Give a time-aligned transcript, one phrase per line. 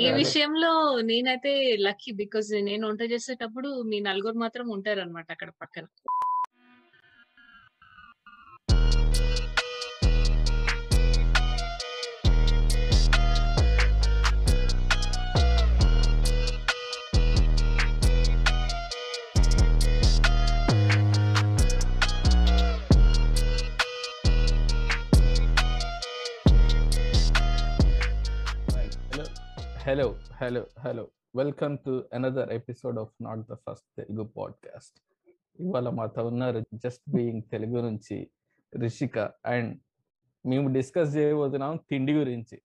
[0.00, 0.70] ఈ విషయంలో
[1.02, 5.84] నేనైతే లక్కీ బికాజ్ నేను వంట చేసేటప్పుడు మీ నలుగురు మాత్రం ఉంటారన్నమాట అక్కడ పక్కన.
[29.88, 30.06] Hello
[30.42, 31.02] hello hello.
[31.36, 34.96] Welcome to another episode of not the first Telugu podcast
[35.58, 38.16] ఇవాళ మాతో ఉన్నారు జస్ట్ బీయింగ్ తెలుగు నుంచి
[38.72, 39.70] రిషిక అండ్
[40.44, 42.56] మేము డిస్కస్ చేయబోతున్నాం తిండి గురించి.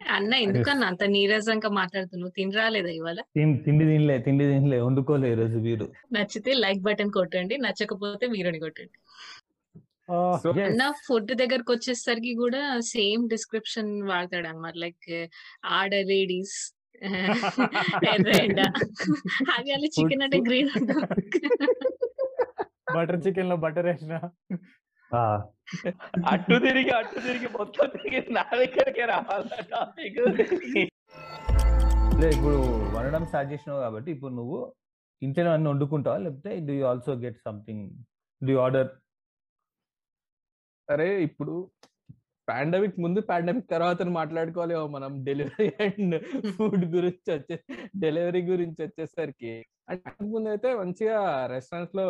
[0.00, 2.30] అన్న ఎందుకన్నా అంత నీరసంగా మాట్లాడుతున్నావు?
[2.30, 3.20] తిని రాలేదా ఇవాళ?
[3.36, 8.96] తిండి తినలే తిండి తినలే వండుకోలే ఈ రోజు వీరు నచ్చితే లైక్ బటన్ కొట్టండి నచ్చకపోతే మీరుని కొట్టండి.
[10.64, 15.10] అన్న ఫుడ్ దగ్గరకు వచ్చేసరికి కూడా సేమ్ డిస్క్రిప్షన్ వాడతాడు అన్నమాట లైక్
[15.74, 16.56] ఆడ లేడీస్
[18.10, 18.60] ఎర్రెండ
[19.54, 20.70] అది అలా చికెన్ అంటే గ్రీన్
[22.94, 24.14] బటర్ చికెన్లో బటర్ వేసిన
[25.10, 25.22] ఆ,
[26.30, 30.18] అటు తిరిగి అటు తిరిగి మొత్తం తిరిగి నా దగ్గరికే రావాలి టాపిక్
[32.16, 32.56] లే, ఇప్పుడు
[32.94, 34.58] వండడం స్టార్ట్ చేసినావు కాబట్టి ఇప్పుడు నువ్వు
[35.22, 36.18] ఇంట్లో అన్ని వండుకుంటావా?
[36.24, 37.84] లేకపోతే do you also get something
[38.42, 38.90] do order
[40.88, 41.54] అరే ఇప్పుడు
[42.48, 45.12] పాండమిక్ ముందు పాండమిక్ తర్వాత మాట్లాడుకోవాలి మనం.
[45.28, 46.16] డెలివరీ అండ్
[46.56, 47.56] ఫుడ్ గురించి వచ్చే
[48.04, 49.52] డెలివరీ గురించి వచ్చేసరికి
[49.92, 51.16] అంటే ముందు అయితే మంచిగా
[51.54, 52.06] రెస్టారెంట్స్లో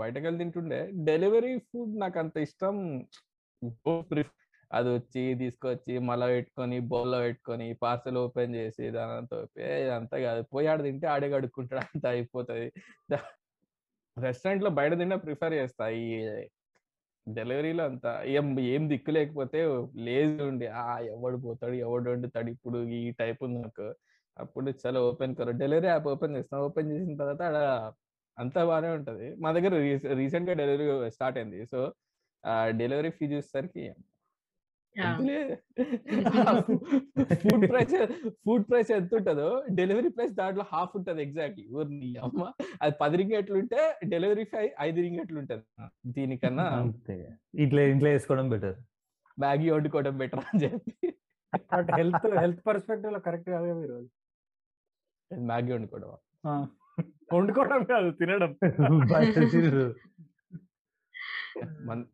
[0.00, 0.78] బయటకు వెళ్ళి తింటుండే.
[1.08, 2.76] డెలివరీ ఫుడ్ నాకు అంత ఇష్టం
[4.70, 9.36] అది వచ్చి తీసుకొచ్చి మళ్ళీ పెట్టుకొని బౌల్లో పెట్టుకొని పార్సల్ ఓపెన్ చేసి దానంతా
[9.98, 10.42] అంతా కాదు.
[10.52, 12.68] పోయి ఆడ తింటే ఆడే కడుక్కుంటాడు అంత అయిపోతుంది.
[14.16, 16.06] రెస్టారెంట్లో బయట తిన్నా ప్రిఫర్ చేస్తా ఈ
[17.26, 19.58] డెలివరీలో అంత ఏం ఏం దిక్కు లేకపోతే
[20.06, 23.86] లేజీ ఉండి ఆ ఎవడు పోతాడు ఎవడు వండుతాడు ఇప్పుడు ఈ టైప్ ఉంది నాకు
[24.36, 27.58] అప్పుడు చాలా ఓపెన్ కరో డెలివరీ యాప్ ఓపెన్ చేస్తాం ఓపెన్ చేసిన తర్వాత ఆడ
[28.38, 29.26] అంతా బాగానే ఉంటది.
[29.42, 29.72] మా దగ్గర
[30.20, 30.86] రీసెంట్గా డెలివరీ
[31.16, 31.60] స్టార్ట్ అయింది.
[31.72, 31.78] సో
[32.80, 33.84] డెలివరీ ఫీ చూసేసరికి
[37.42, 37.94] ఫుడ్ ప్రైస్
[38.44, 41.68] ఫుడ్ ప్రైస్ ఎంత ఉంటుందో డెలివరీ ప్రైస్ దాంట్లో హాఫ్ ఉంటది ఎగ్జాక్ట్లీ.
[41.72, 42.52] ఊరిని అమ్మ.
[42.82, 45.62] అది పది రింగెట్లు ఉంటే డెలివరీ ఫీ ఐదు రింగెట్లు ఉంటది
[46.06, 46.92] దీనికన్నా
[47.56, 48.76] ఇంట్లో ఇంట్లో వేసుకోవడం బెటర్.
[49.38, 51.14] మ్యాగీ వండుకోవడం బెటర్ అని చెప్పి.
[51.98, 54.08] హెల్త్ హెల్త్ పర్స్పెక్టివ్లో కరెక్ట్ కాదు కదా ఈరోజు
[55.30, 56.08] మ్యాగీ వండుకోవడం.
[57.34, 58.56] వండుకోవడం కాదు తినడం.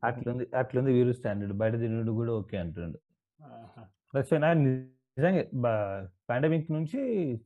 [0.05, 2.99] అట్లుంది అట్లుంది వీరు స్టాండర్డ్ బయట తినడు కూడా ఓకే అంటుండు.
[4.13, 5.43] ప్లస్ నా నిజంగా
[6.31, 7.01] పాండమిక్ నుంచి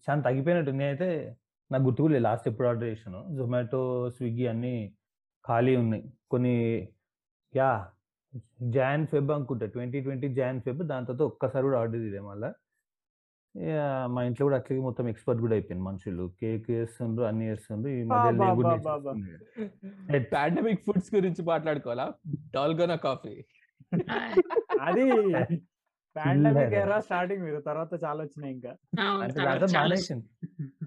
[0.05, 1.37] చాలా తగ్గిపోయినట్టు నేనైతే
[1.72, 3.21] నాకు గుర్తు కూడా లాస్ట్ ఎప్పుడు ఆర్డర్ చేశాను.
[3.37, 4.75] జొమాటో స్విగ్గీ అన్ని
[5.44, 6.05] ఖాళీ ఉన్నాయి.
[6.31, 6.55] కొన్ని
[7.56, 7.89] యా
[8.62, 9.66] జాన్ ఫెబ్ అనుకుంటా.
[9.66, 10.83] Twenty twenty Jan Feb.
[10.83, 12.50] దాని తర్వాత ఒక్కసారి కూడా ఆర్డర్ ఇదే మళ్ళా.
[14.06, 16.33] మా ఇంట్లో కూడా అట్లకి మొత్తం ఎక్స్పర్ట్ కూడా అయిపోయింది మనుషులు.
[16.41, 18.38] కేక్ చేస్తుండ్రు అన్ని చేస్తుండ్రు ఈ మధ్య.
[20.33, 22.12] పాండమిక్ ఫుడ్స్ గురించి మాట్లాడుకోవాలా?
[22.55, 23.44] Dalgona coffee.
[24.81, 25.10] అది
[26.16, 26.75] పాండమిక్.
[26.75, 28.77] ఎరా స్టార్టింగ్ మీద తర్వాత చాలా వచ్చినాయి ఇంకా.
[29.22, 30.28] అంటే దాంతో మానేసింది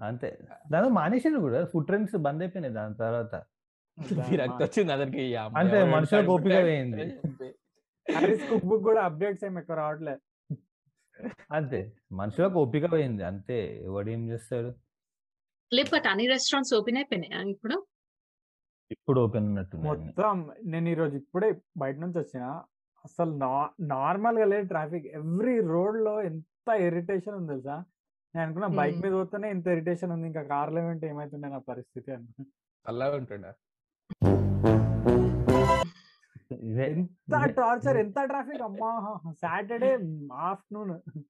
[0.04, 0.38] అంతే.
[0.72, 1.64] దాంతో మానేసిండు కూడా.
[1.64, 3.42] ఫుడ్ ట్రెండ్స్ బంద్ అయిపోయినాయి దాని తర్వాత.
[4.62, 7.14] వచ్చింది అతనికి అంతే, మనుషులకు ఓపిక పోయింది.
[8.48, 10.16] కుక్ బుక్ కూడా అప్డేట్స్ ఏమి ఎక్కువ రావట్లే.
[11.52, 11.80] అంతే.
[12.12, 13.22] మనుషులకు ఓపిక పోయింది.
[13.22, 13.58] అంతే.
[13.84, 14.70] ఎవడు ఏం చేస్తాడు?
[15.72, 17.76] లేకపోతే అన్ని రెస్టారెంట్స్ ఓపెన్ అయిపోయినాయి ఇప్పుడు?
[18.90, 20.04] ఇప్పుడు ఓపెన్ ఉన్నట్టుంది అన్ని.
[20.06, 22.44] మొత్తం నేను ఈరోజు ఇప్పుడే బయట నుంచి వచ్చిన
[23.04, 23.32] అసలు
[23.94, 25.06] నార్మల్గా లేదు ట్రాఫిక్.
[25.20, 27.76] ఎవ్రీ రోడ్లో ఎంత ఇరిటేషన్ ఉంది తెలుసా?
[28.34, 28.98] నేను అనుకున్నా బైక్.
[29.04, 30.26] మీద పోతేనే ఇంత ఇరిటేషన్ ఉంది.
[30.26, 32.28] ఇంకా కార్లో ఏంటి ఏమైతుండే నా పరిస్థితి అని.
[32.86, 33.46] చల్లగా ఉంటుండ?
[36.64, 38.62] ఎంత టార్చర్ ఎంత ట్రాఫిక్?
[38.62, 39.98] అమ్మా సాటర్డే
[40.32, 41.20] ఆఫ్టర్నూన్.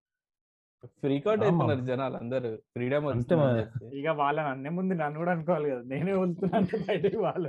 [0.87, 1.50] ఫ్రీక్ అవుట్ ఆమా.
[1.50, 2.56] అవుతున్నారు జనాలు అందరూ.
[2.56, 3.84] ఫ్రీడమ్.
[3.94, 5.83] ఇక వాళ్ళని అన్నే ముందు నన్ను కూడా అనుకోవాలి కదా.
[5.83, 7.49] నేనే వెళ్తున్నా అంటే బయటకి వాళ్ళు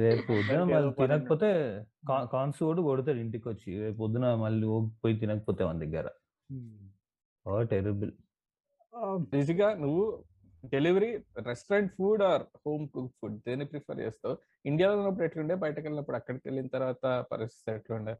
[0.00, 4.66] రేపు పొద్దున మళ్ళీ తినకపోతే కాన్స్ కూడా కొడతాడు ఇంటికి వచ్చి రేపు పొద్దున మళ్ళీ
[5.04, 6.08] పోయి తినకపోతే మన దగ్గర.
[7.46, 8.12] Oh terrible.
[9.80, 10.24] నువ్వు
[10.64, 11.10] delivery
[11.50, 13.36] restaurant food or home cook food?
[13.48, 14.36] దేని ప్రిఫర్ చేస్తావు?
[14.70, 15.54] ఇండియాలో ఉన్నప్పుడు ఎట్లుండే?
[15.64, 18.14] బయటకు వెళ్ళినప్పుడు అక్కడికి వెళ్ళిన తర్వాత పరిస్థితి ఎట్లుండే?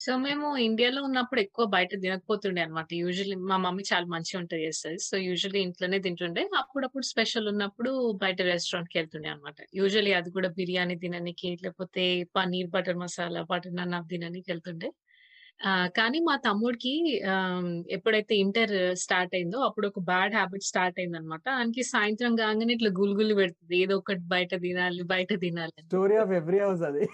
[0.00, 4.98] సో మేము ఇండియాలో ఉన్నప్పుడు ఎక్కువ బయట తినకపోతుండే అనమాట యూజువల్లీ మా మమ్మీ చాలా మంచిగా వంట చేస్తుంది.
[5.08, 6.42] సో యూజువల్లీ ఇంట్లోనే తింటుండే.
[6.62, 7.92] అప్పుడప్పుడు స్పెషల్ ఉన్నప్పుడు
[8.24, 12.04] బయట రెస్టారెంట్కి వెళ్తుండే అనమాట యూజువల్లీ అది కూడా బిర్యానీ తినడానికి లేకపోతే
[12.38, 14.90] పన్నీర్ బటర్ మసాలా బటర్ నాన్ తినడానికి వెళ్తుండే.
[15.96, 16.92] కానీ మా తమ్ముడికి
[17.96, 18.72] ఎప్పుడైతే ఇంటర్
[19.02, 21.44] స్టార్ట్ అయిందో అప్పుడు ఒక బ్యాడ్ హాబిట్ స్టార్ట్ అయిందన్నమాట.
[21.58, 23.76] ఆయనకి సాయంత్రం కాంగానే ఇట్లా గుళుగులు పెడుతది.
[23.84, 25.74] ఏదో ఒకటి బయట తినాలి, బయట తినాలి.
[25.86, 27.06] స్టోరీ ఆఫ్ ఎవ్రీ హౌస్ అది.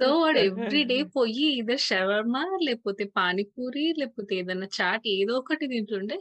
[0.00, 6.18] సో వాడు ఎవ్రీ డే పోయి ఇదర్ షవర్మా లేకపోతే పానీపూరి లేకపోతే ఏదన్నా చాట్ ఏదో ఒకటి తింటుండే.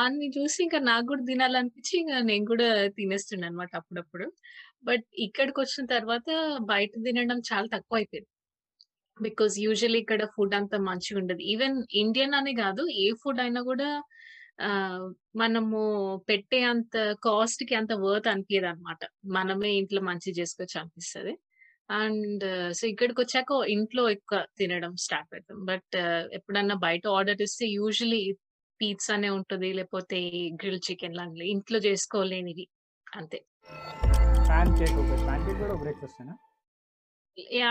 [0.00, 2.68] ఆన్ని చూసి ఇంకా నాకు కూడా తినాలనిపించి ఇంక నేను కూడా
[2.98, 4.28] తినేస్తుండే అన్నమాట అప్పుడప్పుడు.
[4.84, 6.28] బట్ ఇక్కడికొచ్చిన తర్వాత
[6.72, 8.28] బయట తినడం చాలా తక్కువైపోయింది.
[9.16, 11.42] బికాజ్ యూజువల్లీ ఇక్కడ ఫుడ్ అంత మంచిగుండదు.
[11.52, 13.88] ఈవెన్ ఇండియన్ అనే కాదు ఏ ఫుడ్ అయినా కూడా
[15.34, 15.78] మనము
[16.28, 19.00] పెట్టే అంత కాస్ట్‌కి అంత వర్త్ అనిపియదన్నమాట.
[19.36, 21.32] మనమే ఇంట్లో మంచిగా చేసుకోవచ్చు అనిపిస్తది.
[21.90, 25.58] అండ్ సో ఇక్కడికొచ్చాక ఇంట్లో ఎక్కువ తినడం స్టార్ట్ పెడతాం.
[25.70, 25.96] బట్
[26.32, 28.22] ఎప్పుడన్నా బయట ఆర్డర్ ఇస్తే యూజువల్లీ
[28.80, 29.70] పిజ్జానే ఉంటది.
[29.72, 30.18] లేకపోతే
[30.62, 32.66] గ్రిల్ చికెన్ లాంటివి ఇంట్లో చేసుకోలేనివి
[33.06, 33.40] అంతే.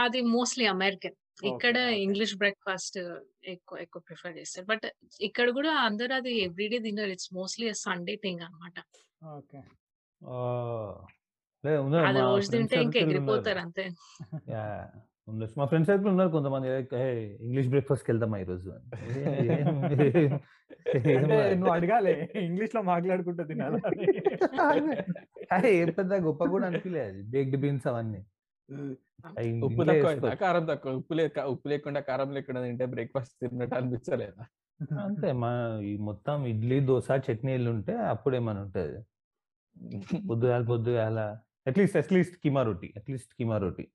[0.01, 1.17] అది మోస్ట్‌లీ అమెరికన్.
[1.37, 1.75] ఇక్కడ.
[2.01, 2.97] ఇంగ్లీష్ బ్రేక్‌ఫాస్ట్
[3.45, 4.65] ఎక్కువ ఎక్కువ ప్రిఫర్ చేస్తారు.
[4.67, 4.85] బట్
[5.21, 7.11] ఇక్కడ కూడా అందరూ అది ఎవ్రీడే తినరు.
[7.11, 8.43] It's mostly Sunday thing.
[12.03, 13.45] అది రోజు ఫ్రెండ్ తింటే ఇంక సర్కిల్ ఉన్నారు.
[13.45, 13.85] ఎగిరిపోతారు అంతే.
[15.27, 15.55] ఉండొచ్చు.
[15.59, 16.67] మా ఫ్రెండ్ సర్కిల్ ఉన్నారు కొంతమంది.
[16.71, 17.09] లైక్ "హే!
[17.45, 18.87] ఇంగ్లీష్ బ్రేక్‌ఫాస్ట్‌కి వెళ్దామా ఈరోజు" అని.
[19.15, 19.69] ఏ ఏం
[20.15, 20.33] ఏం
[21.15, 22.13] అంటే ఏం నువ్వు అడగాలి.
[22.45, 23.81] ఇంగ్లీష్‌లో మాట్లాడుకుంటూ తినాలా.
[25.51, 27.21] అదే ఏం పెద్ద గొప్ప కూడా అనిపియలే అది.
[27.33, 28.21] బేక్డ్ బీన్స్ అవన్నీ.
[29.67, 29.83] ఉప్పు?
[29.91, 30.41] చేసుకోవచ్చు.
[30.41, 30.91] కారం తక్కువ.
[30.99, 34.43] ఉప్పు లేక ఉప్పు లేకుండా, కారం లేకుండా తింటే బ్రేక్‌ఫాస్ట్ తిన్నట్టు అనిపించలేదా?
[35.01, 35.29] అంతే.
[35.41, 35.51] మా
[35.83, 38.97] ఈ మొత్తం ఇడ్లీ, దోస, చట్నీలుంటే అప్పుడేమన్నా ఉంటది.
[40.29, 41.19] పొద్దుగాల పొద్దుగాల
[41.67, 42.89] అట్‌లీస్ట్ అట్‌లీస్ట్ కీమా రోటీ.
[42.99, 43.85] అట్‌లీస్ట్ కీమా రోటీ.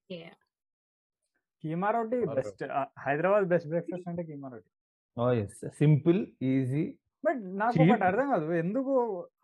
[1.64, 2.62] కీమా రోటీ బెస్ట్.
[3.05, 4.69] హైదరాబాద్ బెస్ట్ బ్రేక్‌ఫాస్ట్ అంటే కీమా రోటీ.
[5.17, 5.34] ఓహ్!
[5.34, 5.61] Yes.
[5.78, 6.84] Simple, easy,
[7.25, 8.08] but నాకొకటి cheap.
[8.08, 8.46] అర్థం కాదు.
[8.62, 8.93] ఎందుకు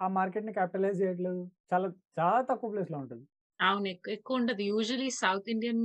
[0.01, 1.43] ఆ మార్కెట్‌ని క్యాపిటలైజ్ చేయట్లేదు?
[1.73, 1.89] చాలా
[2.19, 3.25] చాలా తక్కువ ప్లేస్‌లో ఉంటది.
[3.61, 3.87] అవును.
[3.89, 4.63] ఎక్కు ఎక్కువ ఉండదు.
[4.71, 5.85] యూజువల్లీ సౌత్ ఇండియన్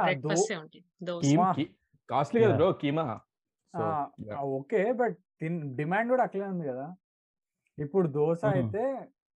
[0.00, 0.84] బ్రేక్‌ఫాస్టే ఉంటాయి.
[2.08, 2.58] కాస్ట్‌లీ కదా!
[2.58, 3.06] Bro keema.
[4.54, 4.80] Okay.
[5.00, 5.16] But
[5.78, 6.86] demand కూడా అట్లనే ఉంది కదా!
[7.78, 8.52] ఇప్పుడు దోస హ్మ్.
[8.56, 8.84] అయితే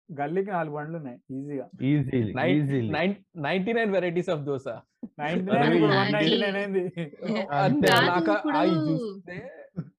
[0.08, 1.66] గల్లీకి 4 బండ్లున్నాయి ఈజీగా.
[1.86, 2.96] Easily, nine easily.
[2.96, 3.14] Nine
[3.46, 4.66] 99 varieties of dosa.
[5.18, 6.28] 99 అరే ఇప్పుడు నాకి
[7.62, 8.96] 199 అయింది.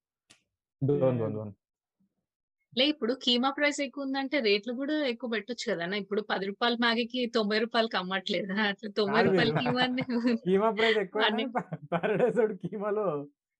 [2.73, 5.97] లే ఇప్పుడు కీమా ప్రైస్ ఎక్కువ ఉందంటే రేట్లు కూడా ఎక్కువ పెట్టొచ్చు కదన్నా.
[6.03, 6.25] ఇప్పుడు రూ.
[6.55, 7.29] 10 మ్యాగీకి రూ.
[7.35, 8.57] 90కి అమ్మట్లేదా?
[8.71, 9.05] అట్లా రూ.
[9.07, 9.29] కాదు.
[9.31, 10.03] 90 కీమాని
[10.45, 11.59] కీమా ప్రైస్ ఎక్కువైనా అన్ని ప
[11.93, 13.05] పారడైజ్ వాడు కీమాలో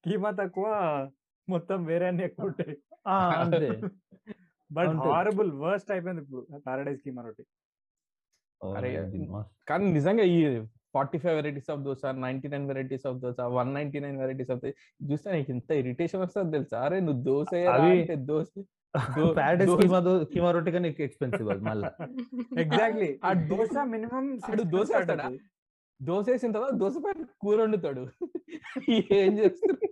[0.03, 0.67] కీమా తక్కువ
[1.47, 2.75] మొత్తం వేరే అన్ని ఎక్కువ ఉంటాయి.
[4.71, 4.95] బట్.
[5.07, 7.43] హారబుల్ వర్స్ట్ అయిపోయింది ఇప్పుడు పారడైజ్ కీమా రోటీ.
[8.61, 8.73] ఓహ్!
[8.77, 10.37] అరే అది మస్త్ కానీ నిజంగా ఈ
[10.93, 14.63] 45 varieties of dosa, 99 varieties of dosa, 199 varieties of
[15.09, 16.77] చూస్తే నీకు ఎంత ఇరిటేషన్ వస్తది తెలుసా?
[16.87, 17.89] అరే నువ్వు దోస ఎయరా
[19.59, 19.99] దోస కీమా
[20.31, 21.89] కీమా రోటీ కన్నా ఎక్కువ ఎక్స్‌పెన్సివ్ అది మళ్ళా.
[22.57, 23.09] ఎగ్జాక్ట్‌లీ.
[23.25, 23.31] ఆ
[24.47, 25.27] 6 దోస స్టార్ట్ ఏస్తాడా?
[25.27, 25.39] అవుతది.
[25.99, 28.03] దోస ఏసిన తర్వాత దోస పైన కూర వండుతాడు.
[29.19, 29.87] ఏం చేస్తున్నాడు?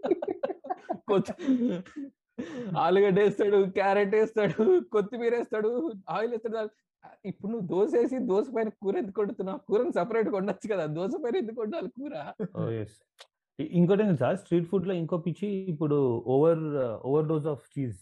[1.09, 1.35] కొంచెం
[2.79, 4.63] ఆలుగడ్డ ఏస్తాడు, క్యారెట్ ఏస్తాడు,
[4.93, 5.71] కొత్తిమీర ఏస్తాడు,
[6.09, 6.63] ఆయిల్ ఏస్తాడు.
[7.25, 9.59] ఇప్పుడు నువ్వు దోస ఏసి దోస పైన కూర ఎందుకు వండుతున్నావు?
[9.69, 10.85] కూరని సెపరేట్‌గా వండొచ్చు కదా!
[10.97, 12.13] దోస పైన ఎందుకు వండాలి కూర?
[13.59, 14.29] ఇ ఇంకోటి తెలుసా?
[14.41, 15.97] స్ట్రీట్ ఫుడ్‌లో ఇంకో పిచ్చి ఇప్పుడు
[16.33, 16.63] over
[17.05, 17.99] over dose of cheese.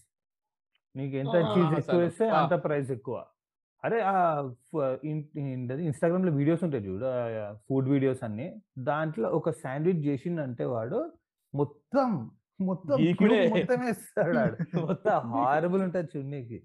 [0.95, 1.35] నీకు ఎంత!
[1.51, 2.39] చీజ్ ఎక్కువేస్తే అబ్బా!
[2.39, 3.15] అంత ప్రైస్ ఎక్కువ.
[3.83, 3.97] అరే
[5.45, 7.07] ఏంటది ఇన్‌స్టాగ్రామ్‌లో వీడియోస్ ఉంటాయి చూడు.
[7.67, 8.47] ఫుడ్ వీడియోస్ అన్నీ.
[8.89, 10.99] దాంట్లో ఒక శాండ్విచ్ చేసిండంటే వాడు
[11.53, 12.09] మొత్తం,
[12.59, 12.99] మొత్తం.
[13.53, 14.57] మొత్తం ఏస్తాడు ఆడు.
[14.81, 16.57] మొత్తం హారబుల్ ఉంటది చూడనీకి.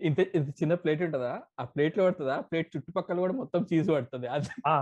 [0.00, 1.32] ఇంత ఇంత చిన్న ప్లేట్ ఉంటదా?
[1.60, 2.36] ఆ ప్లేట్‌లో పడతదా?
[2.50, 4.28] ప్లేట్ చుట్టుపక్కల కూడా మొత్తం చీజ్ పడతది.
[4.36, 4.76] అంత ఆ!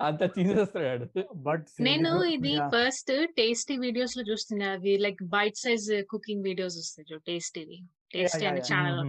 [0.00, 1.06] అంత చీజ్ ఏస్తాడు ఆడు.
[1.44, 2.52] బట్ నేను ఇది!
[2.70, 4.66] ఫస్ట్ టేస్టీ వీడియోస్‌లో చూస్తున్నా.
[4.72, 7.78] అవి like bite size cooking videos వస్తాయి చూడు టేస్టీవి.
[8.14, 8.44] టేస్టీ!
[8.46, 8.62] అనే!
[8.68, 9.00] ఛానెల్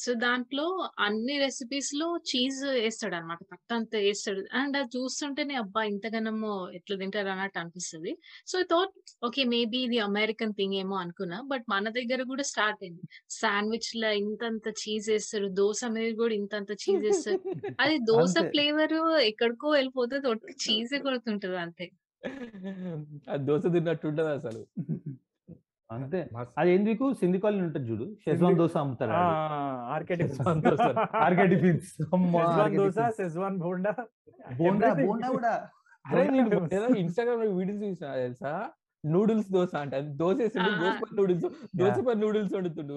[0.00, 0.64] సో దాంట్లో
[0.98, 3.40] అన్ని రెసిపీస్‌లో చీజ్ ఏస్తాడన్నమాట.
[3.52, 4.42] పట్టంత ఏస్తాడు.
[4.54, 5.82] అండ్ అది చూస్తుంటేనే అబ్బా!
[5.84, 8.12] ఇంతగనము ఎట్లా తింటారు అన్నట్టు అనిపిస్తది.
[8.46, 9.44] So I thought okay.
[9.46, 11.40] Maybe ఇది అమెరికన్ థింగ్ ఏమో అనుకున్నా.
[11.46, 13.04] బట్ మన దగ్గర కూడా స్టార్ట్ అయింది.
[13.38, 15.48] శాండ్‌విచ్‌ల ఇంతంత చీజ్ ఏస్తారు.
[15.60, 17.40] దోస మీద కూడా ఇంతంత చీజ్ ఏస్తారు.
[17.78, 18.48] అది దోస అంతే.
[18.50, 20.26] ఫ్లేవర్ ఎక్కడికో వెళ్ళిపోతది.
[20.62, 21.88] చీజే కొడుతుంటది అంతే.
[23.28, 24.62] అది దోస తిన్నట్టు ఉండదు అసలు.
[25.90, 26.20] అంతే.
[26.58, 28.06] అది ఎందుకు సింధి కాలనీ ఉంటది చూడు.
[28.24, 29.18] షెజ్వాన్ దోస అమ్ముతాడు ఆ!
[29.18, 29.34] ఆడు.
[29.48, 29.58] ఆ!
[29.92, 30.50] ఆర్కే టిఫిన్స్.
[32.74, 33.12] షెజ్వాన్.
[33.16, 33.92] షెజ్వాన్ బోండా
[34.58, 34.90] బోండా.
[35.00, 35.52] బోండా కూడా.
[36.12, 36.50] అరే నేను.
[36.72, 38.52] ఏదో ఇన్‌స్టాగ్రామ్‌లో వీడియోస్ చూసినా తెలుసా?
[39.04, 39.94] నూడిల్స్ దోస అంట.
[40.40, 40.70] ఏసిండు.
[40.76, 41.00] దోస ఆ!
[41.00, 41.46] పైన నూడిల్స్
[41.80, 42.02] యాహ్!
[42.06, 42.94] పైన నూడిల్స్ వండుతుండు.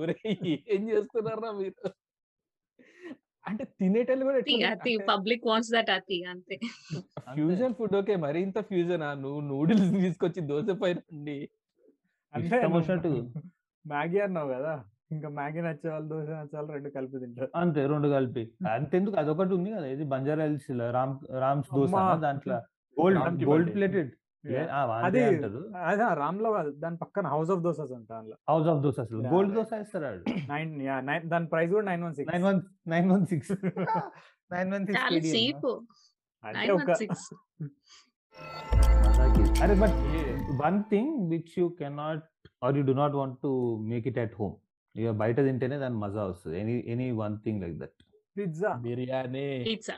[0.73, 1.81] ఏం చేస్తున్నారురా మీరు?
[3.45, 4.39] అంటే తినేటోళ్ళు కూడా
[5.09, 6.55] పబ్లిక్ వాంట్స్ దట్ అతి అంతే.
[7.29, 8.15] Fusion food okay.
[8.23, 9.09] మరి ఇంత ఫ్యూజనా?
[9.15, 10.97] నువ్వు నూడిల్స్ తీసుకొచ్చి దోస పైన
[12.33, 13.09] ఇష్టం వచ్చినట్టు
[13.85, 14.73] మ్యాగీ అన్నావు కదా!
[15.11, 17.49] ఇంకా మ్యాగీ నచ్చేవాళ్ళు, దోస నచ్చేవాళ్ళు 2 కలిపి తింటారు.
[17.61, 18.43] అంతే 2 కలిపి.
[18.73, 19.85] అంతెందుకు అదొకటి ఉంది కదా!
[19.87, 21.69] ఏది బంజారా హిల్స్‌లో రామ్ రామ్స్!
[21.77, 22.51] దోసనా దాంట్ల
[22.97, 23.71] గోల్డ్ గోల్డ్.
[23.77, 24.11] Plated
[24.43, 24.69] Yeah.
[24.99, 25.19] అది
[26.19, 29.51] రామ్లో కాదు దాని పక్కన హౌస్ ఆఫ్ దోసెస్ అందులో హౌస్ ఆఫ్ దోస్ అసలు Yeah, గోల్డ్.
[29.57, 30.21] దోశ ఇస్తారు
[30.51, 30.71] నైన్
[31.29, 32.61] దాని ప్రైస్ కూడా nine one six nine one
[32.93, 33.51] nine one six
[34.51, 35.11] nine one six
[36.43, 36.91] అంటే ఒక
[39.63, 39.95] అరే but.
[40.59, 42.25] One thing which you cannot
[42.63, 43.51] or you do not want to
[43.91, 44.55] make it at home
[44.95, 46.59] ఇక బయట తింటేనే దాని మజా వస్తుంది.
[46.59, 47.97] Any any one thing like that
[48.35, 49.47] pizza biryani.
[49.67, 49.95] Pizza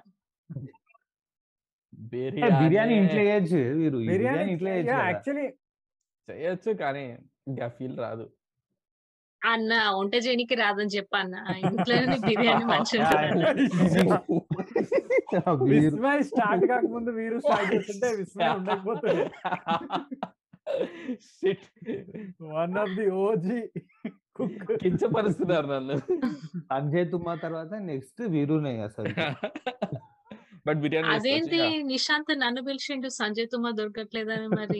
[2.11, 2.93] biryani.
[2.95, 4.95] ఇంట్లో చేయొచ్చు మీరు బిర్యానీ ఇంట్లో చేయొచ్చు.
[5.07, 5.47] యాక్చువల్లీ
[6.27, 7.05] చేయొచ్చు కానీ
[7.47, 8.25] ఇంకా ఫీల్ రాదు.
[9.41, 11.35] అన్న వంట చేయనికి రాదని చెప్ప అన్న.
[11.69, 13.09] ఇంట్లోనే బిర్యానీ మంచిగా
[15.71, 19.25] విస్మయ్ స్టార్ట్ కాకముందు మీరు స్టార్ట్ చేస్తుంటే Vismay ఉండకపోతుంది.
[21.29, 21.63] Shit.
[22.53, 23.57] One of the OG
[24.35, 24.53] cook
[24.83, 25.95] కించపరుస్తున్నారు నన్ను.
[26.69, 29.11] సంజయ్ తుమ్మా తర్వాత నెక్స్ట్ వీరునే అసలు.
[30.67, 34.79] బట్ బిర్యానీ అదేంటి నిశాంత్ నన్ను పిలిచిండు సంజయ్ తుమ్మా దొరకట్లేదని మరి?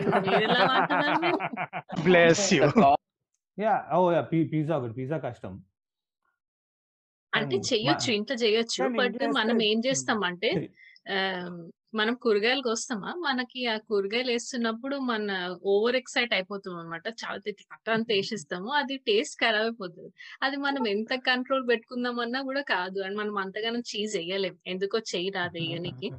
[2.05, 2.69] Bless you
[3.57, 5.53] yeah oh yeah pizza ఒకటి పిజ్జా కష్టం.
[7.33, 10.63] అంటే కానీ చెయ్యొచ్చు ఇంట్లో చేయొచ్చు కానీ బట్ మనం ఏం చేస్తామంటే ఆ,
[11.93, 15.31] మనం కూరగాయలకు వస్తామా మనకి ఆ కూరగాయలు వేస్తున్నప్పుడు మన
[15.63, 18.69] ఓవర్ ఎక్సైట్ అయిపోతాం అనమాట చాలా తట్ట అంత వేసిస్తాము.
[18.71, 20.11] అది టేస్ట్ ఖరాబ్ అయిపోతుంది.
[20.41, 22.99] అది మనం ఎంత కంట్రోల్ పెట్టుకుందామన్నా కూడా కాదు.
[22.99, 24.57] అండ్ మనం అంతగానం చీజ్ వేయలేం.
[24.67, 26.09] ఎందుకో చెయ్యి రాదు వేయనికి.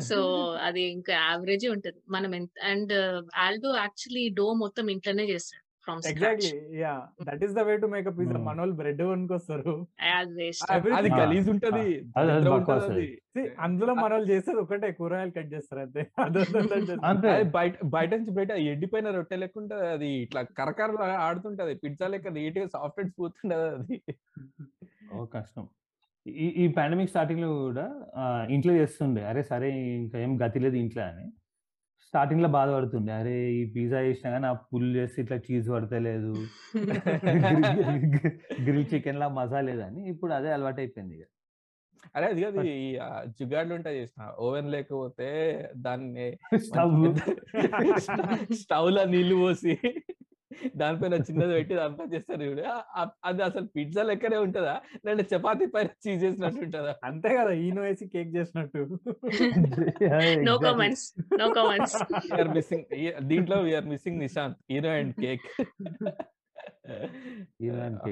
[0.00, 0.16] సో
[0.60, 2.00] అది ఇంకా యావరేజ్ ఉంటది.
[2.10, 2.94] మనం ఎంత అండ్
[3.36, 5.64] ఆల్డో యాక్చువల్లీ డో మొత్తం ఇంట్లోనే చేస్తాడు
[6.06, 6.78] exactly.
[6.78, 7.02] Yeah.
[7.22, 8.38] That is the way to make a pizza.
[8.38, 12.10] మన వాళ్ళు బ్రెడ్ Everything- అది గలీజ్ ఉంటది.
[13.60, 16.06] అందులో మన వాళ్ళు చేసేది ఒకటే కూరగాయలు కట్ చేస్తారు అంతే.
[17.04, 17.30] అంతే.
[17.30, 20.08] అది బయట బయట నుంచి బయట ఎండిపోయిన రొట్టె లెక్కుంటే అది.
[20.08, 21.74] ఇట్లా కరకర ఆడుతుంటది.
[21.74, 24.02] పిజ్జా లెక్క నీట్గా సాఫ్ట్ అండ్ స్మూత్ ఉండదు అది.
[25.14, 25.68] ఓ కష్టం.
[26.26, 27.92] ఈ ఈ పాండమిక్ స్టార్టింగ్లో కూడా
[28.50, 29.24] ఇంట్లో చేస్తుండే.
[29.24, 31.32] అరే సరే ఇంకా ఏం గతి లేదు ఇంట్లో అని.
[32.14, 33.12] స్టార్టింగ్లో బాధపడుతుండే.
[33.12, 36.32] అరే ఈ పిజ్జా చేసినా కానీ ఆ పుల్ చేసి ఇట్లా చీజ్ పడతలేదు.
[38.66, 41.24] గ్రిల్ చికెన్ లా మజా లేదని ఇప్పుడు అదే అలవాటు అయిపోయింది ఇక.
[42.14, 42.86] అరే అది కాదు ఈ
[43.38, 45.28] జుగాడ్లు ఉంటాయి చేసిన ఓవెన్ లేకపోతే
[45.76, 46.26] దాన్ని
[46.66, 46.96] స్టవ్.
[48.54, 49.74] స్టవ్లో నీళ్ళు పోసి
[50.76, 52.62] దానిపైన చిన్నది పెట్టి దానిపైన చేస్తారు చూడు.
[52.96, 54.80] ఆ- అది అసలు పిజ్జా లెక్కనే ఉంటదా?
[55.06, 56.94] లేదంటే చపాతీ పైన చీజ్ చేసినట్టు ఉంటదా?
[57.04, 58.98] అంతే కదా ఈనో వేసి కేక్ చేసినట్టు.
[60.42, 62.84] No comments no comments we're missing
[63.20, 65.42] దీంట్లో we're missing Nishant hero and cake.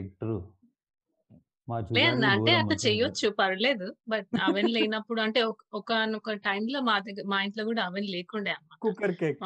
[0.07, 0.43] True
[1.99, 2.83] లేదు అంటే అట్లా అసలు.
[2.85, 3.87] చెయ్యొచ్చు పర్లేదు.
[4.09, 5.41] బట్ అవెన్ లేనప్పుడు అంటే
[5.79, 9.41] ఒక ఒక టైంలో మా దగ్గర మా ఇంట్లో కూడా అవెన్ లేకుండే కుక్కర్ కేక్.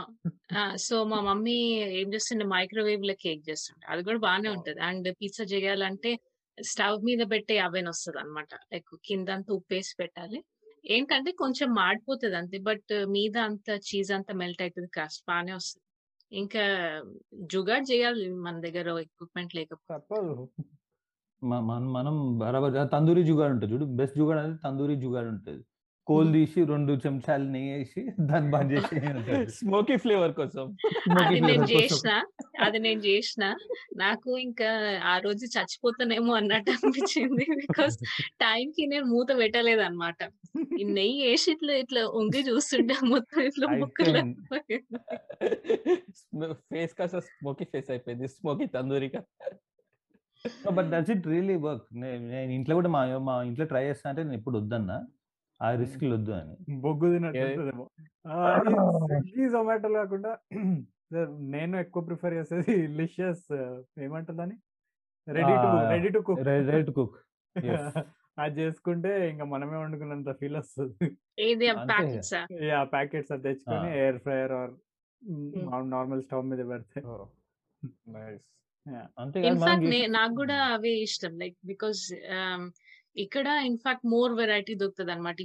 [0.86, 1.56] సో మా మమ్మీ
[2.00, 3.84] ఏం చేస్తుండే మైక్రోవేవ్లో కేక్ చేస్తుండే.
[3.92, 4.80] అది కూడా బాగానే ఉంటది.
[4.80, 6.10] అండ్ పిజ్జా చేయాలంటే
[6.58, 10.38] స్టవ్ మీద పెట్టే అవెన్ వస్తుంది అనమాట లైక్ కింద అంతా ఉప్పేసి పెట్టాలి.
[10.84, 15.84] ఏంటంటే కొంచెం మాడిపోతుంది అంతే బట్ మీద అంత చీజ్ అంతా మెల్ట్ అవుతుంది కాస్ట్ బాగానే వస్తుంది.
[16.32, 16.64] ఇంకా
[17.52, 19.86] జుగాడ్ చేయాలి మన దగ్గర ఎక్విప్మెంట్ లేకపోతే.
[21.42, 23.96] మనం మనం బరాబర్ తందూరి జుగాడు ఉంటుంది చూడు.
[23.98, 25.64] బెస్ట్ జుగాడు అనేది తందూరి జుగాడు ఉంటుంది.
[26.06, 28.96] కోల్ తీసి రెండు చెంచాలు నెయ్యి వేసి దాన్ని బంద్ చేసి
[29.58, 30.76] స్మోకీ ఫ్లేవర్ కోసం.
[31.20, 32.22] అది నేను చేసిన
[32.60, 33.56] అది నేను చేసిన.
[33.96, 37.98] నాకు ఇంకా ఆ రోజు చచ్చిపోతానేమో అన్నట్టు అనిపించింది బికాస్
[38.40, 40.16] టైం కి నేను మూత పెట్టలేదు అనమాట
[40.80, 44.20] ఈ నెయ్యి వేసి ఇట్లా ఇట్లా ఉంగి చూస్తుంటే మొత్తం ఇట్లా ముక్కలు
[46.70, 48.28] ఫేస్ కాస్త స్మోకీ ఫేస్ అయిపోయింది.
[48.28, 49.22] Smoky తందూరిగా.
[50.76, 51.84] But that's it really work.
[52.32, 54.96] నేను ఇంట్లో కూడా మా మా ఇంట్లో ట్రై చేస్తా అంటే నేను ఎప్పుడు వద్దన్నా.
[55.60, 56.54] ఆ రిస్క్ వద్దు అని.
[56.84, 57.08] బొగ్గు
[59.12, 60.32] స్విగ్గీ జొమాటో కాకుండా
[61.54, 63.46] నేను ఎక్కువ ప్రిఫర్ చేసేది Licious
[63.98, 64.56] ఏమంటుందని
[65.26, 66.40] ready to ready to cook.
[66.42, 67.16] Ready to cook
[68.38, 71.06] అది చేసుకుంటే ఇంకా మనమే వండుకున్నంత ఫీల్ వస్తుంది.
[71.38, 71.66] ఏది?
[71.72, 71.88] అంతే.
[71.90, 72.32] ప్యాకెట్స్?
[72.68, 73.88] యా ప్యాకెట్స్ అది తెచ్చుకొని.
[73.98, 74.72] Air fryer or
[75.88, 77.00] normal stove మీద పెడితే.
[78.14, 78.46] నైస్.
[79.50, 81.38] ఇన్ఫాక్ట్ నాకు కూడా అవే ఇష్టం.
[81.38, 82.14] లైక్ బికాస్
[83.16, 85.36] ఇక్కడ ఇన్ఫాక్ట్ మోర్ వెరైటీ దొరుకుతుంది అనమాట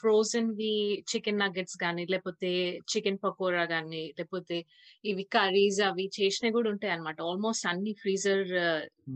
[0.00, 4.64] ఫ్రోజన్ వి చికెన్ నగెట్స్ కానీ లేకపోతే చికెన్ పకోరా కానీ లేకపోతే
[5.04, 8.44] ఇవి కర్రీస్ అవి చేసినవి కూడా ఉంటాయి అనమాట ఆల్మోస్ట్ అన్ని ఫ్రీజర్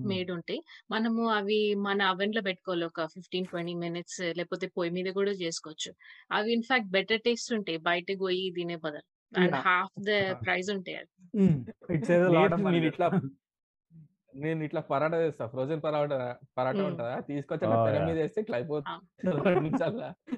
[0.04, 0.62] మేడ్ ఉంటాయి.
[0.90, 2.84] మనము అవి మన అవెన్లో పెట్టుకోవాలి.
[2.84, 5.92] ఒక ఫిఫ్టీన్ ట్వంటీ మినిట్స్ లేకపోతే పొయ్యి మీద కూడా చేసుకోవచ్చు.
[6.32, 7.78] అవి ఇన్ఫాక్ట్ బెటర్ టేస్ట్ ఉంటాయి.
[7.78, 9.02] బయటకు పోయి తినే బదులు.
[9.32, 9.54] అండ్.
[9.54, 10.10] హాఫ్ ద
[10.48, 11.06] ప్రైస్ ఉంటాయి
[14.36, 15.46] నేను ఇట్లా పరాటా చేస్తా.
[15.46, 16.84] ఫ్రోజన్ పరాటా పరాటా.
[16.84, 17.20] ఉంటుందా?
[17.20, 18.04] తీసుకొచ్చి.
[18.04, 19.70] మీద వేస్తే ఇట్లా అయిపోతుంది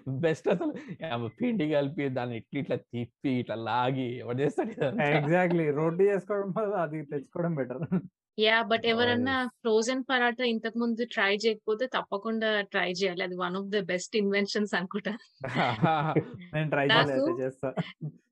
[0.09, 1.29] బెస్ట్ అసలు.
[1.29, 5.03] పిండి కలిపి దాన్ని ఇట్లా ఇట్లా తిప్పి ఇట్లా లాగి ఎవరు చేస్తాడు?
[5.03, 5.71] ఎగ్జాక్ట్లీ.
[5.71, 8.01] రోటీ చేసుకోవడం అది తెచ్చుకోవడం బెటర్.
[8.39, 9.47] యా బట్ ఎవరన్నా.
[9.47, 13.25] ఫ్రోజన్ పరాటా ఇంతకు ముందు ట్రై చేయకపోతే తప్పకుండా ట్రై చేయాలి.
[13.25, 15.19] అది one of the best inventions అనుకుంటా.
[16.55, 17.75] నేను ట్రై నాకు- చేయలేదు చేస్తా.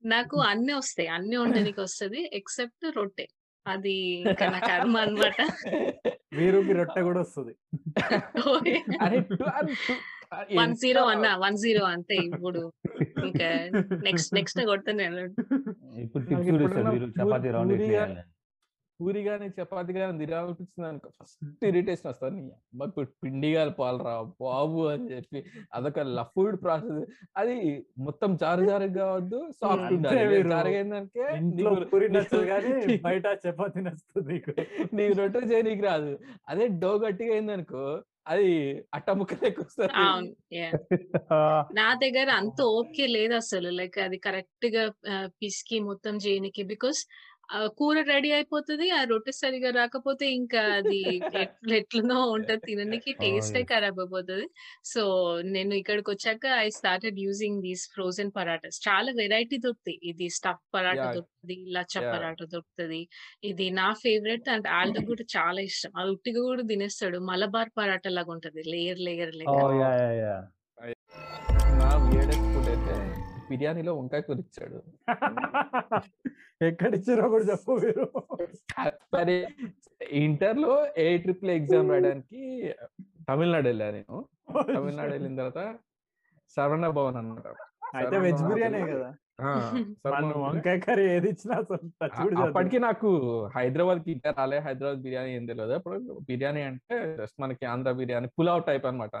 [0.05, 1.07] నాకు అన్ని వస్తాయి.
[1.07, 1.35] అన్ని
[1.71, 3.27] వండడానికి వస్తది ఎక్సెప్ట్ రొట్టె.
[3.65, 3.95] అది
[4.53, 5.39] నా కర్మ అన్నమాట.
[6.33, 7.53] వీరుకి రొట్టె కూడా వస్తుంది.
[10.57, 12.61] వన్ జీరో అన్న వన్ జీరో అంతే ఇప్పుడు.
[13.27, 13.49] ఇంకా
[14.07, 15.23] నెక్స్ట్ నెక్స్ట్ కొడతాను నేను
[16.01, 16.51] ఇప్పుడు టిప్స్
[16.91, 17.73] మీరు చపాతీ రౌండ్
[19.01, 22.41] పూరి కానీ చపాతి కానీ తినాలనిపించింది అనుకో ఫస్ట్ ఇరిటేషన్ వస్తుంది.
[22.41, 25.39] నీ అమ్మ ఇప్పుడు పిండి కలపాలరా బాబు అని చెప్పి
[25.73, 27.01] అదొక లఫ్డ్ ప్రాసెస్.
[27.37, 27.55] అది
[27.97, 30.43] మొత్తం జారు జారు కావద్దు సాఫ్ట్ ఉండాలి.
[30.49, 31.23] జారగైందంటే
[33.07, 34.53] బయట చపాతి నచ్చుతుంది నీకు.
[34.93, 36.13] నీకు రొట్టె చేయనీకి రాదు.
[36.49, 37.83] అదే డో గట్టిగా అయిందనుకో
[38.27, 38.49] అది
[38.93, 39.93] అట్ట ముక్క లెక్క వస్తుంది.
[39.93, 40.31] అవును.
[40.53, 40.71] yeah.
[41.73, 43.69] నా దగ్గర అంత ఓకే లేదు అసలు.
[43.69, 44.83] లైక్ అది కరెక్ట్గా
[45.41, 46.63] పిసికి మొత్తం చేయనికి.
[46.63, 46.99] బికాస్
[47.65, 48.89] కూర రెడీ అయిపోతుంది.
[48.89, 52.57] ఆ రొట్టె సరిగా రాకపోతే ఇంకా అది ఎట్ల- ఎట్లనో ఉంటది.
[52.57, 53.53] తినడానికి టేస్ట్.
[53.63, 54.47] ఖరాబ్ అయిపోతుంది.
[54.85, 58.81] సో నేను ఇక్కడికి వచ్చాక I started using these frozen parathas.
[58.87, 59.99] చాలా వెరైటీ దొరుకుతాయి.
[60.03, 61.03] ఇది స్టఫ్ పరాటా.
[61.11, 62.17] దొరుకుతుంది లచ్చ.
[62.17, 63.07] పరాటా దొరుకుతుంది.
[63.43, 65.91] ఇది నా ఫేవరెట్ అండ్ ఆల్డో కూడా చాలా ఇష్టం.
[65.97, 67.17] అది ఉట్టిగా కూడా తినేస్తాడు.
[67.17, 69.35] మలబార్ పరాటా లాగా ఉంటది లేయర్ లేయర్.
[69.49, 69.69] ఓ
[73.51, 74.79] బిర్యానీలో వంకాయ కూర ఇచ్చాడు
[76.61, 78.03] ఎక్కడిచ్చారో కూడా చెప్పు మీరు
[79.13, 79.35] మరి
[80.19, 82.41] ఇంటర్లో ఏ ట్రిపుల్ ఎగ్జామ్ రాయడానికి
[83.27, 84.17] తమిళనాడు వెళ్ళా నేను.
[84.69, 85.61] తమిళనాడు వెళ్ళిన తర్వాత
[86.57, 87.47] శరవణ భవన్ అనమాట
[87.95, 89.09] అయితే వెజ్ బిర్యానీ కదా.
[90.45, 91.55] వంకాయ కర్రీ ఏది ఇచ్చినా.
[92.43, 93.09] అప్పటికి నాకు
[93.55, 95.97] హైదరాబాద్కి ఇంకా రాలే హైదరాబాద్ బిర్యానీ ఏం తెలియదు అప్పుడు
[96.29, 99.15] బిర్యానీ అంటే జస్ట్ మనకి ఆంధ్ర బిర్యానీ పులావ్ టైప్ అనమాట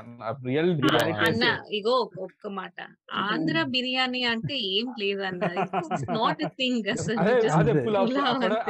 [0.47, 1.47] రియల్ బిర్యానీ అన్న.
[1.79, 2.77] ఇగో ఒక్క మాట.
[3.23, 5.43] ఆంధ్ర బిర్యానీ అంటే ఏం లేదన్న.
[6.17, 7.35] నాట్ ఎ థింగ్ అసలు అదే.
[7.87, 8.13] పులావ్.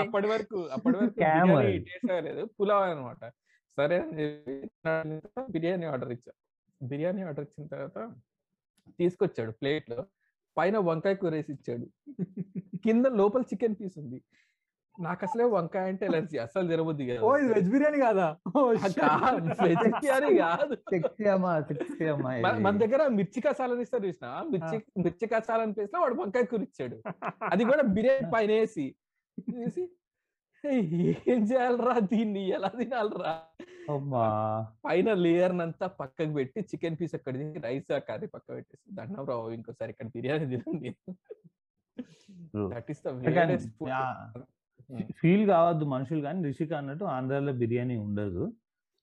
[0.03, 3.21] అప్పటి వరకు అప్పటి వరకు టేస్ట్ అవ్వలేదు పులావ్ అనమాట
[3.77, 3.97] సరే
[4.93, 6.31] అని చెప్పి బిర్యానీ ఆర్డర్ ఇచ్చా.
[6.81, 7.97] బిర్యానీ ఆర్డర్ ఇచ్చిన తర్వాత
[8.99, 9.99] తీసుకొచ్చాడు ప్లేట్లో.
[10.57, 11.85] పైన వంకాయ కూర వేసి ఇచ్చాడు.
[12.85, 14.19] కింద లోపల చికెన్ పీస్ ఉంది.
[14.95, 16.37] నాకు అసలే వంకాయ అంటే ఎలర్జీ.
[16.37, 18.25] అసలు తినబుద్ది ఓ ఇది వెజ్ బిర్యానీ కాదా.
[18.69, 19.03] వెజ్ బిర్యానీ
[20.43, 20.61] కాదు.
[22.57, 22.79] మన-.
[22.79, 24.27] దగ్గర మిర్చి కసాలని ఇస్తారు చూసిన?
[24.49, 26.97] మిర్చి మిర్చి కసాలని ప్లేస్లో వాడు వంకాయ కూర ఇచ్చాడు.
[27.43, 28.85] అది కూడా బిర్యానీ పైన వేసి
[29.55, 29.87] వేసి "ఏయ్,
[30.63, 32.49] ఏం చేయాలరా దీన్ని?
[32.49, 33.33] ఎలా తినాలరా?
[33.89, 34.25] అమ్మా!
[34.85, 39.91] పైన లేయర్ అంతా పక్కకు పెట్టి చికెన్ పీస్ అక్కడ రైస్ కర్రీ పక్క పెట్టేసి దండం రావు ఇంకోసారి
[39.91, 40.91] ఇక్కడ బిర్యానీ తినండి.
[42.71, 43.67] దట్ ఈస్
[45.11, 48.43] ఫీల్ కావద్దు మనుషులు కానీ రిషిక అన్నట్టు ఆంధ్రాలో బిర్యానీ ఉండదు.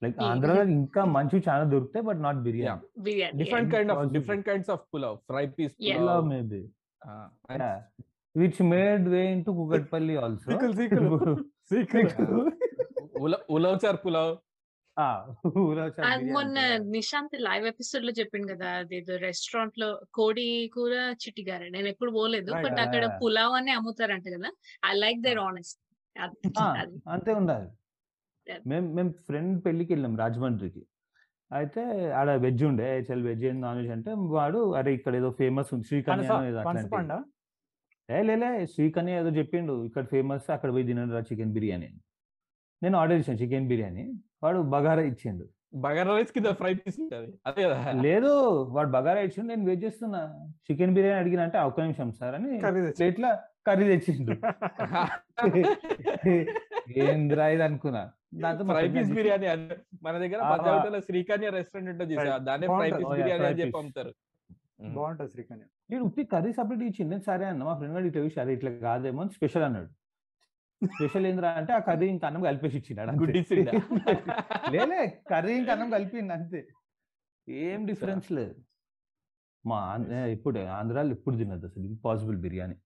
[0.03, 0.27] Like Hmm.
[0.27, 2.87] ఆంధ్రాలో ఇంకా మంచి చాలా దొరుకుతాయి but not biryani.
[2.99, 3.39] Biryani.
[3.39, 4.13] Different kind of.
[4.13, 5.75] Different kinds of pulao fry piece.
[5.99, 6.63] Pulao maybe
[8.41, 10.59] which made way into Kukatpally also
[11.71, 12.43] సీకులు
[13.57, 14.35] ulavachar pulao
[16.37, 16.59] మొన్న
[16.95, 21.63] నిశాంత్ లైవ్ ఎపిసోడ్లో చెప్పిండు కదా అదేదో రెస్టారెంట్లో కోడి కూర చిట్టిగార.
[21.75, 22.51] నేను ఎప్పుడు పోలేదు.
[22.65, 23.05] బట్ అక్కడ.
[23.23, 24.51] పులావ్ అని అమ్ముతారంట కదా.
[24.91, 25.81] ఐ లైక్ దర్ ఆనెస్ట్
[27.15, 27.69] అంతే ఉండాలి.
[28.71, 30.83] మేము మేము ఫ్రెండ్ పెళ్ళికి వెళ్ళాం రాజమండ్రికి.
[31.51, 31.83] అయితే
[32.21, 35.87] ఆడ వెజ్ ఉండే చల్ వెజ్ ఏంది నాన్ వెజ్ అంటే వాడు అరే ఇక్కడ ఏదో ఫేమస్ ఉంది
[35.91, 36.29] శ్రీకన్య
[38.09, 41.99] ఏ లేలే శ్రీకన్య ఏదో చెప్పిండు ఇక్కడ ఫేమస్ అక్కడ పోయి తినండి రా చికెన్ బిర్యానీ అని.
[42.83, 44.05] నేను ఆర్డర్ ఇచ్చాను చికెన్ బిర్యానీ
[44.45, 45.47] వాడు బగారా ఇచ్చిండు.
[45.85, 47.79] బగారా రైస్ కింద ఫ్రై పీస్ ఉంటుంది అదే కదా?
[48.05, 48.31] లేదు
[48.77, 50.21] వాడు బగారా ఇచ్చిండు నేను వెయిట్ చేస్తున్నా.
[50.67, 52.53] చికెన్ బిర్యానీ అడిగిన అంటే ఒక్క నిమిషం సార్ అని
[52.99, 53.27] ప్లేట్ల
[53.69, 54.35] కర్రీ తెచ్చిండు.
[57.05, 58.05] ఏంద్రా ఇది అనుకున్నా.
[58.45, 59.49] దాంతో ఫ్రై పీస్ బిర్యానీ
[60.07, 62.15] మన దగ్గర శ్రీకన్య రెస్టారెంట్ ఉంటుంది.
[62.49, 63.03] దాన్నే ఫ్రై బాగుంటది.
[63.03, 63.79] పీస్ బిర్యానీ అని చెప్పి.
[63.83, 64.13] అమ్ముతారు.
[64.97, 65.67] బాగుంటది శ్రీకన్య.
[65.91, 68.71] నేను ఉత్తి కర్రీ సపరేట్ ఇచ్చింది నేను సరే అన్న మా ఫ్రెండ్ గారు ఇట్లా చూసి అరే ఇట్లా
[68.83, 69.91] కాదేమో అని స్పెషల్ అన్నాడు.
[70.83, 73.13] స్పెషల్ ఏంద్రా అంటే ఆ కర్రీ ఇంకా అన్నం కలిపేసి ఇచ్చినాడు.
[73.23, 73.73] గుడ్డిసిండా?
[74.75, 75.01] లేలే
[75.33, 76.61] కర్రీ ఇంకా అన్నం కలిపింది అంతే.
[77.49, 78.55] ఏం డిఫరెన్స్ లేదు.
[79.65, 79.79] మా
[80.31, 82.77] ఇప్పుడు ఆంధ్రాలో ఎప్పుడు తినదు అసలు ఇంపాసిబుల్ బిర్యానీ.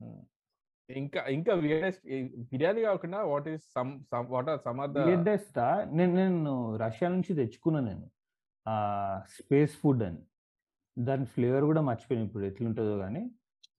[0.00, 0.22] ఉమ్.
[0.88, 1.52] ఇంకా ఇంకా
[2.08, 2.16] ఈ
[2.50, 3.90] బిర్యానీ కాకుండా what is some
[4.30, 4.98] what are some are the
[5.92, 8.06] నేను నేను రష్యా నుంచి తెచ్చుకున్నా నేను.
[8.66, 8.74] ఆ
[9.28, 10.22] స్పేస్ ఫుడ్ అని.
[10.98, 13.30] దాని ఫ్లేవర్ కూడా మర్చిపోయాను ఇప్పుడు ఎట్లుంటుందో కానీ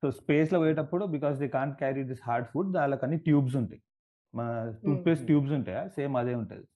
[0.01, 3.81] సో స్పేస్లో పోయేటప్పుడు because they can't carry this hard food దానికి అన్ని ట్యూబ్స్ ఉంటాయి.
[4.35, 5.25] మన టూత్ పేస్ట్ Hmm.
[5.25, 5.87] ట్యూబ్స్ ఉంటాయా?
[5.87, 6.67] సేమ్ అదే ఉంటుంది.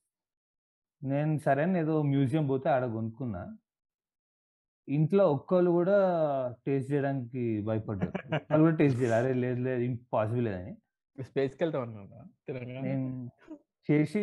[1.04, 3.58] నేను సరే ఏదో మ్యూజియం పోతే ఆడ కొనుక్కున్నా.
[4.90, 5.98] ఇంట్లో ఒక్కళ్ళు కూడా
[6.68, 8.14] టేస్ట్ చేయడానికి భయపడ్డారు.
[8.34, 9.26] వాళ్ళు కూడా టేస్ట్ చేయాలి.
[9.26, 10.78] అరే లేదు లేదు ఇంపాసిబుల్ అని.
[11.24, 12.10] స్పేస్కి వెళ్తాం
[12.50, 13.30] నేను
[13.92, 14.22] చేసి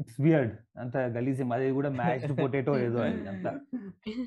[0.00, 3.46] ఇట్స్ వియర్డ్ అంత గలీజ్ అది కూడా మ్యాష్డ్ పొటాటో ఏదో అది అంత.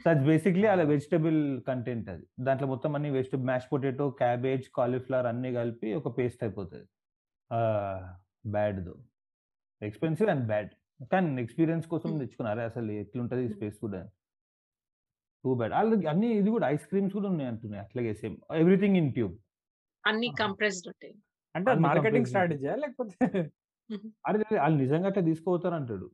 [0.06, 2.26] సచ్ బేసిక్లీ అలా వెజిటబుల్ కంటెంట్ అది.
[2.40, 6.88] దాంట్లో మొత్తం అన్ని vegetable mash potato cabbage cauliflower అన్ని కలిపి ఒక పేస్ట్ అయిపోతుంది.
[8.52, 8.96] Bad though.
[9.82, 10.70] Expensive and bad
[11.12, 14.02] కానీ ఎక్స్పీరియన్స్ కోసం తెచ్చుకున్నారు అసలు ఎట్లుంటది స్పేస్ కూడా?
[15.44, 19.14] టూ బ్యాడ్ వాళ్ళకి అన్ని ఇది కూడా ఐస్ క్రీమ్స్ కూడా ఉన్నాయి అంటున్నాయి అట్లాగే సేమ్ ఎవ్రీథింగ్ ఇన్
[19.14, 19.36] ట్యూబ్
[20.08, 20.30] అన్ని.
[20.40, 21.16] కంప్రెస్డ్ ఉంటాయి.
[21.56, 22.76] అంటే మార్కెటింగ్ companies స్ట్రాటజీయా
[24.28, 26.12] అరే వాళ్ళు నిజంగా అట్లా తీసుకుపోతారు అంటాడు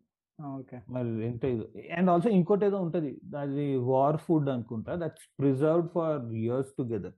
[0.57, 0.81] ఓకే.
[0.89, 1.89] మరి ఎంత ఇది?
[1.89, 3.21] అండ్ ఆల్సో ఇంకోటి ఏదో ఉంటది.
[3.37, 4.95] అది వార్ ఫుడ్ అనుకుంటా.
[4.95, 7.13] That's preserved for years together.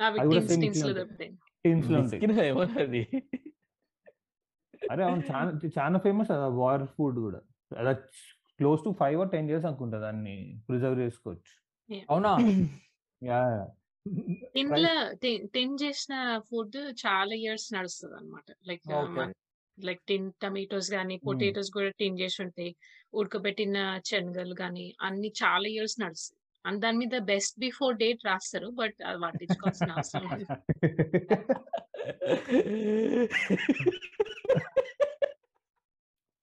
[0.00, 1.38] అవి అది కూడా టీన్స్ దొరుకుతాయి.
[1.86, 3.06] ఉంటాయి.
[4.90, 5.22] అరే అవును.
[5.32, 7.40] చాలా చాలా ఫేమస్ అది వార్ ఫుడ్ కూడా.
[7.78, 8.00] అది
[8.58, 11.52] close to five or ten years అనుకుంటా దాన్ని ప్రిజర్వ్ చేసుకోవచ్చు.
[12.10, 12.36] అవునా?
[13.22, 13.68] యా
[14.54, 15.12] టిన్ల
[15.54, 19.34] టిన్ చేసిన ఫుడ్ చాలా ఇయర్స్ నడుస్తుంది అనమాట లైక్.
[19.84, 22.76] లైక్ టిన్ టమాటోస్ గానీ పొటాటోస్ కూడా టిన్ చేసి ఉంటాయి
[23.14, 26.38] ఉడకబెట్టిన శనగలు గానీ అన్ని చాలా ఇయర్స్ నడుస్తాయి.
[26.66, 30.46] అండ్ దాని మీద బెస్ట్ బిఫోర్ డేట్ రాస్తారు బట్ అది పట్టించుకోవాల్సిన అవసరం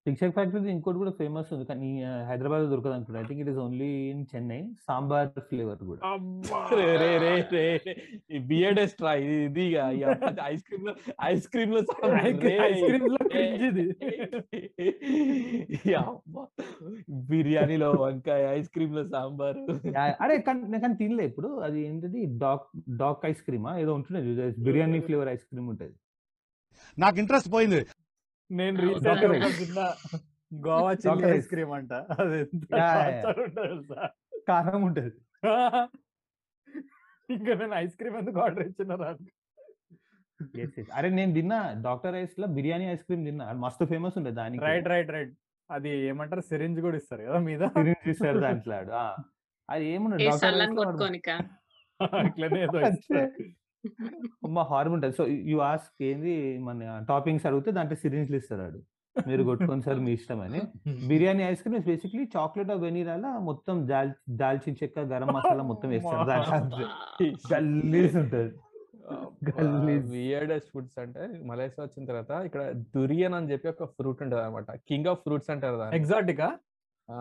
[0.06, 1.66] శిక్షక్ ఫ్యాక్టరీ ఇంకోటి కూడా ఫేమస్ ఉంది.
[1.70, 1.88] కానీ
[2.30, 3.20] హైదరాబాద్ దొరకదు అనుకుంటా.
[3.22, 4.60] I think it is only in Chennai.
[4.88, 6.02] Sambar flavour కూడా.
[6.80, 7.64] రే రే రే రే.
[8.36, 9.16] ఈ బియర్డెస్ట్ ట్రై
[9.48, 10.94] ఇది ఇక ఐస్ క్రీమ్లో
[11.30, 11.82] ఐస్ క్రీమ్లో
[12.68, 13.20] ఐస్ క్రీమ్లో
[13.70, 13.88] ఇది.
[17.34, 19.60] బిర్యానీలో వంకాయ ఐస్ క్రీమ్లో సాంబార్
[20.24, 21.52] అరే కానీ నేను కానీ తినలే ఇప్పుడు.
[21.68, 22.24] అది ఏంటిది?
[22.46, 22.70] డాక్
[23.04, 23.74] డాక్ ఐస్ క్రీమా?
[23.86, 25.96] ఏదో ఉంటుండే బిర్యానీ ఫ్లేవర్ ఐస్ క్రీమ్ ఉంటుంది.
[27.04, 27.84] నాకు ఇంట్రెస్ట్ పోయింది.
[28.52, 29.78] నేను recent
[30.52, 31.30] Goa chilli.
[31.38, 31.94] Ice cream అంట.
[32.22, 32.40] అది?
[34.48, 35.14] కారం ఉంటుంది
[37.30, 38.94] ఇంకా నేను ఐస్ క్రీమ్ ఎందుకు ఆర్డర్ ఇచ్చిన
[40.56, 40.88] Yes, yes.
[40.96, 43.44] అరే నేను తిన్నా డాక్టర్ ఐస్లో బిర్యానీ ఐస్ క్రీమ్ తిన్నా.
[43.46, 44.62] అది మస్తు ఫేమస్ ఉండే దానికి.
[44.66, 45.32] Right right right.
[45.70, 46.42] అది ఏమంటారు?
[46.42, 47.62] సిరింజ్ కూడా ఇస్తారు కదా మీద?
[47.76, 48.78] సిరింజ్ ఇస్తారు దాంట్లో.
[49.70, 50.52] అది ఏముండదు డాక్టర్
[52.26, 52.62] ఇట్లనే.
[54.46, 55.16] అమ్మ హార్మ్ ఉంటుంది.
[55.20, 56.34] సో యు ఆస్క్ ఏంది
[56.66, 58.82] మన టాపింగ్స్ అడిగితే దాంట్లో సిరింజ్లు ఇస్తారు ఆడు
[59.16, 60.62] మీరు కొట్టుకొని సార్ మీ ఇష్టం అని.
[61.10, 66.26] Biryani ice cream basically chocolate of వెనీలాలో మొత్తం దాల్ దాల్చిన చెక్క గరం మసాలా మొత్తం వేస్తారు
[66.32, 66.88] దాంట్లో.
[67.52, 68.52] గల్లీస్ ఉంటుంది.
[69.50, 70.06] గల్లీస్.
[70.14, 72.62] వియర్డెస్ట్ ఫుడ్స్ అంటే మలేషియా వచ్చిన తర్వాత ఇక్కడ
[72.96, 75.98] దురియన్ అని చెప్పి ఒక ఫ్రూట్ ఉంటుంది అనమాట కింగ్ ఆఫ్ ఫ్రూట్స్ అంటారు దాన్ని.
[76.00, 76.48] ఎగ్జాటికా
[77.10, 77.16] ఆ,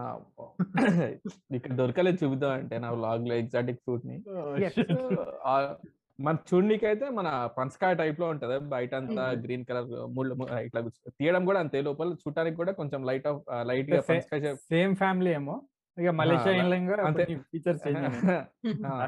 [1.50, 4.16] ఇక్కడ దొరకలేదు చూపిద్దాం అంటే నా వ్లాగ్లో ఎగ్జాటిక్ ఫ్రూట్ని
[5.46, 5.54] ఆ,
[6.18, 8.58] మన చూడనీకి అయితే మన పంచకాయ టైప్లో ఉంటది.
[8.68, 13.40] బయట అంతా గ్రీన్ కలర్ ముళ్ళు ఇట్లా తీయడం కూడా అంతే లోపల చూడటానికి కూడా కొంచెం లైట్ ఆఫ్
[13.62, 14.00] లైట్గా.
[14.68, 15.56] సేమ్ ఫ్యామిలీ ఏమో.
[15.96, 16.54] ఇక మలేషియా.
[17.50, 17.82] ఫీచర్స్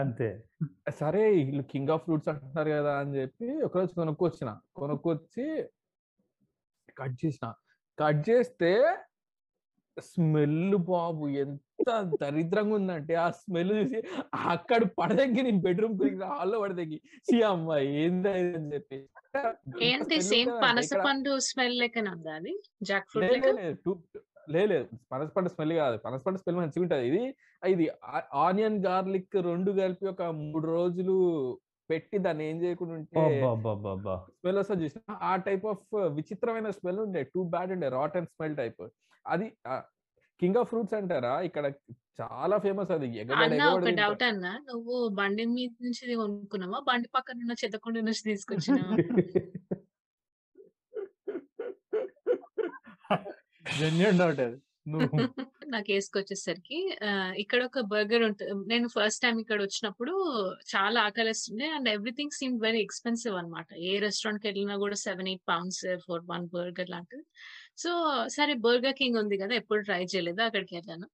[0.01, 0.29] అంతే.
[0.91, 4.51] సరే వీళ్ళు కింగ్ ఆఫ్ ఫ్రూట్స్ అంటున్నారు కదా అని చెప్పి ఒకరోజు కొనుక్కొచ్చిన.
[4.77, 5.47] కొనుక్కొచ్చి
[6.97, 7.47] కట్ చేసిన.
[7.99, 8.71] కట్ చేస్తే
[10.03, 13.99] స్మెల్ బాబు ఎంత దరిద్రంగా ఉందంటే ఆ స్మెల్ చూసి
[14.35, 16.99] అక్కడ పడదగ్గి నేను బెడ్రూమ్ గురించి హాల్లో పడదగ్గి.
[17.29, 18.99] సి అమ్మ ఏంది అని చెప్పి.
[19.89, 22.55] ఏంటి smell సేమ్ పనస పండు స్మెల్ లెక్కన ఉందా అది?
[22.83, 24.19] జాక్ ఫ్రూట్
[24.57, 25.97] లేదు పనస పండు స్మెల్ కాదు.
[25.99, 27.07] పనస పండు స్మెల్ మంచిగా ఉంటది.
[27.09, 27.23] ఇది
[27.73, 27.87] ఇది
[28.47, 31.17] ఆనియన్ గార్లిక్ రెండు కలిపి ఒక మూడు రోజులు
[31.91, 33.25] పెట్టి దాన్ని ఏం చేయకుండా ఉంటే.
[34.41, 35.01] స్మెల్ వస్తుంది చూసిన.
[35.23, 35.85] ఆ టైప్ ఆఫ్
[36.19, 38.83] విచిత్రమైన స్మెల్ ఉండే టూ బ్యాడ్ ఉండే రాట్ అండ్ స్మెల్ టైప్.
[39.27, 39.47] అది
[40.41, 41.35] కింగ్ ఆఫ్ ఫ్రూట్స్ అంటారా?
[41.49, 41.67] ఇక్కడ
[42.21, 43.09] చాలా ఫేమస్ అది.
[43.45, 43.91] అన్న ఒక.
[44.01, 44.47] డౌట్ అన్న.
[44.69, 46.79] నువ్వు బండి మీద నుంచి కొనుక్కున్నావా?
[46.91, 48.97] బండి పక్కన ఉన్న చెత్తకుండి నుంచి తీసుకొచ్చినావా
[53.81, 54.59] జెన్యున్ డౌట్ అది.
[54.93, 55.07] నువ్వు
[55.75, 56.77] నాకు వేసుకొచ్చేసరికి
[57.43, 60.13] ఇక్కడ ఒక బర్గర్ ఉంటుంది నేను ఫస్ట్ టైం ఇక్కడ వచ్చినప్పుడు
[60.73, 63.69] చాలా ఆకలిస్తుండే and everything seem very expensive అన్నమాట.
[63.89, 67.25] ఏ రెస్టారెంట్కి వెళ్ళినా కూడా seven eight pounds for one burger లాంటిది.
[67.79, 67.91] సో
[68.37, 71.07] సరే బర్గర్ కింగ్ ఉంది కదా ఎప్పుడు ట్రై చేయలేదు అక్కడికి వెళ్ళాను.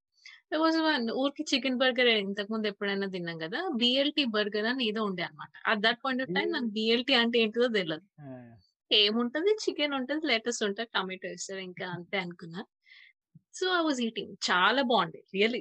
[0.62, 5.22] వాజ్ వన్ ఊరికి చికెన్ బర్గర్ ఇంతకు ముందు ఎప్పుడైనా తిన్నాం కదా బిఎల్టీ బర్గర్ అని ఏదో ఉండే
[5.28, 8.06] అనమాట at that point of time నాకు బిఎల్టీ అంటే ఏంటిదో తెలియదు
[8.90, 9.50] ఏముంటది?
[9.64, 12.62] చికెన్ ఉంటది లెటర్స్ ఉంటది టమాటో వేస్తారు ఇంకా అంతే అనుకున్నా.
[13.58, 15.60] సో ఐ వాజ్ ఈటింగ్ చాలా బాగుంది రియల్లీ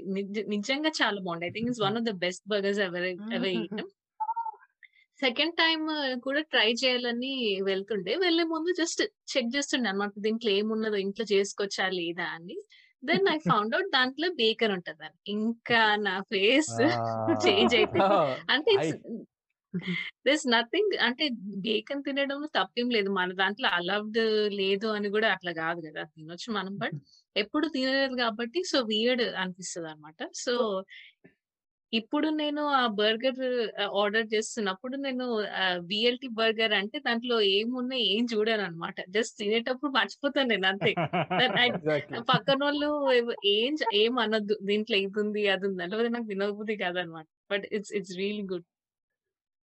[0.55, 3.05] నిజంగా చాలా బాగుంది I think it's one of the best burgers ever
[3.37, 3.89] ever eaten
[5.21, 5.79] second time
[6.25, 7.33] కూడా ట్రై చేయాలని
[7.69, 8.13] వెళ్తుండే.
[8.25, 9.01] వెళ్ళే ముందు జస్ట్
[9.33, 12.57] చెక్ చేస్తుండే అనమాట దీంట్లో ఏమున్నదో ఇంట్లో చేసుకొచ్చా లేదా అని.
[13.03, 16.71] దెన్ ఐ ఫౌండ్ అవుట్ దాంట్లో బేకర్ ఉంటది ఇంకా నా ఫేస్
[17.45, 18.19] చేంజ్ అయిపోయింది.
[18.53, 18.73] అంటే
[20.27, 21.25] దిస్ నథింగ్ అంటే
[21.65, 23.09] బేకన్ తినడంలో తప్పేం లేదు.
[23.19, 24.19] మన దాంట్లో అలౌడ్
[24.61, 26.73] లేదు అని కూడా అట్లా కాదు కదా తినొచ్చు మనం.
[26.83, 26.97] బట్
[27.35, 30.53] ఎప్పుడు తినలేదు కాబట్టి సో వియర్డ్ అనిపిస్తుంది అనమాట సో
[31.93, 33.39] ఇప్పుడు నేను ఆ బర్గర్
[34.01, 35.25] ఆర్డర్ చేస్తున్నప్పుడు నేను
[35.81, 40.91] బిఎల్టీ బర్గర్ అంటే దాంట్లో ఏమున్నాయి ఏం చూడాను అనమాట జస్ట్ తినేటప్పుడు మర్చిపోతాను నేను అంతే.
[42.33, 42.89] పక్కన వాళ్ళు
[43.45, 44.57] ఏం ఏం అనొద్దు.
[44.63, 48.67] దీంట్లో ఇది ఉంది అది ఉంది అంటే నాకు వినోబుద్ధి కాదనమాట but it's it's really good.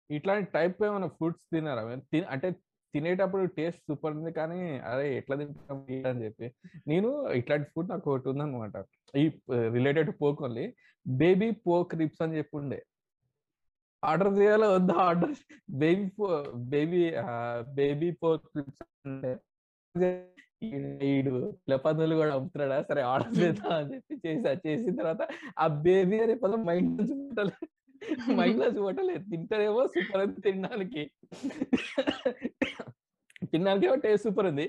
[0.09, 1.83] ఇట్లాంటి టైప్ ఏమైనా ఫుడ్స్ తినారా
[2.27, 2.47] అంటే
[2.95, 4.59] తినేటప్పుడు టేస్ట్ సూపర్ ఉంది కానీ
[4.91, 5.79] అరే ఎట్లా తింటాం
[6.11, 6.47] అని చెప్పి.
[6.91, 8.75] నేను ఇట్లాంటి ఫుడ్ నాకు ఒకటి ఉందన్నమాట.
[9.13, 9.25] ఈ
[9.77, 10.65] related pork only.
[11.05, 12.79] Baby pork ribs అని చెప్పి ఉండే.
[14.03, 15.31] ఆర్డర్ చేయాలో వద్దా ఆర్డర్
[15.81, 16.25] బేబీ పో
[16.73, 16.99] బేబీ
[17.79, 18.83] బేబీ పోక్ రిప్స్
[21.09, 21.31] ఈడు
[21.61, 22.77] పిల్లపందులు కూడా అమ్ముతున్నాడా?
[22.89, 24.51] సరే ఆర్డర్ చేద్దాం అని చెప్పి చేసా.
[24.65, 25.23] చేసిన తర్వాత
[25.63, 27.15] ఆ బేబీ అనే పదం మైండ్ నుంచి
[28.09, 31.03] నుంచి పుట్టలేదు తింటారేమో సూపర్ ఉంది తినడానికి.
[33.51, 34.65] తినడానికి ఏమో టేస్ట్ సూపర్ ఉంది.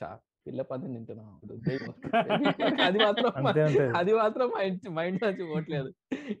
[0.00, 0.10] చా
[0.46, 1.28] పిల్ల పందిని తింటున్నాం.
[2.86, 3.30] అది మాత్రం.
[3.96, 5.90] అది మాత్రం మైండ్ మైండ్ నుంచి పోవట్లేదు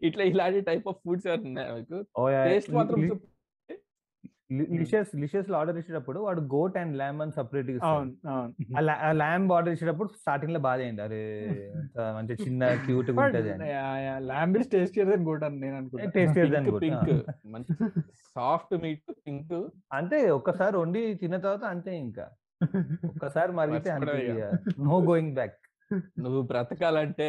[0.02, 1.28] ఇట్లా ఇలాంటి టైప్ ఆఫ్ ఫుడ్స్
[2.44, 3.00] టేస్ట్ మాత్రం
[4.74, 10.60] లిషియస్ లిషియస్లో ఆర్డర్ ఇచ్చేటప్పుడు వాడు గోట్ అండ్ ల్యామ్ అని సపరేట్ ఆ ల్యాంబ్ ఆర్డర్ ఇచ్చేటప్పుడు స్టార్టింగ్లో
[10.60, 11.20] బాగా అయింది అరే
[12.16, 13.68] మంచి చిన్న క్యూట్ ఉంటది అని.
[14.26, 16.10] లాంబిస్ టేస్టియర్ దెన్ గుడ్ అని నేను అనుకుంటా.
[16.10, 17.12] Taste pink pink.
[17.46, 17.74] మంచి
[18.36, 19.56] సాఫ్ట్ మీట్ పింక్.
[19.92, 22.26] అంతే ఒక్కసారి వండి తిన్న తర్వాత అంతే ఇంకా.
[23.10, 23.90] ఒక్కసారి మరిగితే
[24.80, 25.58] నో గోయింగ్ బ్యాక్
[26.18, 27.28] నువ్వు బ్రతకాలంటే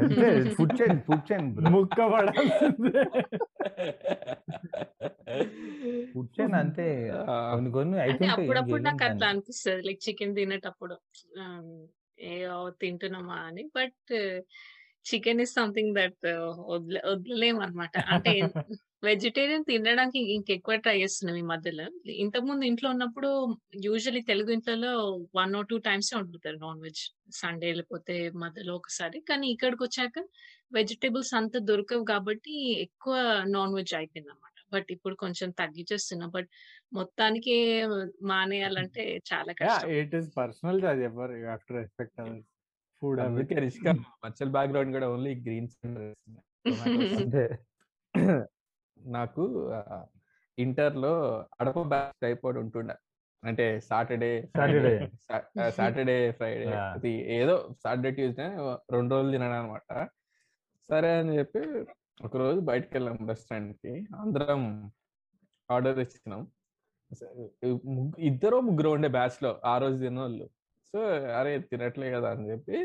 [0.00, 3.02] అంతే ఫుడ్ చైన్ ఫుడ్ చైన్ ముక్క పడాల్సిందే.
[6.14, 6.86] ఫుడ్ చైన్ అంతే
[7.52, 9.28] కొన్ని కొన్ని ఏం అప్పుడప్పుడు నాకు అట్లా.
[9.28, 9.82] అనిపిస్తుంది.
[9.86, 10.96] లైక్ చికెన్ తినేటప్పుడు
[12.18, 13.64] ఏయో తింటున్నామా అని.
[13.76, 14.12] But
[15.06, 16.26] chicken is something that
[17.06, 18.34] వదిలేం అనమాట అంటే
[19.04, 22.12] వెజిటేరియన్ తినడానికి ఇంకెక్కువ ట్రై చేస్తున్నాం ఈ మధ్యలో.
[22.12, 24.92] ఇంతకు ముందు ఇంట్లో ఉన్నప్పుడు యూజువల్లీ తెలుగు ఇంట్లో
[25.36, 27.02] వన్ ఆర్ టూ టైమ్స్ వండుతారు నాన్ వెజ్.
[27.34, 29.20] సండే లేకపోతే మధ్యలో ఒకసారి.
[29.20, 30.24] కానీ ఇక్కడికి వచ్చాక
[30.72, 36.26] వెజిటేబుల్స్ అంత దొరకవు కాబట్టి ఎక్కువ నాన్ వెజ్ అయిపోయింది అనమాట బట్ ఇప్పుడు కొంచెం తగ్గించేస్తున్నా.
[36.26, 36.48] బట్
[36.92, 37.84] మొత్తానికి
[38.22, 39.90] మానేయాలంటే చాలా కష్టం.
[39.90, 42.46] It personal choice ever you have to respect others
[43.02, 43.92] food అందుకే రిష్కా
[44.26, 45.76] మచ్చల్ బ్యాక్గ్రౌండ్ కూడా ఓన్లీ గ్రీన్స్
[47.22, 47.44] అంతే.
[49.04, 49.44] నాకు
[50.58, 51.12] ఇంటర్లో
[51.60, 52.94] అడప బ్యాచ్ టైప్ ఒకటి ఉంటుండే.
[53.42, 54.96] అంటే సాటర్డే Saturday.
[55.70, 56.32] సాటర్డే.
[56.32, 56.66] ఫ్రైడే.
[56.74, 58.46] అది ఏదో సాటర్డే ట్యూస్డే
[58.92, 60.08] రెండు రోజులు తినడం అనమాట
[60.88, 61.62] సరే అని చెప్పి
[62.24, 64.90] ఒక రోజు బయటకు వెళ్ళాం రెస్టారెంట్కి అందరం
[65.70, 66.42] ఆర్డర్ ఇచ్చినాం
[68.18, 70.46] ఇద్దరు ముగ్గురు ఉండే బ్యాచ్లో ఆ రోజు తినోళ్ళు.
[70.94, 71.00] సో
[71.38, 72.76] అరే తినట్లే కదా అని చెప్పి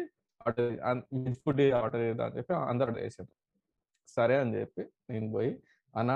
[0.47, 1.03] ఆర్డర్
[1.35, 3.27] ఫుడ్ ఆర్డర్ చేద్దాం అని చెప్పి అందరు ఆర్డర్ చేసాం.
[4.07, 5.51] సరే అని చెప్పి నేను పోయి
[5.93, 6.11] అన్న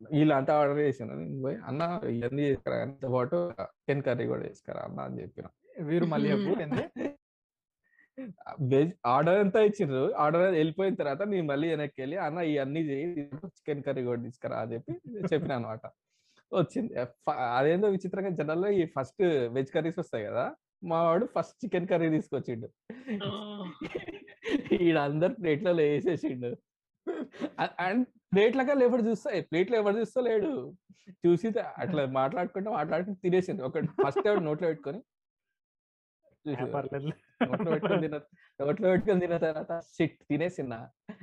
[0.00, 1.82] వీళ్ళంతా ఆర్డర్ చేసాను నేను పోయి అన్న
[2.16, 3.36] ఇవన్నీ తీసుకురా దాంతో పాటు
[3.78, 5.00] చికెన్ కర్రీ కూడా తీసుకురా అన్న?
[5.00, 5.46] అని చెప్పిన.
[5.80, 6.30] వీరు మళ్ళీ?
[8.70, 10.02] వెజ్ ఆర్డర్ అంతా ఇచ్చిండ్రు.
[10.22, 13.06] ఆర్డర్ వెళ్ళిపోయిన తర్వాత నేను మళ్ళీ వెనక్కి వెళ్ళి అన్న ఇవన్నీ చేయి.
[13.56, 14.94] చికెన్ కర్రీ కూడా తీసుకురా అని చెప్పి
[15.32, 15.84] చెప్పిన అనమాట
[16.52, 16.92] వచ్చింది.
[17.58, 19.22] అదేందో విచిత్రంగా జనరల్ ఈ ఫస్ట్
[19.56, 20.44] వెజ్ కర్రీస్ వస్తాయి కదా
[20.84, 22.68] మా వాడు ఫస్ట్ చికెన్ కర్రీ తీసుకొచ్చిండు.
[24.84, 26.50] ఈడ అందరు ప్లేట్లలో వేసేసిండు
[27.86, 29.30] అండ్ ప్లేట్లగా ఎవరు చూస్తా.
[29.50, 30.50] ప్లేట్లో ఎవరు చూస్తా లేడు.
[31.24, 31.48] చూసి
[31.82, 33.62] అట్లా మాట్లాడుకుంటూ మాట్లాడుకుంటూ తినేసిండు.
[33.64, 35.00] ఒక ఫస్ట్ ఎవరు నోట్లో పెట్టుకొని
[36.46, 38.18] నోట్లో పెట్టుకొని తిన్న
[38.60, 40.78] నోట్లో పెట్టుకొని తిన్న తర్వాత షిట్ తినేసిన్నా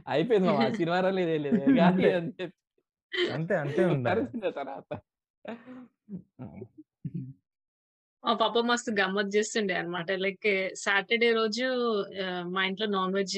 [0.08, 1.60] అయిపోయింది మా సినిమా లేదు లేదు.
[1.80, 2.58] కానీ అని చెప్పి.
[3.34, 4.92] అంతే అంతే తర్వాత.
[8.24, 11.66] మా పాప మస్తు గమ్మత్ చేస్తుండే అనమాట లైక్ సాటర్డే రోజు
[12.54, 13.36] మా ఇంట్లో నాన్ వెజ్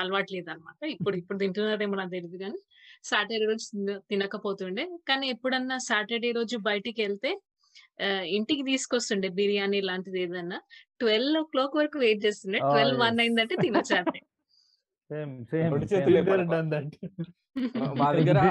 [0.00, 2.58] అలవాటు లేదనమాట ఇప్పుడు ఇప్పుడు తింటున్నారేమో నాకు తెలియదు కానీ
[3.04, 4.98] సాటర్డే రోజు తిన- తినకపోతుండే.
[5.08, 7.40] కానీ ఎప్పుడన్నా సాటర్డే రోజు బయటికి వెళ్తే
[8.26, 10.60] ఇంటికి తీసుకొస్తుండే బిర్యానీ లాంటిది ఏదన్నా.
[11.00, 12.58] ట్వెల్వ్ ఓ క్లాక్ వరకు వెయిట్ చేస్తుండే.
[12.58, 13.20] Twelve one.
[13.20, 13.56] అయిందంటే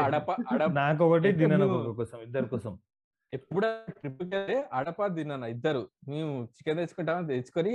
[0.04, 2.80] అడప అడప నాకు ఒకటి ఒక్కొక్క కోసం ఇద్దరి కోసం.
[3.34, 4.24] ఎప్పుడు ట్రిప్
[4.74, 5.90] అడప తిన్నాను ఇద్దరు.
[6.10, 7.72] మేము చికెన్ తెచ్చుకుంటాం తెచ్చుకొని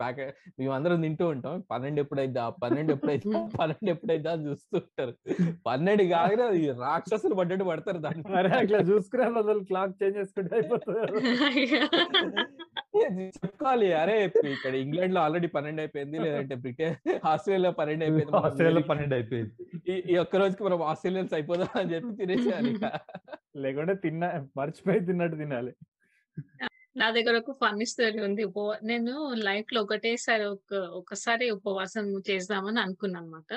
[0.00, 1.64] ప్యాకెట్ మేము అందరం తింటూ ఉంటాం.
[1.70, 2.50] పన్నెండు ఎప్పుడైద్దా?
[2.50, 3.40] పన్నెండు ఎప్పుడైద్దా?
[3.60, 4.32] పన్నెండు ఎప్పుడైద్దా?
[4.32, 5.14] అని చూస్తూ ఉంటారు.
[5.66, 11.00] పన్నెండు కాగానే రాక్షసులు పడ్డట్టు పడతారు దాన్ని అట్లా చూసుకునే బదులు క్లాక్ చేంజ్ చేసుకుంటే అయిపోతుంది.
[13.26, 16.18] చెప్పుకోవాలి అరే ఇక్కడ ఇంగ్లాండ్లో ఆల్రెడీ పన్నెండు అయిపోయింది.
[16.18, 18.36] లేదంటే బ్రిటన్ ఆస్ట్రేలియా పన్నెండు అయిపోయింది.
[18.36, 19.52] ఆస్ట్రేలియా పన్నెండు అయిపోయింది.
[20.12, 22.92] ఈ- ఒక్క రోజుకి మనం ఆస్ట్రేలియన్స్ అయిపోదాం అని చెప్పి తినేసేయాలి ఇక.
[23.56, 25.72] లేకుంటే తిన్నా మర్చిపోయి తిన్నట్టు తినాలి.
[26.96, 28.42] నా దగ్గర ఒక ఫన్నీ స్టోరీ ఉంది.
[28.48, 29.12] ఉపవా నేను
[29.46, 33.50] లైఫ్లో ఒకటేసారి ఒక ఒకసారి ఉపవాసం చేద్దామని అనుకున్నాను అనమాట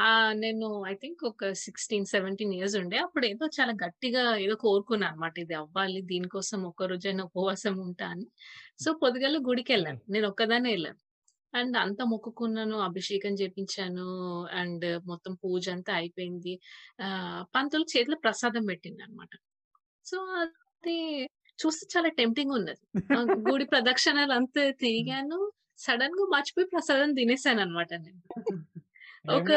[0.00, 2.98] ఆ నేను ఐ థింక్ ఒక సిక్స్టీన్ సెవెంటీన్ ఇయర్స్ ఉండే.
[2.98, 8.26] అప్పుడు ఏదో చాలా గట్టిగా ఏదో కోరుకున్నాను అనమాట ఇది అవ్వాలి దీనికోసం ఒక్క రోజైనా ఉపవాసం ఉంటా అని.
[8.84, 11.00] సో పొద్దుగల గుడికి వెళ్ళాను నేను ఒక్కదానే వెళ్ళాను
[11.52, 14.06] అండ్ అంతా మొక్కుకున్నాను అభిషేకం చేపించాను.
[14.60, 16.54] అండ్ మొత్తం పూజ అంతా అయిపోయింది.
[17.00, 17.08] ఆ
[17.56, 19.32] పంతులు చేతిలో ప్రసాదం పెట్టింది అనమాట
[20.06, 20.98] సో అది
[21.62, 22.80] చూస్తే చాలా టెంప్టింగ్ ఉన్నది.
[23.48, 25.38] గుడి ప్రదక్షిణలు అంతా తిరిగాను
[25.78, 28.20] సడన్గా మర్చిపోయి ప్రసాదం తినేసాను అనమాట నేను
[29.32, 29.50] ఒక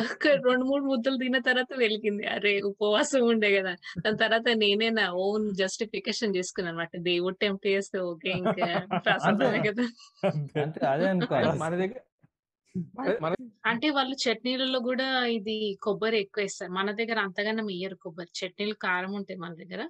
[0.00, 2.24] ఒక రెండు మూడు ముద్దలు తిన్న తర్వాత వెలిగింది.
[2.26, 3.72] అరే ఉపవాసం ఉండే కదా.
[4.04, 9.86] దాని తర్వాత నేనే నా ఓన్ జస్టిఫికేషన్ చేసుకున్నాను అనమాట దేవుడు టెంప్ట్ చేస్తే ఓకే ఇంకా ప్రసాదమే కదా
[11.62, 12.00] మన దగ్గర
[13.64, 16.72] అంటే వాళ్ళు చట్నీలలో కూడా ఇది కొబ్బరి ఎక్కువ వేస్తారు.
[16.72, 18.30] మన దగ్గర అంతగానం వేయరు కొబ్బరి.
[18.40, 19.82] చట్నీలు కారం ఉంటాయి మన దగ్గర.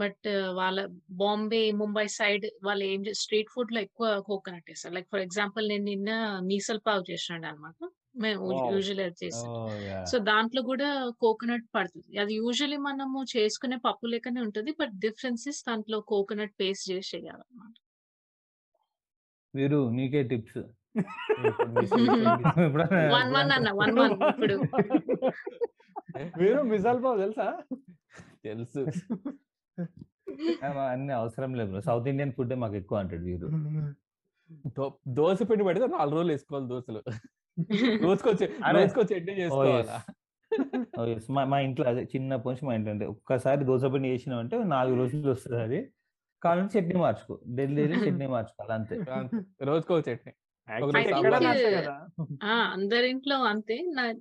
[0.00, 0.88] బట్ వాళ్ళ
[1.20, 4.94] బాంబే ముంబై సైడ్ వాళ్ళు ఏం స్ట్రీట్ ఫుడ్లో ఎక్కువ కోకోనట్ వేస్తారు.
[4.94, 8.70] లైక్ ఫర్ ఎగ్జాంపుల్ నేను నిన్న మీసల్ పావ్ చేసినాడు అనమాట మేము.
[8.74, 10.04] యూజువల్ అది చేస్తాం yeah.
[10.04, 12.18] సో దాంట్లో కూడా కోకోనట్ పడుతుంది.
[12.18, 17.74] అది యూజువలీ మనము చేసుకునే పప్పు లెక్కనే ఉంటుంది బట్ డిఫరెన్సెస్ దాంట్లో కోకోనట్ పేస్ట్ చేసి చేయాలన్నమాట.
[19.54, 20.58] వీరు నీకే టిప్స్.
[23.14, 24.62] వన్ వన్ అన్న వన్ వన్ ఇప్పుడు.
[26.40, 27.62] మీరు మిసాల్ పావ్ తెలుసా?
[28.44, 28.86] తెలుసు.
[30.90, 33.48] అన్ని అవసరం లేదు సౌత్ ఇండియన్ ఫుడ్ మాకు ఎక్కువ అంటాడు వీరు
[35.08, 37.02] దోశ పిండి పెడితే నాలుగు రోజులు వేసుకోవాలి దోశలు.
[38.02, 39.98] రోజుకొచ్చి చేసుకోవాలా.
[41.30, 44.96] మా మా ఇంట్లో అదే చిన్న పొంచి మా ఇంట్లో అంటే ఒక్కసారి దోశ పిండి చేసినాం అంటే నాలుగు
[44.96, 45.92] రోజులు వస్తుంది అది.
[46.42, 47.40] కావాలంటే చట్నీ మార్చుకో.
[47.46, 47.82] డైలీ
[48.20, 49.12] చట్నీ మార్చుకోవాలి అంతే.
[49.12, 49.64] అంతే.
[49.64, 50.32] రోజుకో చట్నీ.
[52.74, 53.76] అందరింట్లో అంతే.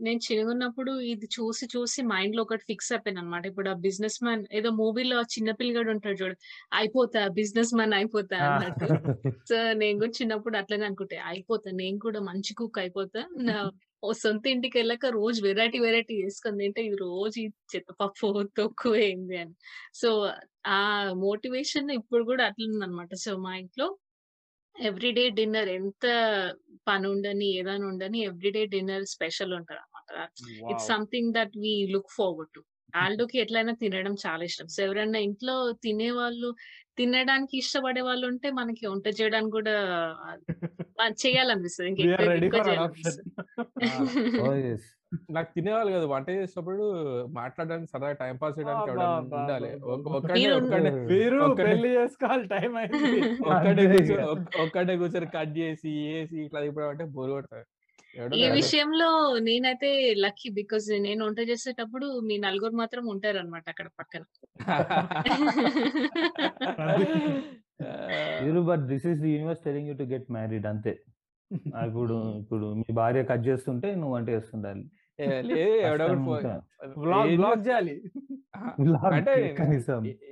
[0.05, 4.69] నేను చిన్నగున్నప్పుడు ఇది చూసి చూసి మైండ్లో ఒకటి ఫిక్స్ అయిపోయాను అనమాట ఇప్పుడు ఆ బిజినెస్ మ్యాన్ ఏదో
[4.81, 6.35] మూవీలో చిన్న పిల్లగాడు ఉంటాడు చూడు
[6.79, 8.87] అయిపోతా బిజినెస్ మ్యాన్ అయిపోతా అన్నట్టు.
[9.49, 13.23] సో నేను కూడా చిన్నప్పుడు అట్లనే అనుకుంటే అయిపోతా నేను కూడా మంచి కుక్ అయిపోతా.
[13.49, 13.57] నా
[14.07, 18.27] ఓ సొంత ఇంటికి వెళ్ళాక రోజు వెరైటీ వెరైటీ చేసుకొని తింటే ఇది రోజు ఈ చెత్తపప్పు
[18.59, 19.53] తక్కువ ఏంది అని.
[20.01, 20.09] సో
[20.77, 20.79] ఆ
[21.25, 23.87] మోటివేషన్ ఇప్పుడు కూడా అట్లుంది అనమాట సో మా ఇంట్లో
[24.79, 26.05] ఎవ్రీడే డిన్నర్ ఎంత
[26.87, 30.29] పని ఉండని ఏదైనా ఉండని ఎవ్రీడే డిన్నర్ స్పెషల్ ఉంటది అనమాట
[30.71, 32.63] it's something that we look forward to
[32.95, 34.67] ఆల్డోకి ఎట్లయినా తినడం చాలా ఇష్టం.
[34.67, 36.55] సో ఎవరైనా ఇంట్లో తినే వాళ్ళు
[36.97, 40.07] తినడానికి ఇష్టపడే వాళ్ళు ఉంటే మనకి వంట చేయడానికి కూడా
[41.25, 41.91] చేయాలనిపిస్తుంది.
[41.91, 42.03] ఇంకా
[45.35, 46.05] నాకు తినేవాళ్ళు కదా.
[46.05, 46.83] వంట చేసేటప్పుడు
[47.31, 48.91] మాట్లాడడానికి సరదా టైం పాస్ చేయడానికి
[49.35, 49.67] ఉండాలి.
[51.11, 52.47] మీరు- పెళ్ళి చేసుకోవాలి.
[52.47, 52.91] టైం అయింది.
[54.65, 57.63] ఒక్కడే కూర్చొని కట్ చేసి వేసి ఇట్లా ఇప్పుడు అంటే బోరు కొడతాయి
[58.37, 58.51] ఈ.
[58.51, 64.23] విషయంలో నేనైతే లక్కీ బికాజ్ నేను వంట చేసేటప్పుడు మీ నలుగురు మాత్రం ఉంటారు అనమాట అక్కడ పక్కన.
[68.69, 70.99] But this is the universe telling you to get married అంతే.
[71.87, 74.89] ఇప్పుడు ఇప్పుడు మీ భార్య కట్ చేస్తుంటే నువ్వు వంట చేస్తుండాలి.
[75.19, 76.25] కష్టం
[77.37, 77.95] బ్లాగ్ చేయాలి.
[79.13, 79.33] అంటే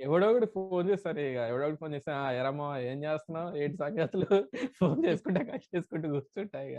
[0.00, 1.38] ఎవడో ఒకటి ఫోన్ చేస్తారు ఇక.
[1.48, 3.56] ఎవడో ఒకటి ఫోన్ చేస్తా ఎరమ్మా ఏం చేస్తున్నావు?
[3.56, 4.26] ఏంటి సంగతులు?
[4.80, 6.78] ఫోన్ చేసుకుంటా కట్ చేసుకుంటూ కూర్చుంటా ఇక.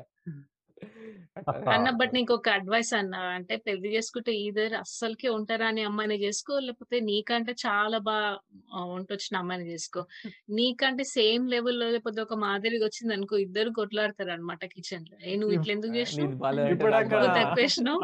[1.74, 3.16] అన్న బట్ నీకు ఒక అడ్వైస్ అన్న.
[3.36, 8.30] అంటే పెళ్ళి చేసుకుంటే ఈధర్ అస్సలకి ఉంటారా అని అమ్మాయిని చేసుకో లేకపోతే నీకంటే చాలా బాగా
[8.92, 10.02] వంట వచ్చిన అమ్మాయిని చేసుకో.
[10.58, 15.74] నీకంటే సేమ్ లెవెల్లో లేకపోతే ఒక మాదిరిగా వచ్చింది అనుకో ఇద్దరు కొట్లాడతారు అనమాట కిచెన్లో ఏ నువ్వు ఇట్లా
[15.74, 16.36] ఎందుకు చేసినావు.
[16.96, 18.00] తక్కువ వేసినావు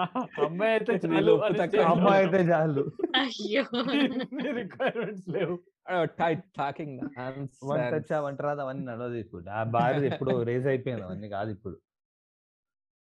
[0.46, 2.84] అమ్మాయి అయితే నీళ్ళు చాలు అమ్మాయి అయితే చాలు.
[3.16, 3.64] అయ్యో!
[4.60, 5.56] రిక్వైర్మెంట్స్ లేవు.
[6.58, 7.00] టాకింగ్
[7.64, 8.62] వంట వచ్చా వంట రాదు?
[8.62, 9.44] అవన్నీ నడవదు ఇప్పుడు.
[9.50, 11.76] ఆ భార్య ఎప్పుడు రేజ్ అయిపోయింది అవన్నీ కాదు ఇప్పుడు.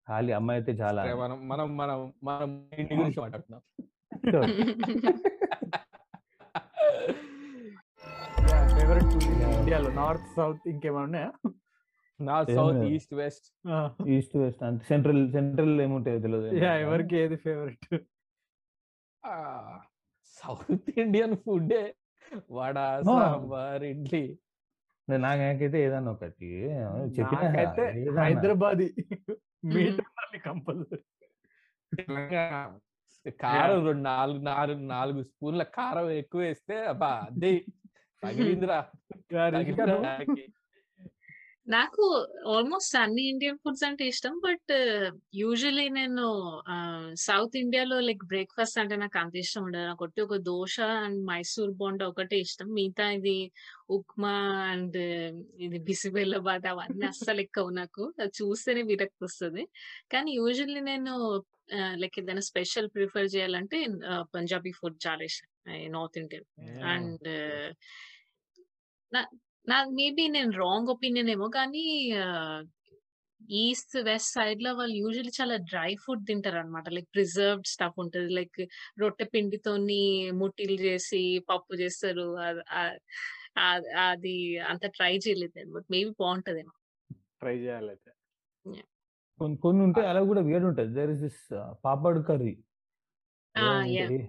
[0.08, 3.62] ఖాళీ అమ్మాయి అయితే చాలా మనం మనం మనం మనం ఇంటి గురించి మాట్లాడుతున్నాం
[8.76, 11.30] ఫేవరెట్ ఫుడ్ ఇండియాలో నార్త్ సౌత్ ఇంకేమైనా ఉన్నాయా?
[12.20, 12.82] నా ఏం south.
[12.92, 13.48] East west
[14.16, 14.84] east west అంతే.
[14.92, 17.88] సెంట్రల్ సెంట్రల్ ఏముంటాయో తెలియదు యా ఎవరికి ఏది favourite
[20.38, 20.70] south
[21.04, 21.74] Indian food
[22.58, 23.16] vada No.
[23.16, 24.22] Sambar idli.
[25.08, 26.50] నాకైతే ఏదన్నా ఒకటి
[27.16, 27.42] చెప్పిన
[28.24, 28.84] హైదరాబాద్.
[29.64, 31.04] మీట్ ఉండాలి కంపల్సరీ.
[31.92, 32.64] తెలంగాణ
[33.42, 37.52] కారం రెండు నాలుగు నాలుగు నాలుగు స్పూన్ల కారం ఎక్కువ వేస్తే అబ్బా అదే
[38.24, 38.80] తగిలిందిరా.
[39.24, 39.96] తగిలిందిరా
[41.68, 42.06] నాకి.
[42.54, 44.72] ఆల్మోస్ట్ అన్ని ఇండియన్ ఫుడ్స్ అంటే ఇష్టం బట్
[45.42, 46.26] యూజువలీ నేను
[47.26, 49.86] సౌత్ ఇండియాలో లైక్ బ్రేక్ఫాస్ట్ అంటే నాకు అంత ఇష్టం ఉండదు.
[49.90, 52.68] నాకు ఒకటి ఒక దోశ అండ్ మైసూర్ బోండా ఒకటే ఇష్టం.
[52.80, 53.38] మిగతా ఇది
[53.98, 54.36] ఉప్మా
[54.72, 54.98] అండ్
[55.68, 58.04] ఇది బిసిబెల్ల బాద్ అవన్నీ అస్సలు ఎక్కువ నాకు.
[58.20, 59.66] అది చూస్తేనే విరక్తి వస్తుంది.
[60.14, 61.14] కానీ యూజువల్లీ నేను
[62.02, 63.78] లైక్ ఏదైనా స్పెషల్ ప్రిఫర్ చేయాలంటే
[64.36, 65.50] పంజాబీ ఫుడ్ చాలా ఇష్టం.
[65.96, 66.48] నార్త్ ఇండియన్
[66.94, 67.28] అండ్
[69.70, 72.16] నా మేబీ నేను రాంగ్ ఒపీనియన్ ఏమో కానీ
[73.50, 78.30] ఈస్ట్ వెస్ట్ సైడ్లో వాళ్ళు యూజువల్లీ చాలా డ్రై ఫుడ్ తింటారు అనమాట లైక్ ప్రిజర్వ్డ్ స్టఫ్ ఉంటది.
[78.30, 78.66] లైక్
[79.00, 82.40] రొట్టె పిండితోని ముట్టిలు చేసి పప్పు చేస్తారు.
[82.40, 86.72] అద- అంత ట్రై చేయలేదు బట్ మేబీ బాగుంటదేమో.
[87.14, 88.12] ట్రై చేయాలి అయితే
[89.40, 90.08] కొన్ని కొన్ని ఉంటాయి.
[90.08, 90.94] అలా కూడా వేడి ఉంటుంది.
[90.94, 92.64] There is this papad curry.
[93.58, 94.24] Ah, yeah.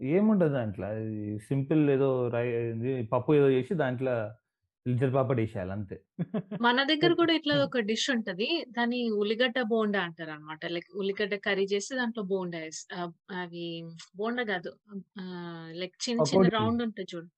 [0.00, 0.88] ఏముంటది దాంట్లో?
[1.38, 2.32] సింపుల్ ఏదో
[3.12, 4.30] పప్పు ఏదో చేసి దాంట్లో
[4.86, 5.96] లిటిల్ పాపడ్ వేసేయాలి అంతే.
[6.60, 8.46] మన దగ్గర కూడా ఇట్లా ఒక డిష్ ఉంటది.
[8.68, 12.60] దాని ఉల్లిగడ్డ బోండా అంటారు అనమాట లైక్ ఉల్లిగడ్డ కర్రీ చేసి దాంట్లో బోండా
[13.38, 13.66] అవి
[14.16, 14.72] బోండా కాదు.
[15.74, 16.46] లైక్ చిన్న చిన్న.
[16.56, 17.28] రౌండ్ ఉంటుంది చూడు.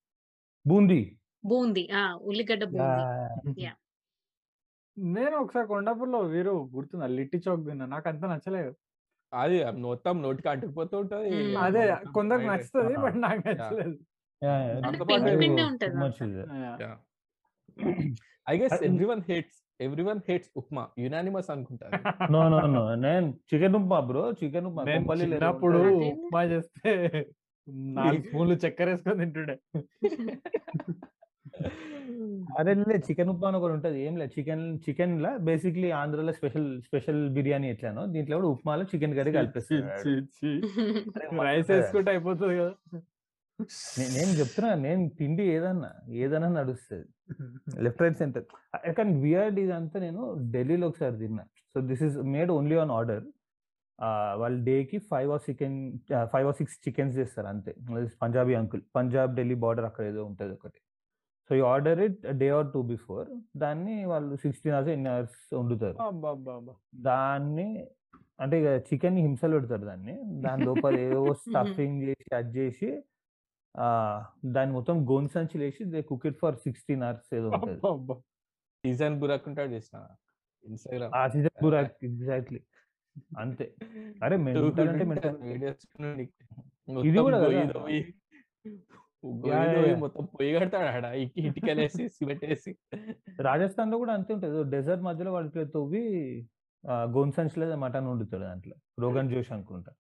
[0.65, 1.01] బూందీ.
[1.45, 1.85] బూందీ.
[1.95, 3.05] ఆ ఉల్లిగడ్డ బూందీ.
[3.59, 3.73] యా
[4.97, 7.07] నేను ఒకసారి కొండాపూర్లో వీరు గుర్తుందా?
[7.09, 7.87] లిట్టి చౌక్ తిన్నా.
[7.87, 8.73] నాకు అంత నచ్చలేదు.
[9.33, 11.33] అది మొత్తం నోటికి అంటుకుపోతూ ఉంటది.
[11.59, 11.83] అదే
[12.15, 12.47] కొందరికి.
[12.51, 12.95] నచ్చుతుంది.
[13.01, 13.95] బట్ నాకు నచ్చలేదు.
[18.51, 19.59] ఐ గెస్ అది- everyone hates
[20.03, 22.33] everyone hates upma unanimous అనుకుంటారు.
[22.33, 24.33] నో నో నో నేను chicken upma bro.
[24.45, 24.83] Chicken upma.
[25.23, 25.79] చిన్నప్పుడు?
[26.05, 26.91] ఉప్మా చేస్తే
[27.69, 29.57] నాలుగు స్పూన్లు చక్కెర వేసుకొని తింటుండే.
[32.59, 34.01] అదే లేదు చికెన్ ఉప్మా అని ఒకటి ఉంటది.
[34.01, 38.07] ఏం లేదు చికెన్ చికెన్ లా బేసిక్లీ ఆంధ్రలో స్పెషల్ స్పెషల్ బిర్యానీ ఎట్లానో.
[38.07, 39.87] దీంట్లో కూడా ఉప్మాలో చికెన్ కర్రీ కలిపేస్తారు.
[41.43, 42.73] రైస్ వేసుకుంటే అయిపోతుంది కదా.
[44.17, 45.91] నేను చెప్తున్నా నేను తిండి ఏదన్నా
[46.25, 47.07] ఏదన్నా నడుస్తుంది.
[47.85, 48.45] లెఫ్ట్ రైట్ సెంటర్
[48.99, 50.23] కానీ వియర్డ్ ఇదంతా నేను
[50.55, 51.45] ఢిల్లీలో ఒకసారి తిన్నా.
[51.73, 53.25] So this is made only on order
[54.43, 55.77] వాళ్ళు డేకి five or chicken
[56.33, 57.73] five or six chickens చేస్తారు అంతే.
[58.23, 60.81] పంజాబీ అంకుల్ పంజాబ్ ఢిల్లీ బార్డర్ అక్కడ ఏదో ఉంటుంది ఒకటి.
[61.51, 63.29] సో ఈ order it day or two before
[63.63, 65.97] దాన్ని వాళ్ళు సిక్స్టీన్ అవర్స్ ఎన్ని అవర్స్ వండుతారు.
[67.09, 67.69] దాన్ని
[68.43, 70.15] అంటే ఇక చికెన్ హింసలు పెడతారు దాన్ని.
[70.45, 72.89] దాని లోపల ఏవో స్టఫింగ్ చేసి అది చేసి
[74.45, 77.81] దాన్ని మొత్తం గోన్ సంచులు వేసి they cook it for sixteen hours ఏదో ఉంటుంది.
[78.87, 80.07] సీజన్ బురాక్ ఉంటాడు చేసిన
[80.65, 81.15] ఇన్స్టాగ్రామ్.
[81.15, 82.61] ఆ సీజన్ పూరా ఎగ్జాక్ట్లీ.
[83.39, 83.75] అంతే.
[84.25, 85.05] అరే mental అంటే.
[87.05, 87.49] ఇది కూడా.
[89.97, 91.15] మొత్తం పొయ్యి కడతాడు ఆడ.
[91.15, 92.77] ఇకి- ఇటుకలేసి సిమెంట్ వేసి
[93.41, 94.71] రాజస్థాన్లో కూడా అంతే ఉంటుంది.
[94.71, 96.47] డెజర్ట్ మధ్యలో వాడికి తవ్వి
[96.91, 98.75] గోన్ సంచులో మటన్ వండుతాడు దాంట్లో.
[99.01, 99.93] రోగన్ జోష్ అనుకుంటా.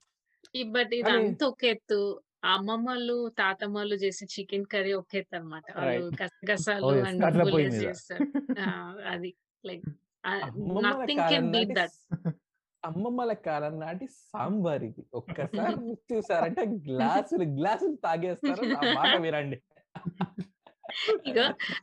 [0.70, 2.20] బట్ ఇది కానీ- అంత ఒక ఎత్తు.
[2.42, 6.16] అమ్మమ్మలు తాతమ్మలు చేసే చికెన్ కర్రీ ఒక ఎత్తు అనమాట వాళ్ళు Right.
[6.20, 7.04] గసగసాలు Oh, yes.
[7.08, 7.88] అండ్ కట్ల పొయ్యి పుల్లేసి మీద.
[7.88, 8.24] చేస్తారు
[8.60, 8.70] ఆ,
[9.12, 9.30] అది
[9.64, 9.84] లైక్
[10.24, 11.96] అమ్మమ్మల నథింగ్ కెన్ కాలం బీట్ నాటి దట్
[12.82, 18.62] అమ్మమ్మల కాలం నాటి సాంబార్ ఇది ఒక్కసారి రుచి చూసారంటే గ్లాసులు గ్లాసులు తాగేస్తారు
[18.96, 19.58] మాట వినండి
[21.28, 21.38] ఇక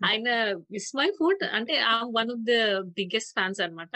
[0.05, 0.27] ఆయన
[0.71, 1.75] విస్మయ్ ఫుడ్ అంటే
[2.17, 2.53] one of the
[2.97, 3.95] biggest fans అన్నమాట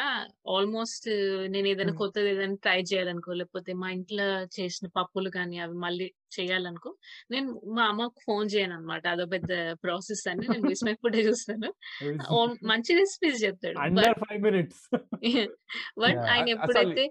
[0.55, 1.07] ఆల్మోస్ట్
[1.53, 1.93] నేను ఏదైనా.
[1.99, 6.89] కొత్తది ఏదైనా ట్రై చేయాలనుకో లేకపోతే మా ఇంట్లో చేసిన పప్పులు కానీ అవి మళ్ళీ చేయాలనుకో
[7.32, 9.51] నేను మా అమ్మకు ఫోన్ చేయను అనమాట అదో పెద్ద
[9.84, 11.70] ప్రాసెస్ అని నేను విస్మయ్ ఫుడ్ చూస్తాను
[12.72, 14.82] మంచి రెసిపీస్ చెప్తాడు అండర్ ఫైవ్ మినిట్స్
[16.01, 16.20] బట్.
[16.34, 17.05] ఆయన ఎప్పుడైతే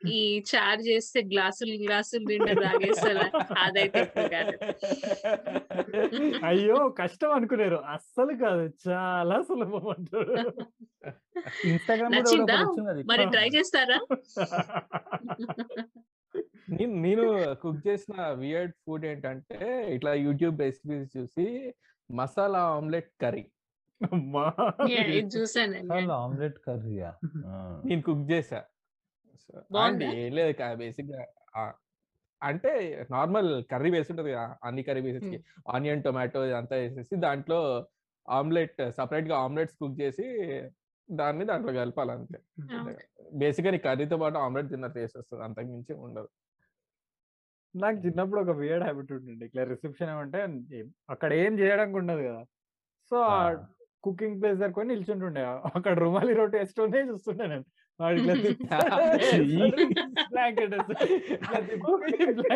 [0.00, 0.18] ఈ
[0.48, 3.24] చార్ చేస్తే గ్లాసులు గ్లాసులు నిండా తాగేస్తాడు
[3.58, 4.02] అదైతే
[6.48, 8.64] అయ్యో కష్టం అనుకున్నారు అస్సలు కాదు.
[8.84, 10.36] చాలా సులభం అంటారు.
[11.64, 12.14] ఇన్స్టాగ్రామ్?
[13.10, 13.98] మరి ట్రై చేస్తారా?
[17.02, 17.22] నేను
[17.62, 19.58] కుక్ చేసిన వియర్డ్ ఫుడ్ ఏంటంటే
[19.94, 21.46] ఇట్లా యూట్యూబ్ రెసిపీస్ చూసి
[22.10, 23.44] మసాలా ఆమ్లెట్ కర్రీ.
[26.18, 27.10] ఆమ్లెట్ కర్రీయా?
[27.88, 28.60] నేను కుక్ చేసా
[30.22, 31.22] ఏం లేదు బేసిక్గా
[32.42, 32.72] అంటే
[33.10, 35.38] నార్మల్ కర్రీ వేసి ఉంటుంది కదా అన్ని కర్రీ వేసేసి
[35.74, 37.60] ఆనియన్ టొమాటో ఇదంతా వేసేసి దాంట్లో
[38.28, 40.26] ఆమ్లెట్ సపరేట్గా ఆమ్లెట్స్ కుక్ చేసి
[41.08, 42.38] దాన్ని దాంట్లో కలపాలి అంతే.
[43.42, 46.28] బేసిక్గా కర్రీతో పాటు ఆమ్లెట్ తిన్న టేస్ట్ వస్తుంది అంతకు మించి ఉండదు.
[47.74, 50.40] నాకు చిన్నప్పుడు ఒక వియర్డ్ హ్యాబిట్ ఉంటుంది ఇట్లా రిసెప్షన్ ఏమంటే
[51.14, 52.42] అక్కడ ఏం చేయడానికి ఉండదు కదా.
[53.10, 53.18] సో
[54.04, 55.42] కుకింగ్ ప్లేస్ దగ్గర కొని నిల్చుంటుండే.
[55.76, 57.66] అక్కడ రుమాలి రొట్టె వేస్తుండే చూస్తుండే నేను.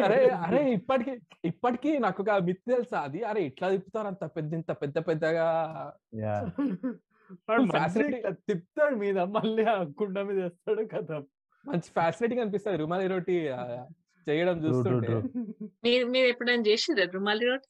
[0.05, 1.13] అరే అరే ఇప్పటికి
[1.45, 3.21] ఇప్పటికి నాకు ఒక మిత్ తెలుసా అది?
[3.23, 5.47] అరే ఇట్లా తిప్పుతారు అంత పెద్ద ఇంత పెద్ద పెద్దగా.
[8.49, 11.19] తిప్పుతాడు మీద మళ్ళీ ఆ కుండ మీద వేస్తాడు కదా.
[11.65, 13.37] మంచి ఫ్యాసినేటింగ్ అనిపిస్తుంది రుమాలి రోటి
[14.27, 15.15] చేయడం చూస్తుంటే.
[15.85, 17.69] మీరు మీరు ఎప్పుడైనా చేసిండ్రా రుమాలి రోటి?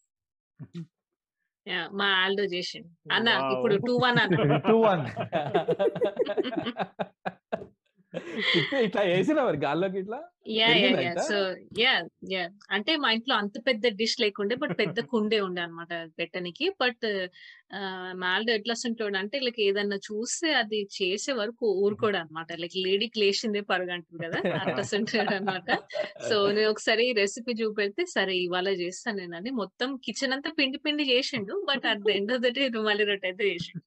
[1.92, 2.88] మా ఆల్డో చేసిండు.
[3.12, 3.28] అన్న.
[3.52, 4.56] ఇప్పుడు టూ వన్ అన్న.
[4.68, 5.04] Two one.
[8.86, 10.18] ఇట్లా వేసిన మరి గాల్లోకి ఇట్లా?
[12.76, 16.66] అంటే మా ఇంట్లో అంత పెద్ద డిష్ లేకుండే బట్ పెద్ద కుండే ఉండే అనమాట పెట్టనికి.
[16.80, 17.06] బట్
[18.22, 23.62] మాల్డో ఎట్లా ఉంటాడు అంటే లైక్ ఏదన్నా చూస్తే అది చేసే వరకు ఊరుకోడు అనమాట లైక్ లేడీకి లేచిందే
[23.72, 25.68] పరుగంటుంది కదా అట్లా ఉంటాడు అనమాట
[26.28, 31.06] సో నేను ఒకసారి రెసిపీ చూపెడితే సరే ఇవాళ చేస్తాను నేను అని మొత్తం కిచెన్ అంతా పిండి పిండి
[31.12, 31.56] చేసిండు.
[31.70, 33.84] But at the end of the day rumali రొట్టె అయితే చేసిండు.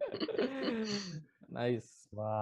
[1.56, 2.32] నైస్ వా.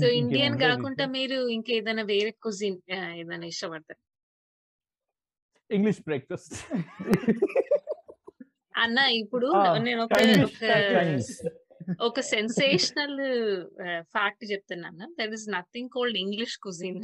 [0.00, 2.78] సో ఇండియన్ కాకుండా మీరు ఇంకా ఏదైనా వేరే కుజిన్
[3.20, 4.00] ఏదైనా ఇష్టపడతారు?
[5.70, 6.56] English breakfast.
[8.74, 9.48] అన్న ఇప్పుడు
[9.78, 10.18] నేను ఒక.
[12.00, 13.16] ఒక సెన్సేషనల్
[14.14, 17.00] ఫ్యాక్ట్ చెప్తున్నాను that is nothing called English cuisine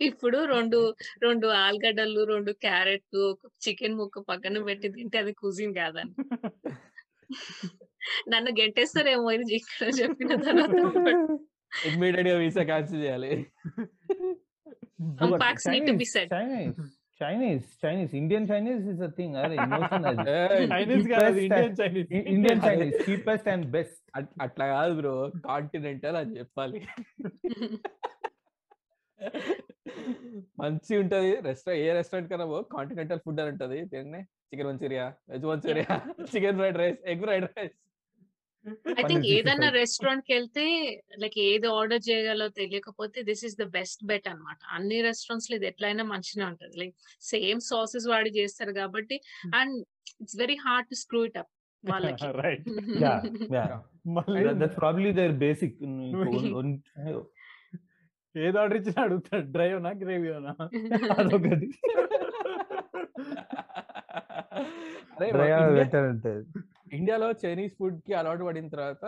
[0.00, 0.78] ఇప్పుడు రెండు
[1.22, 3.16] రెండు ఆలుగడ్డలు రెండు క్యారెట్
[3.64, 6.12] చికెన్ ముక్క పక్కన పెట్టి తింటే అది కుజిన్ కాదని
[8.32, 10.74] నన్ను గెంటేస్తారేమో ఇది ఇక్కడ చెప్పిన తర్వాత
[11.88, 13.30] ఇమ్మీడియట్గా వీసా క్యాన్సిల్ చేయాలి.
[16.06, 16.28] Said.
[16.34, 16.76] Chinese
[17.20, 19.56] Chinese Chinese Indian Chinese is a thing అరే
[20.72, 25.14] చైనీస్ కాదు Cheapest Indian and- Chinese Indian Chinese cheapest and best at- అట్లా కాదు బ్రో
[25.46, 26.80] కాంటినెంటల్ అని చెప్పాలి.
[30.62, 31.30] మంచి ఉంటది.
[31.46, 33.78] రెస్టారెంట్ ఏ రెస్టారెంట్ కన్నా కాంటినెంటల్ ఫుడ్ అని ఉంటది.
[33.92, 34.20] తిన్నే.
[34.48, 35.94] Chicken manchuria veg manchuria
[36.34, 37.76] chicken fried rice egg fried rice
[38.92, 39.78] I think ఏదన్నా 65.
[39.78, 40.64] రెస్టారెంట్కి వెళ్తే
[41.22, 44.60] లైక్ ఏది ఆర్డర్ చేయగలో తెలియకపోతే this is the best bet అన్నమాట.
[44.76, 46.74] అన్ని రెస్టారెంట్స్లో ఇది ఎట్లయినా మంచిగా ఉంటది.
[46.82, 46.94] లైక్
[47.28, 49.18] సేమ్ సాసెస్ వాడి చేస్తారు కాబట్టి
[49.54, 49.76] and
[50.22, 51.50] it's very hard to screw it up
[51.84, 52.28] వాళ్ళకి.
[52.44, 52.66] Right
[53.04, 53.14] yeah
[53.56, 53.64] yeah.
[54.16, 55.76] మళ్ళీ దట్స్ ప్రాబ్లీ దేర్ బేసిక్
[58.34, 59.46] ఏది ఆర్డర్ ఇచ్చినా అడుగుతాడు.
[59.54, 60.52] డ్రైవ్నా గ్రేవీనా?
[61.18, 61.68] అదొకటి.
[66.98, 69.04] ఇండియాలో చైనీస్ ఫుడ్కి అలవాటు పడిన తర్వాత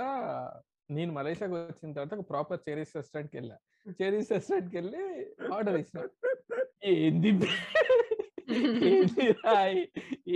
[0.97, 3.57] నేను మలేషియాకి వచ్చిన తర్వాత ఒక ప్రాపర్ చైనీస్ రెస్టారెంట్కి వెళ్ళా.
[4.01, 5.03] చైనీస్ రెస్టారెంట్కి వెళ్ళి
[5.57, 6.03] ఆర్డర్ ఇచ్చిన.
[6.93, 7.31] ఏంది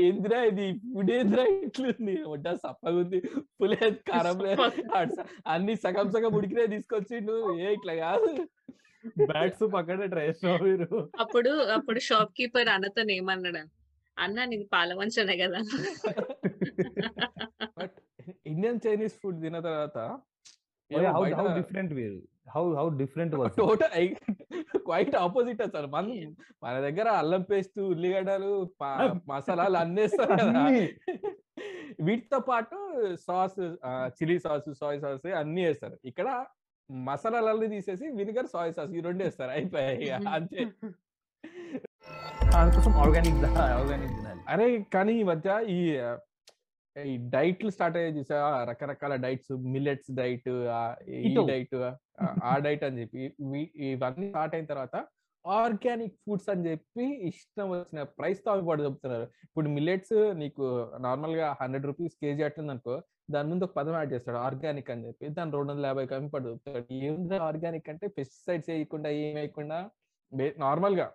[0.03, 0.67] ఏందిరా ఇది?
[0.95, 3.21] ఫుడ్ ఏందిరా ఇట్లుంది వంట సప్పగా ఉంది.
[3.61, 4.65] పులేదు కారం లేదు.
[5.55, 8.31] అన్ని సగం సగం ఉడికినే తీసుకొచ్చి నువ్వు ఏ ఇట్లా కాదు.
[9.33, 10.89] బ్యాట్స్ పక్కనే ట్రై చేసినావు మీరు?
[11.25, 13.63] అప్పుడు అప్పుడు షాప్ కీపర్ అన్నతో ఏమన్నాడు?
[14.17, 15.61] అన్న నీది పాలవంచనే కదా.
[17.79, 17.97] బట్
[18.47, 19.99] ఇండియన్ చైనీస్ ఫుడ్ తిన్న తర్వాత
[20.91, 22.21] హౌ హౌ డిఫరెంట్ వేరు.
[22.55, 23.93] How how different was total
[24.87, 25.89] quite opposite అసలు.
[25.89, 26.07] మన
[26.65, 28.53] మన దగ్గర అల్లం పేస్ట్ ఉల్లిగడ్డలు
[29.33, 30.65] మసాలాలు అన్నీ వేస్తారు కదా.
[32.07, 32.77] వీటితో పాటు
[33.27, 33.59] sauce
[34.19, 35.97] chilli sauce soy sauce అన్ని వేస్తారు.
[36.05, 36.29] ఇక్కడ
[36.91, 39.53] మసాలాలన్నీ తీసేసి వినిగర్ సాయ్ సాస్ ఈ రెండు వేస్తారు.
[39.59, 40.63] అయిపోయాయి అంతే.
[42.61, 44.41] అందుకోసం ఆర్గానిక్ ఆర్గానిక్ తినాలి.
[44.53, 45.79] అరే కానీ ఈ మధ్య ఈ
[47.05, 48.39] ఈ డైట్లు స్టార్ట్ అయ్యాయి చూసా?
[48.71, 50.49] రకరకాల డైట్స్ మిల్లెట్స్ డైట్
[51.21, 51.35] ఈ.
[51.51, 51.75] డైట్
[52.45, 54.97] ఆ డైట్ అని చెప్పి ఇవి- ఇవన్నీ స్టార్ట్ అయిన తర్వాత
[55.45, 60.65] ఆర్గానిక్ ఫుడ్స్ అని చెప్పి ఇష్టం వచ్చిన ప్రైస్తో అవి పడి చెప్తున్నారు ఇప్పుడు మిల్లెట్స్ నీకు
[61.05, 62.97] నార్మల్గా హండ్రెడ్ రూపీస్ కేజీ అట్లుంది అనుకో
[63.31, 66.51] దాని ముందు ఒక పదం యాడ్ చేస్తాడు ఆర్గానిక్ అని చెప్పి దాని రెండు వందల యాభై కమ్మి పడి
[66.51, 69.79] చెప్తాడు ఆర్గానిక్ అంటే పెస్టిసైడ్స్ వేయకుండా ఏం వేయకుండా
[70.63, 71.07] నార్మల్గా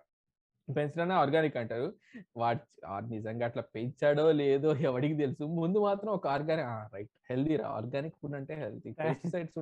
[0.68, 1.94] పెంచడానే ఆర్గానిక్ అంటారు.
[2.36, 2.60] వాడు
[3.08, 5.44] నిజంగా అట్లా పెంచాడో లేదో ఎవడికి తెలుసు.
[5.44, 7.10] ముందు మాత్రం ఒక ఆర్గానిక్ రైట్.
[7.30, 7.68] హెల్దీ రా.
[7.68, 8.92] ఆర్గానిక్ ఫుడ్ అంటే హెల్తీ.
[8.92, 9.58] పెస్టిసైడ్స్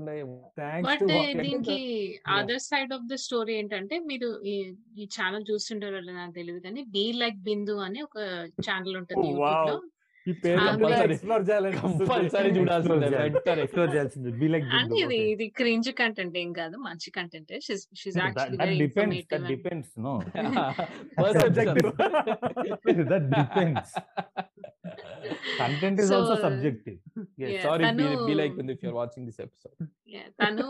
[1.43, 1.77] దీనికి
[2.27, 7.37] other side of the story ఏంటంటే మీరు ఈ ఛానల్ చూస్తుంటారో నాకు తెలియదు కానీ బీ లైక్
[7.37, 8.19] బిందు అని ఒక
[8.69, 9.29] ఛానల్ ఉంటుంది
[10.27, 10.61] ఈ పేరు
[11.07, 13.63] ఎక్స్ప్లోర్ చేయాలని కంపల్సరీ చూడాల్సిందే వెంటనే.
[13.65, 14.31] ఎక్స్ప్లోర్ చేయాల్సింది.
[14.41, 17.85] బి లైక్ అంటే ఇది ఇది క్రింజ్ కంటెంట్ ఏం కాదు మంచి content she's
[18.19, 20.15] actually very depends that depends no
[21.17, 21.75] Perception.
[23.11, 23.91] that depends.
[25.59, 26.97] Content is So, also subjective
[27.43, 29.77] yeah, sorry తను be like if you're watching this episode
[30.15, 30.65] Yeah, తను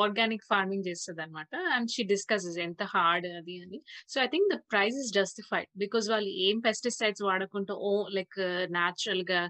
[0.00, 3.78] organic farming చేస్తుంది అనమాట అండ్ షీ డిస్కసెస్ ఎంత hard అది అని.
[4.12, 8.38] So I think the price is justified because వాళ్ళు ఏం pesticides వాడకుండా ఓ లైక్
[8.76, 9.40] న్యాచురల్గా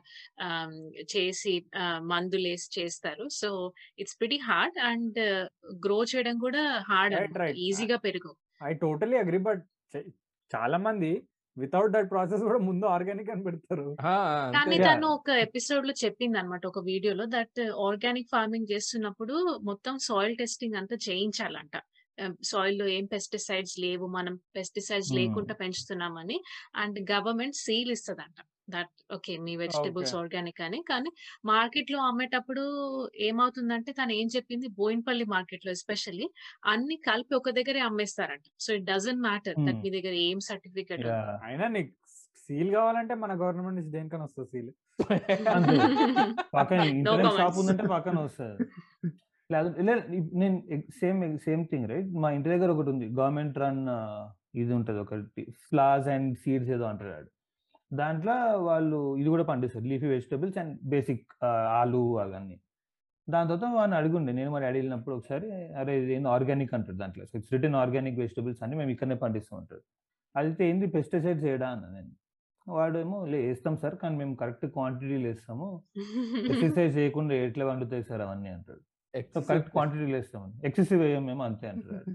[0.47, 0.73] um,
[1.15, 3.27] చేసి uh, మందులు వేసి చేస్తారు.
[3.41, 3.51] So
[4.03, 5.21] it's pretty hard and
[5.87, 7.57] grow చేయడం కూడా హార్డ్ Right, right.
[7.67, 8.33] ఈజీగా పెరుగు.
[8.61, 9.63] ఐ టోటలీ అగ్రి బట్
[10.51, 11.11] చాలా మంది
[11.57, 13.87] వితౌట్ దట్ ప్రాసెస్ కూడా ముందు ఆర్గానిక్ అని పెడతారు
[14.57, 14.77] కానీ.
[14.87, 20.99] తను ఒక ఎపిసోడ్లో చెప్పింది అనమాట ఒక వీడియోలో దట్ ఆర్గానిక్ ఫార్మింగ్ చేస్తున్నప్పుడు మొత్తం సాయిల్ టెస్టింగ్ అంతా
[21.09, 21.77] చేయించాలంట
[22.45, 25.13] సాయిల్లో ఏం పెస్టిసైడ్స్ లేవు మనం పెస్టిసైడ్స్.
[25.13, 26.37] లేకుండా పెంచుతున్నామని
[26.75, 28.39] అండ్ గవర్నమెంట్ సీల్ ఇస్తదంట
[28.69, 29.33] దట్ ఓకే.
[29.39, 30.21] మీ వెజిటబుల్స్ Okay.
[30.21, 31.11] ఆర్గానిక్ అని కానీ
[31.45, 32.65] మార్కెట్లో అమ్మేటప్పుడు
[33.27, 34.69] ఏమవుతుందంటే తను ఏం చెప్పింది?
[34.79, 36.29] బోయిన్పల్లి మార్కెట్లో ఎస్పెషల్లీ
[36.67, 38.47] అన్ని కలిపి ఒక దగ్గరే అమ్మేస్తారంట.
[38.61, 39.81] So it doesn't matter that.
[39.85, 41.05] మీ దగ్గర ఏం సర్టిఫికేట్
[41.45, 41.93] అయినా నీకు
[42.45, 44.73] సీల్ కావాలంటే మన గవర్నమెంట్ నుంచి దేనికైనా వస్తుంది సీల్.
[45.51, 45.77] అంతే.
[46.55, 46.81] పక్కన
[47.39, 47.59] షాప్.
[47.63, 48.67] ఉందంటే పక్కన వస్తుంది.
[50.41, 50.55] నేను
[51.01, 52.11] సేమ్ సేమ్ థింగ్ రైట్?
[52.23, 53.83] మా ఇంటి దగ్గర ఒకటి ఉంది గవర్నమెంట్ రన్
[54.55, 55.43] ఇది ఉంటుంది ఒకటి.
[55.67, 57.31] ఫ్లాస్ అండ్ సీడ్స్ ఏదో అంటారు
[58.01, 58.35] దాంట్లో
[58.69, 61.25] వాళ్ళు ఇది కూడా పండిస్తారు లీఫీ వెజిటబుల్స్ అండ్ బేసిక్
[61.81, 62.57] ఆలు అవన్నీ.
[63.29, 65.49] దాని తర్వాత వాడిని అడిగుండే నేను మరి అడిగినప్పుడు ఒకసారి
[65.81, 67.25] అరే ఇది ఏంది ఆర్గానిక్ అంటారు దాంట్లో.
[67.39, 69.83] ఇట్స్ రిటర్న్ ఆర్గానిక్ వెజిటబుల్స్ అని మేము ఇక్కడనే పండిస్తూ ఉంటారు
[70.35, 72.13] అయితే ఏంది పెస్టిసైడ్స్ వేయడా అన్న నేను.
[72.67, 75.67] వాడేమో లే వేస్తాం సార్ కానీ మేము కరెక్ట్ క్వాంటిటీలు వేస్తాము.
[76.53, 78.23] ఎక్సర్సైజ్ చేయకుండా ఎట్లా వండుతాయి సార్?
[78.27, 78.83] అవన్నీ అంటాడు.
[79.49, 80.45] కరెక్ట్ క్వాంటిటీలు వేస్తాం.
[80.69, 82.15] ఎక్సెసివ్ వేయం మేము అంతే అంటారు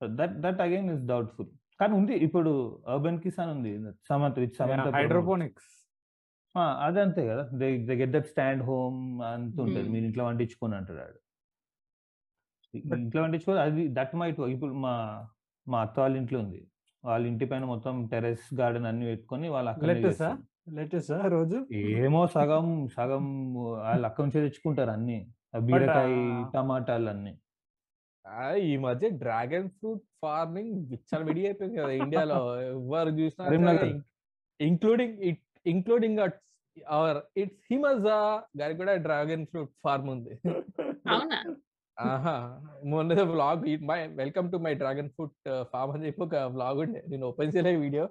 [0.00, 1.50] so that that again is doubtful
[1.80, 2.14] కానీ ఉంది.
[2.26, 2.52] ఇప్పుడు
[2.92, 3.72] అర్బన్ కిసాన్ ఉంది.
[4.08, 5.68] సమంత విత్ సమంత హైడ్రోపోనిక్స్
[6.86, 7.42] అదే అంతే కదా.
[7.60, 9.00] They they get that stand home
[9.32, 9.86] అంత ఉంటుంది.
[9.86, 9.92] Hmm.
[9.94, 11.18] మీరు ఇంట్లో వండించుకొని అంటాడు ఆడు.
[13.04, 14.94] ఇంట్లో వండించుకో అది దట్ మైట్ ఇప్పుడు మా
[15.66, 16.60] మా అత్త వాళ్ళ ఇంట్లో ఉంది.
[17.04, 20.30] వాళ్ళ ఇంటి పైన మొత్తం టెర్రస్ గార్డెన్ అన్ని పెట్టుకొని వాళ్ళు అక్కడ లెటెసా
[20.78, 21.58] లెటెసా రోజు?
[22.04, 22.66] ఏమో సగం
[22.96, 23.26] సగం
[23.84, 25.18] వాళ్ళు అక్కడ నుంచే తెచ్చుకుంటారు అన్ని.
[25.68, 26.14] బీరకాయ
[26.54, 27.32] టమాటాలు అన్ని
[28.56, 32.60] ఈ మధ్య డ్రాగన్ ఫ్రూట్ ఫార్మింగ్ విచ్చల విడి అయిపోయింది కదా ఇండియాలో.
[32.60, 33.94] ఎవరు చూసినా.
[34.60, 36.18] Including it including
[36.88, 40.34] our it's Himaja గారి కూడా డ్రాగన్ ఫ్రూట్ ఫార్మ్ ఉంది.
[41.10, 41.56] అవునా?
[42.00, 47.04] ఆహా మొన్న blog my welcome to my dragon fruit farm అని చెప్పి ఒక బ్లాగ్ ఉండే.
[47.08, 48.08] నేను ఓపెన్ చేయలే వీడియో.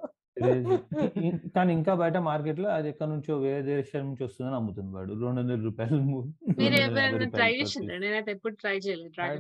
[1.56, 5.14] కానీ ఇంకా బయట మార్కెట్లో అది ఎక్కడి నుంచో వేరే దేశం నుంచి వస్తుందని అమ్ముతుంది వాడు.
[5.22, 5.98] రెండు వందల రూపాయలు
[7.34, 7.52] ట్రై.
[8.00, 9.34] నేనైతే ఎప్పుడు ట్రై చేయలేదు చాలా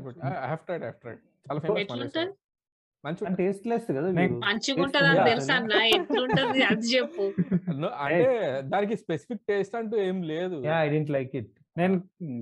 [3.37, 4.07] టేస్ట్ లెస్ కదా
[5.23, 5.55] తెలుసా?
[5.55, 5.73] అన్న?
[5.97, 6.61] ఎట్లుంటది?
[6.63, 7.25] అది చెప్పు.
[8.05, 8.25] అంటే
[8.65, 10.57] దానికి స్పెసిఫిక్ టేస్ట్ అంటూ ఏం లేదు.
[10.65, 11.95] Yeah I don't like it నేను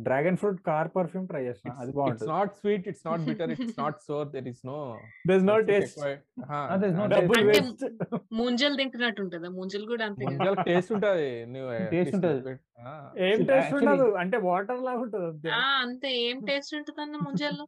[0.03, 3.79] dragon fruit car perfume try చేసిన అది ఇట్స్ బాగుంటుంది not sweet it's not bitter it's
[3.79, 4.77] not sour there is no
[5.29, 7.83] there no taste there's no డబ్బులు అంటే వేస్ట్
[8.33, 10.25] ముంజలు తింటున్నట్టు ఉంటదా ముంజలు కూడా అంతే.
[10.25, 11.29] ముంజల టేస్ట్ ఉంటది.
[11.93, 12.53] least ఉంటది.
[13.25, 14.07] ఏం టేస్ట్ ఉండదు.
[14.15, 15.49] అంటే వాటర్ లాగా ఉంటుంది అంతే.
[15.49, 16.11] ఆ అంతే.
[16.21, 17.65] ఏం టేస్ట్ ఉంటది అన్న ముంజల్లో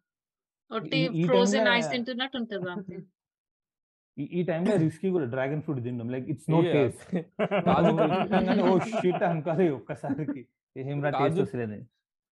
[0.72, 2.98] ఒట్టి ఫ్రోజన్ ఐస్ తింటున్నట్టు ఉంటది అంతే.
[4.18, 6.60] ఈ- టైంలో రిస్కీ కూడా డ్రాగన్ ఫ్రూట్ తినడం like it's no.
[6.62, 7.16] Taste
[8.64, 10.42] oh shit అనుకోవాలి ఒక్కసారికి.
[10.42, 10.67] Taste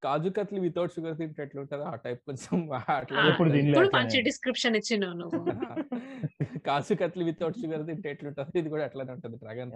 [0.03, 1.83] kaju- katli without sugar తింటే ఎట్లుంటది?
[1.83, 2.69] ఆ టైప్ కొంచెం
[3.41, 3.69] ఉంటది.
[3.71, 3.89] ఇప్పుడు.
[3.95, 5.45] మంచి డిస్క్రిప్షన్ ఇచ్చినావు నువ్వు.
[6.59, 8.59] కాజు కత్లీ వితౌట్ షుగర్ తింటే ఎట్లుంటది?
[8.59, 9.35] ఇది కూడా అట్లానే ఉంటది.
[9.35, 9.71] డ్రాగన్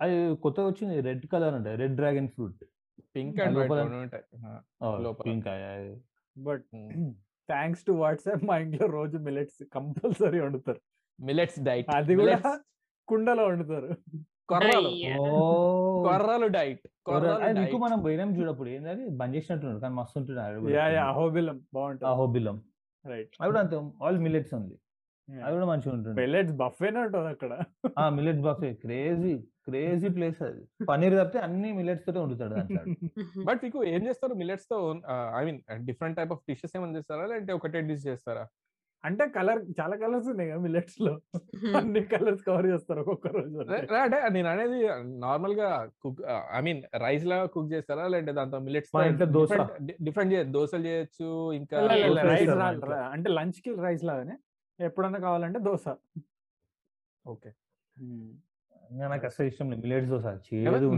[0.00, 1.00] అది కొత్తగా వచ్చింది.
[1.00, 2.64] రెడ్ కలర్ ఉంటుంది red dragon fruit.
[3.16, 3.58] Pink and
[4.02, 4.24] ఉంటాయి.
[5.30, 5.52] ఇంకా
[6.38, 6.64] బట్.
[7.48, 10.80] థ్యాంక్స్ టు వాట్సాప్ మా ఇంట్లో రోజు మిలెట్స్ కంపల్సరీ వండుతారు.
[11.20, 12.60] మిలెట్స్ డైట్ అది కూడా
[13.08, 13.96] కుండలో వండుతారు.
[14.48, 14.90] కొర్రలు.
[16.06, 17.38] కొర్రలు డైట్ కొర్రలు.
[17.46, 17.60] అది.
[17.64, 18.68] ఎక్కువ మనం పోయినాం చూడప్పుడు.
[18.76, 21.58] ఏంటది బంద్ చేసినట్టున్నారు కానీ మస్తు ఉంటుంది యా యా అహోబిలం.
[21.74, 22.08] బాగుంటుంది.
[22.12, 22.58] అహోబిలం.
[23.04, 23.34] రైట్.
[23.40, 23.76] అవి కూడా అంతే
[24.06, 24.76] ఆల్ మిల్లెట్స్ ఉంది
[25.28, 27.52] అవి కూడా మంచిగా ఉంటుంది మిలెట్స్ బఫేనే ఉంటుంది అక్కడ.
[27.98, 29.32] ఆ millets buffet crazy
[29.66, 30.62] crazy place అది.
[30.90, 32.54] పన్నీర్ తప్పితే అన్ని మిల్లెట్స్ తోటే వండుతాడు
[33.48, 34.34] బట్ మీకు ఏం చేస్తారు?
[34.34, 34.76] మిల్లెట్స్తో
[35.38, 37.24] I mean different type of dishes ఏమైనా చేస్తారా?
[37.26, 38.44] లేదంటే ఒకటే డిష్ చేస్తారా?
[39.06, 41.12] అంటే కలర్ చాలా కలర్స్ ఉన్నాయి కదా మిలెట్స్లో
[41.80, 43.58] అన్ని కలర్స్ కవర్ చేస్తారు ఒక్కొక్క రోజు
[44.04, 44.78] అంటే నేను అనేది
[45.24, 45.68] నార్మల్గా
[46.04, 46.20] కుక్
[46.58, 48.04] ఐ మీన్ రైస్ లాగా కుక్ చేస్తారా?
[48.12, 48.92] లేదంటే దాంతో మిల్లెట్స్
[49.38, 49.52] దోస.
[50.06, 51.28] డిఫరెంట్ దోశలు చేయొచ్చు
[51.60, 51.80] ఇంకా
[52.32, 52.54] రైస్
[53.14, 54.36] అంటే లంచ్కి రైస్ లాగానే.
[54.78, 55.86] ఎప్పుడన్నా కావాలంటే దోశ.
[57.24, 57.52] ఓకే.
[59.12, 59.80] నాకు అసలు ఇష్టం లేదు.
[59.84, 60.26] Millets dosa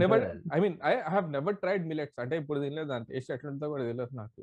[0.03, 0.23] never.
[0.55, 2.17] I mean I have never tried millets.
[2.23, 4.41] అంటే ఇప్పుడు తినలేదు దాని టేస్ట్ ఎట్లుంటుందో కూడా తెలియదు నాకు.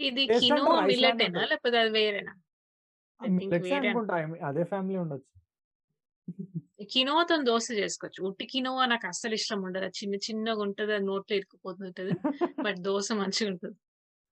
[0.00, 0.50] ఇది rice
[0.90, 1.42] మిల్లెట్ ఏనా.
[1.52, 2.32] లేకపోతే అది వేరేనా?
[3.22, 5.36] వేరే అనుకుంటా mean, అదే ఫ్యామిలీ ఉండొచ్చు.
[6.90, 8.28] కినోవాతో దోశ చేసుకోవచ్చు.
[8.28, 9.84] ఉట్టి కినోవా నాకు అస్సలు ఇష్టం ఉండదు.
[9.84, 12.12] అది చిన్న చిన్నగా ఉంటది అది నోట్లో ఇరుక్కుపోతుంటది
[12.62, 13.76] బట్ దోశ మంచిగా ఉంటుంది.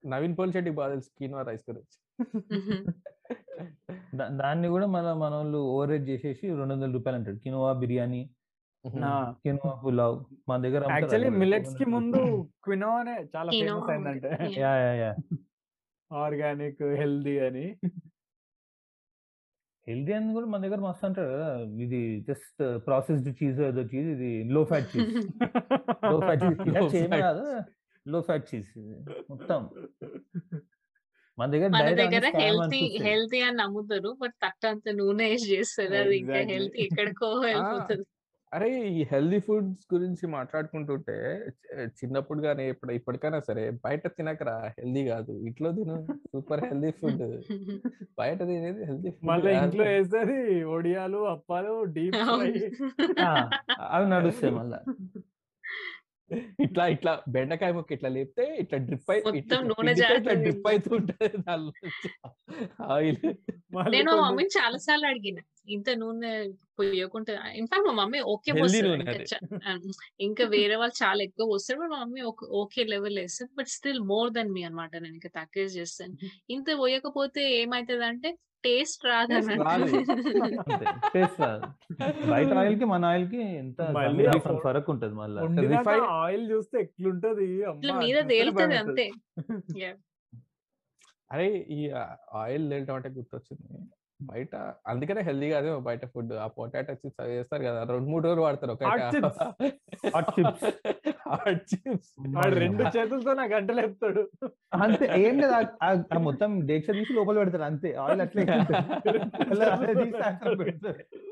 [0.07, 1.99] నవీన్ పోల్ చెట్టి బాగా తెలుసు కీనో రైస్ గురించి.
[4.15, 8.29] దా- దాన్ని కూడా మన మన వాళ్ళు ఓవర్ రేట్ చేసేసి రెండు వందల రూపాయలు అంటాడు కినోవా బిర్యానీ
[8.87, 11.39] కినోవా పులావ్ మన దగ్గర అమ్ముతారు యాక్చువల్లీ అది కూడా.
[11.39, 14.59] మిలెట్స్కి ముందు క్వినోవానే చాలా Quinoa ఫేమస్ అయిందంటే.
[14.61, 15.15] Yeah yeah yeah.
[16.11, 17.77] Organic healthy అని.
[19.87, 21.29] హెల్దీ అని కూడా మన దగ్గర మస్తు అంటారు.
[21.33, 21.49] కదా
[21.83, 25.11] ఇది జస్ట్ ప్రాసెస్డ్ చీజ్ ఏదో చీజ్ ఇది low fat cheese.
[26.11, 27.09] Low fat cheese.
[27.11, 27.19] fat.
[27.19, 27.43] కాదు.
[28.05, 28.71] లో ఫ్యాట్ చీజ్
[29.29, 29.61] మొత్తం.
[31.37, 32.25] మన దగ్గర మన దగ్గర
[33.05, 35.95] హెల్తీ అని నమ్ముతారు బట్ తట్టంత నూనె వేసి చేస్తారు.
[35.95, 36.41] అది ఇంకా.
[36.53, 38.05] హెల్తీ ఎక్కడికో వెళ్ళిపోతుంది.
[38.53, 41.15] అరే ఈ హెల్దీ ఫుడ్స్ గురించి మాట్లాడుకుంటుంటే
[41.95, 45.31] చిన్నప్పుడు కానీ ఇప్పుడు ఇప్పటికైనా సరే బయట తినకరా హెల్దీ కాదు.
[45.47, 45.95] ఇంట్లో తిను.
[46.27, 47.23] Super healthy food.
[48.17, 50.39] బయట తినేది హెల్దీ మళ్ళీ ఫుడ్ ఇంట్లో వేసేది
[50.69, 52.51] ఒడియాలు అప్పాలు డీప్ ఫ్రై.
[53.27, 53.31] ఆ,
[53.89, 54.79] అవి నడుస్తాయి మళ్ళా.
[56.59, 59.65] ఇట్లా ఇట్లా బెండకాయ ముక్క ఇట్లా లేపితే ఇట్లా డ్రిప్ అయి మొత్తం
[60.13, 60.33] ఇట్లా.
[60.35, 61.71] డ్రిప్ అవుతుంటది దానిలో
[62.89, 63.19] ఆయిల్.
[63.89, 66.31] నేను మా మమ్మీని చాలా సార్లు అడిగిన ఇంత నూనె
[66.79, 68.91] పోయకుండా ఇన్ఫాక్ట్ మా మమ్మీ ఓకే పోస్తారు
[70.19, 72.21] ఇంకా వేరే వాళ్ళు చాలా ఎక్కువ పోస్తారు బట్ మా మమ్మీ
[72.53, 76.15] ఓకే లెవెల్ వేస్తారు but still more than me అన్నమాట నేను ఇంకా తక్కువ చేస్తాను.
[76.49, 78.31] ఇంత పోయకపోతే ఏమైతుంది అంటే
[78.65, 79.97] టేస్ట్ రాదని రాదు.
[80.71, 80.85] అంతే.
[81.13, 81.65] టేస్ట్ రాదు.
[82.29, 83.81] బయట ఆయిల్కి మన ఆయిల్కి ఎంత
[84.63, 85.41] ఫరక్ ఉంటది మళ్ళా?
[86.09, 87.63] ఆయిల్ చూస్తే ఎట్లుంటది?
[87.97, 88.75] మీద తేలుతుంది.
[88.75, 89.11] అంతే.
[91.31, 91.91] అరే ఈ
[92.33, 93.79] ఆయిల్ తేలటం అంటే గుర్తొచ్చింది.
[94.25, 94.53] బయట
[94.87, 96.33] అందుకనే హెల్దీ కాదు బయట ఫుడ్.
[96.39, 98.83] ఆ పొటాటో చిప్స్ అవి చేస్తారు కదా రెండు మూడు రోజులు వాడతారు ఒక
[102.35, 104.23] వాడు రెండు చేతులతో నా గంటలు ఎత్తాడు
[104.77, 105.53] అంతే ఏం లేదు
[105.83, 107.91] ఆ- మొత్తం దీక్ష తీసి లోపల పెడతారు అంతే.
[108.03, 108.79] ఆయిల్ అట్లే అదే.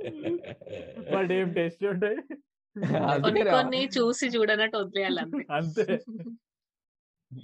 [1.14, 2.18] బట్ ఏం టేస్ట్ ఉంటాయి
[3.52, 5.22] కొన్ని చూసి చూడనట్టు వదిలేయాలి
[5.54, 5.86] అంతే.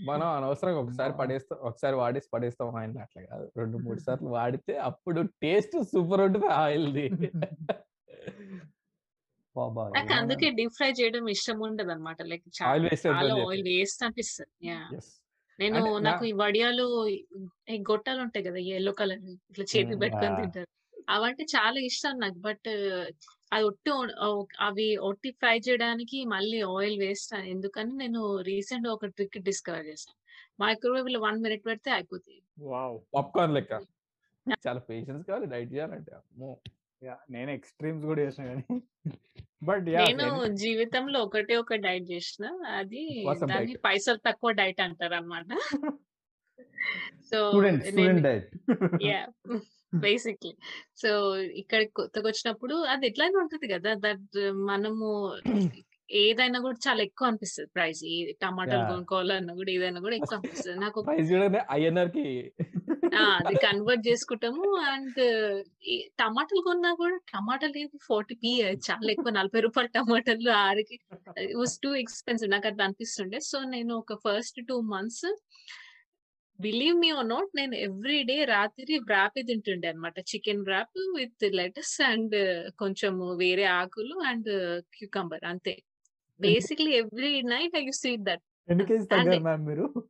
[0.10, 1.14] మనం అనవసరంగా ఒకసారి.
[1.14, 3.46] పడేస్తాం ఒకసారి వాడేసి పడేస్తాం ఆయిల్ అట్లా కాదు.
[3.58, 7.06] రెండు మూడు సార్లు వాడితే అప్పుడు టేస్ట్ సూపర్ ఉంటుంది ఆయిల్ది.
[9.56, 14.04] బాబా నాకు అందుకే డీప్ ఫ్రై చేయడం ఇష్టం ఉండదు అనమాట లైక్ ఆయిల్ వేస్ట్ చాలా ఆయిల్ వేస్ట్
[14.04, 14.52] అనిపిస్తుంది.
[14.68, 14.80] యా.
[15.60, 16.86] నేను నాకు ఈ వడియాలు
[17.70, 19.96] ఈ గొట్టాలు ఉంటాయి కదా ఎల్లో కలర్ ఇట్లా చేతి.
[20.00, 20.36] పెట్టుకొని.
[20.42, 20.70] తింటారు.
[21.10, 22.40] అవంటే చాలా ఇష్టం నాకు.
[22.40, 22.70] బట్
[23.52, 23.92] అది ఒట్టి
[24.60, 30.18] అవి ఒట్టి ఫ్రై చేయడానికి మళ్ళీ ఆయిల్ వేస్ట్ ఎందుకని నేను రీసెంట్ ఒక ట్రిక్ డిస్కవర్ చేశాను.
[30.60, 32.98] మైక్రోవేవ్లో వన్ మినిట్ పెడితే అయిపోతుంది వావ్!
[33.16, 33.74] పాప్కార్న్ లెక్క.
[34.66, 36.12] చాలా పేషెన్స్ కావాలి డైట్ చేయాలంటే.
[36.22, 36.52] అమ్మో!
[37.02, 38.78] యా నేను ఎక్స్ట్రీమ్స్ కూడా చేసిన కానీ
[39.62, 40.28] బట్ యా నేను
[40.62, 42.46] జీవితంలో ఒకటే ఒక డైట్ చేసిన.
[42.80, 43.04] అది
[43.44, 43.82] దాన్ని diet.
[43.86, 45.50] పైసలు తక్కువ డైట్ అంటారు అనమాట
[47.32, 47.40] so
[48.28, 48.50] diet.
[49.04, 49.22] Yeah.
[49.94, 50.54] Basically.
[50.96, 51.10] So
[51.62, 53.94] ఇక్కడ కొత్తగా వచ్చినప్పుడు అది ఎట్లానే ఉంటది కదా!
[54.06, 54.40] దట్
[54.72, 55.08] మనము
[56.20, 58.00] ఏదైనా కూడా చాలా ఎక్కువ అనిపిస్తుంది ప్రైస్
[58.44, 58.84] టమాటాలు.
[58.92, 60.78] కొనుక్కోవాలన్నా కూడా ఏదైనా కూడా ఎక్కువ అనిపిస్తుంది.
[60.80, 61.00] నాకు
[61.76, 62.26] ఐఎన్ఆర్కి
[63.40, 65.20] అది కన్వర్ట్ చేసుకుంటాము అండ్
[66.22, 67.98] టమాటాలు కొన్నా కూడా టమాటాలు ఏంటి?
[68.08, 68.52] ఫార్టీ పి
[68.88, 70.98] చాలా ఎక్కువ నలభై రూపాయల టమాటాలు ఆరుకి
[71.62, 72.52] వాస్ టూ ఎక్స్పెన్సివ్.
[72.56, 73.40] నాకు అది అనిపిస్తుండే.
[73.50, 75.26] సో నేను ఒక first two months
[76.60, 82.02] believe me or not నేను ఎవ్రీ డే రాత్రి వ్రాప్ తింటుండే అనమాట chicken wrap with lettuce
[82.02, 85.84] and కొంచెం వేరే ఆకులు అండ్ క్యూకంబర్ అంతే.
[86.40, 88.42] Basically every night I use eat that
[89.70, 90.06] మీరు?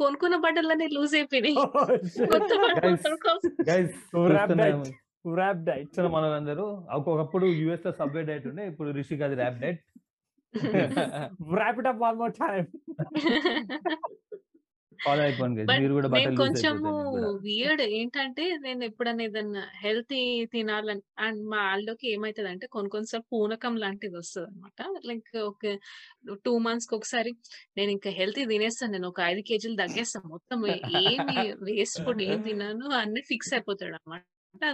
[0.00, 1.56] కొనుక్కున్న బట్టలన్నీ లూజ్ అయిపోయినాయి.
[5.38, 9.80] ర్యాప్ డైట్ మనలందరూ ఒకప్పుడు యుఎస్లో సబ్వే డైట్ ఉండే ఇప్పుడు రిషిక్ అది wrap diet
[11.56, 12.66] wrap it up one more time
[15.04, 15.68] follow అయిపోండి guys.
[15.68, 16.92] బట్ మీరు కూడా నేను బట్టలు కొంచెము
[17.46, 20.20] వియర్డ్ ఏంటంటే నేను ఎప్పుడన్నా ఏదన్నా హెల్తీ
[20.54, 25.74] తినాలని అండ్ మా ఆళ్ళకి ఏమైతుంది అంటే కొన్ని కొన్నిసార్లు పూనకం లాంటిది వస్తుంది అనమాట లైక్ ఒక
[26.46, 27.32] టూ మంత్స్కి ఒకసారి
[27.78, 28.92] నేను ఇంకా హెల్తీ తినేస్తాను.
[28.92, 30.58] నేను ఒక ఐదు కేజీలు తగ్గేస్తాను మొత్తం
[31.04, 31.36] ఏమి
[31.68, 34.22] వేస్ట్ ఫుడ్ ఏం తిన్నాను అన్ని ఫిక్స్ అయిపోతాడు అనమాట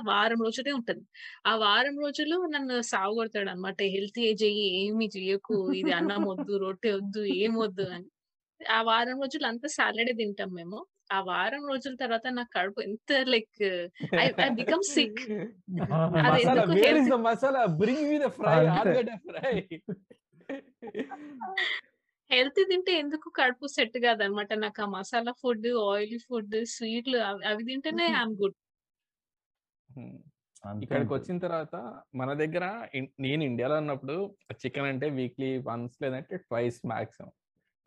[0.09, 1.01] వారం రోజులే ఉంటది.
[1.47, 5.57] ఆ వారం రోజులు నన్ను సాగు కొడతాడు అనమాట హెల్తీ చెయ్యి ఏమి చెయ్యకు.
[5.81, 8.09] ఇది అన్నం వద్దు రొట్టె వద్దు ఏం వద్దు అని.
[8.71, 10.79] ఆ వారం రోజులు అంతా సాలడే తింటాం మేము.
[11.13, 13.63] ఆ వారం రోజుల తర్వాత నా కడుపు ఎంత like
[14.17, 15.23] I I become sick.
[16.27, 16.43] అది
[17.27, 19.55] masala bring me the fry.
[22.31, 24.53] Healthy తింటే ఎందుకు కడుపు సెట్ కాదనమాట?
[24.65, 27.19] నాకు ఆ మసాలా ఫుడ్ ఆయిలీ ఫుడ్ స్వీట్లు
[27.51, 28.57] అవి తింటేనే ఐఎమ్ గుడ్.
[30.83, 31.77] ఇక్కడికి వచ్చిన తర్వాత
[32.15, 32.65] మన దగ్గర
[33.25, 34.17] నేను ఇండియాలో ఉన్నప్పుడు
[34.61, 37.33] చికెన్ అంటే వీక్లీ వన్స్ లేదంటే ట్వైస్ మ్యాక్సిమం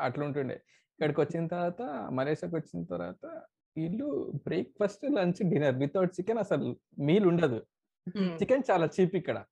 [0.01, 0.55] అట్లా ఉంటుండే
[0.91, 1.81] ఇక్కడికి వచ్చిన తర్వాత
[2.11, 3.25] మలేషియాకి వచ్చిన తర్వాత
[3.77, 7.61] వీళ్ళు breakfast lunch dinner without chicken అసలు మీల్ ఉండదు
[8.41, 9.43] చికెన్ చాలా చీప్ ఇక్కడ.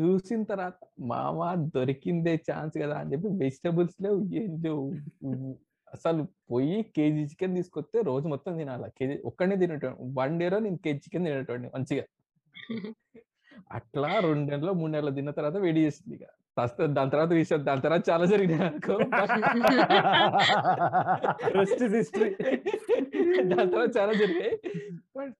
[0.00, 4.94] చూసిన తర్వాత మామ దొరికిందే ఛాన్స్ కదా అని చెప్పి వెజిటబుల్స్ లేవు ఏం లేవు.
[5.22, 5.56] ఉ-
[5.94, 8.90] అసలు పోయి కేజీ చికెన్ తీసుకొస్తే రోజు మొత్తం తినాలి?
[8.90, 12.04] కేజీ ఒక్కడే తినేటోడి వన్ డేలో నేను కేజీ చికెన్ తినేటోడిని మంచిగా.
[13.70, 16.26] అట్లా రెండు నెలలు మూడు నెలలు తిన్న తర్వాత వేడి చేసింది ఇక.
[16.96, 18.94] దాని తర్వాత విషయం దాని తర్వాత చాలా జరిగినాయి అనుకో.
[21.58, 22.30] History.
[23.50, 24.52] దాని తర్వాత చాలా జరిగాయి
[25.16, 25.34] బట్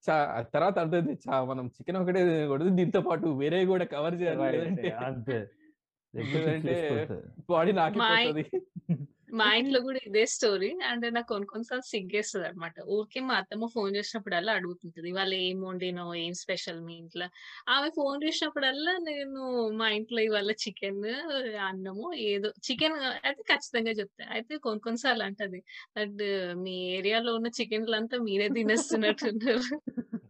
[0.55, 4.61] తర్వాత అర్థమైంది చా మనం చికెన్ ఒకటే తినకూడదు దీంతో పాటు వేరే కూడా కవర్ చేయాలి
[5.07, 5.39] అంతే.
[7.51, 8.45] బాడీ నాకిపోతుంది.
[9.29, 10.79] మా ఇంట్లో కూడా ఇదే స్టోరీ.
[10.85, 15.13] అండ్ నాకు కొన్ని కొన్నిసార్లు సిగ్గేస్తుంది అనమాట ఊరికే మా అత్తమ్మ ఫోన్ చేసినప్పుడల్లా అడుగుతుంటది.
[15.13, 17.27] వాళ్ళు ఏం వండినో ఏం స్పెషల్ మీ ఇంట్లో?
[17.69, 19.41] ఆమె ఫోన్ చేసినప్పుడల్లా నేను
[19.77, 21.03] మా ఇంట్లో ఇవాళ చికెన్
[21.69, 24.25] అన్నము ఏదో చికెన్ అయితే ఖచ్చితంగా చెప్తా.
[24.31, 25.63] అయితే కొన్ని కొన్నిసార్లు అంటది.
[25.97, 26.25] అండ్
[26.57, 29.69] మీ ఏరియాలో ఉన్న చికెన్లు అంతా మీరే తినేస్తున్నట్టున్నారు.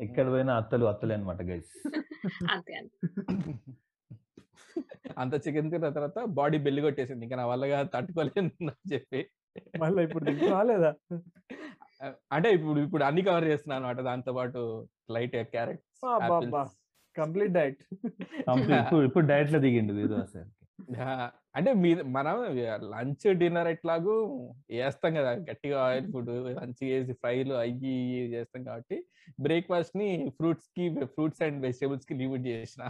[0.01, 1.73] ఎక్కడ పోయినా అత్తలు అత్తలే అనమాట గైస్
[2.55, 2.97] అంతే అంతే.
[5.19, 7.25] అంత చికెన్ తిన్న తర్వాత బాడీ బెల్లి కొట్టేసింది.
[7.25, 9.21] ఇంకా నా వల్లగా తట్టుకోలేను అని చెప్పి.
[9.81, 10.91] మళ్ళీ ఇప్పుడు తింటున్నా లేదా
[12.33, 14.61] అంటే ఇప్పుడు ఇప్పుడు అన్ని కవర్ చేస్తున్నాను అనమాట దాంతో పాటు
[15.11, 15.83] లైట్ క్యారెట్.
[17.17, 17.81] Complete diet.
[18.83, 19.95] ఇప్పుడు ఇప్పుడు డైట్లో దిగిండు
[21.55, 22.37] అంటే మీ మనం
[22.91, 24.15] లంచ్ డిన్నర్ ఎట్లాగూ
[24.71, 25.33] వేస్తాం కదా.
[25.49, 27.95] గట్టిగా ఆయిల్ ఫుడ్ లంచ్ చేసి ఫ్రైలు అయ్యి
[28.31, 28.99] చేస్తాం కాబట్టి
[29.41, 32.83] బ్రేక్ఫాస్ట్ని ఫ్రూట్స్కి ఫ్రూట్స్ అండ్ వెజిటేబుల్స్కి లిమిట్ చేసిన.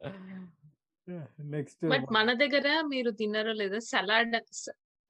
[1.52, 4.34] నెక్స్ట్ బట్ మన దగ్గర మీరు తిన్నారో లేదో salad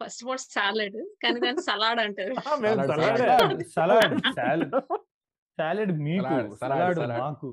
[0.00, 2.34] first of all salad కానీ దాన్ని సలాడ్ అంటారు.
[2.34, 3.62] Salad, salad.
[3.76, 4.74] Salad salad.
[5.58, 5.92] Salad.
[6.06, 7.18] మీకు Salad, salad, సలాడ్ salad.
[7.20, 7.48] మాకు.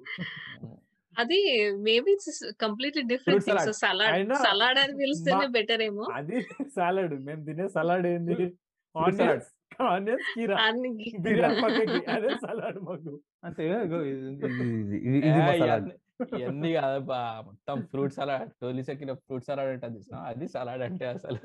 [1.15, 1.39] అది
[1.83, 2.13] maybe
[2.59, 6.39] completely different Fruit thing so salad salad అని పిలిస్తేనే బెటర్ ఏమో అది
[6.75, 7.13] సాలడ్.
[7.25, 8.35] మేము తినే సలాడ్ ఏంది?
[8.35, 8.53] salad.
[8.95, 9.49] ఆనియన్స్
[9.89, 10.57] ఆనియన్స్ కీరా.
[10.65, 13.13] అన్ని బిర్యానీ అదే సలాడ్ మాకు.
[13.43, 15.97] అంటే ఇగో ఇది-
[16.39, 17.43] ఇవన్నీ- కాదబ్బా.
[17.45, 21.37] మొత్తం ఫ్రూట్ సలాడ్ సెక్కిన ఫ్రూట్ సలాడ్ అంటే అది అది సలాడ్ అంటే అసలు.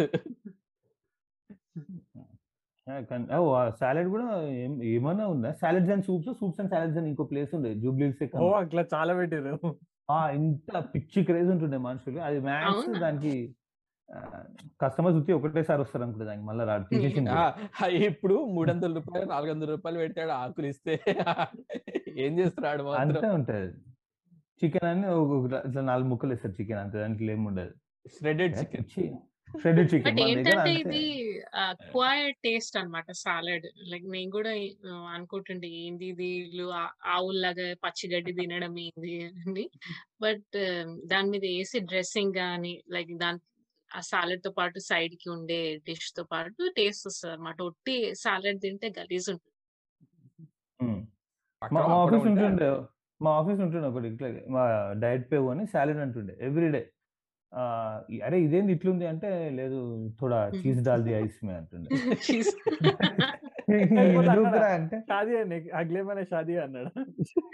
[3.70, 4.42] సాలెడ్ కూడా
[4.84, 5.52] ఏమన్నా ఉందా?
[5.52, 9.76] Salads and soups soups and salads అని ఇంకో ప్లేస్ ఉండే జూబ్లీస్ ఓ అట్లా చాలా పెట్టారు
[10.34, 12.18] ఇంత పిచ్చి క్రేజ్ ఉంటుండే మనుషులు.
[12.18, 13.00] అది మ్యాక్స్?
[13.00, 13.54] దానికి
[14.82, 17.30] కస్టమర్స్ వచ్చి ఒకటేసారి వస్తారు అనుకుంటే దానికి మళ్ళీ రాడు తీసేసింది
[17.94, 21.00] ఇప్పుడు మూడు వందల రూపాయలు నాలుగు వందల రూపాయలు పెట్టాడు ఆకులు ఇస్తే
[22.08, 23.08] ఏం చేస్తున్నాడు మాత్రం?
[23.08, 23.72] అంతే ఉంటది.
[24.62, 25.06] చికెన్ అని
[25.66, 27.74] ఇట్లా నాలుగు ముక్కలు ఇస్తారు చికెన్ అంతే దాంట్లో ఏముండదు
[28.14, 28.86] శ్రెడెడ్ చికెన్
[29.54, 31.00] బట్ చికెన్ ఏంటంటే ఇది
[31.88, 34.52] క్వైట్ టేస్ట్ అన్నమాట సాలడ్ లైక్ నేను కూడా
[35.14, 36.66] అనుకుంటుండే ఏంది ఇది వీళ్ళు
[37.16, 39.64] ఆవుల్లాగా పచ్చిగడ్డి తినడం ఏంది అని.
[40.22, 40.56] బట్
[41.04, 43.40] దాని మీద వేసి డ్రెస్సింగ్ గానీ లైక్ దాని
[43.90, 49.48] ఆ సాలెడ్తో పాటు సైడ్కి ఉండే డిష్తో పాటు టేస్ట్ వస్తుంది అనమాట ఒట్టి సాలెడ్ తింటే గలీజ్ ఉంటుంది.
[53.22, 54.62] మా ఆఫీస్ ఉంటే ఉంటుండే ఒకటి ఇట్లా మా
[54.98, 56.82] డైట్ పే అని సాలెడ్ అంటుండే ఎవ్రీ డే.
[58.22, 59.78] అరే ఇదేంది ఇట్లుంది అంటే లేదు
[60.20, 61.88] థోడా చీజ్ డాల్ ది ఐస్ మే అంటుండే.
[64.76, 64.96] అంటే
[65.72, 66.90] అగ్లేమనే షాదీ అన్నాడు.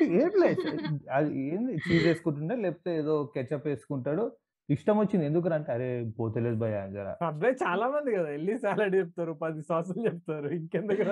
[0.02, 0.62] ఏం లేదు
[1.10, 4.24] అది ఏంది చీజ్ వేసుకుంటుండే లేకపోతే ఏదో కెచప్ వేసుకుంటాడు.
[4.68, 9.32] ఇష్టం వచ్చింది ఎందుకు అంటే అరే పోతలేదు భయ జరా అబ్బాయి చాలా మంది కదా వెళ్ళి సాలడ్ చెప్తారు
[9.42, 10.48] పది సాసులు చెప్తారు.
[10.56, 11.04] ఇంకెందుకు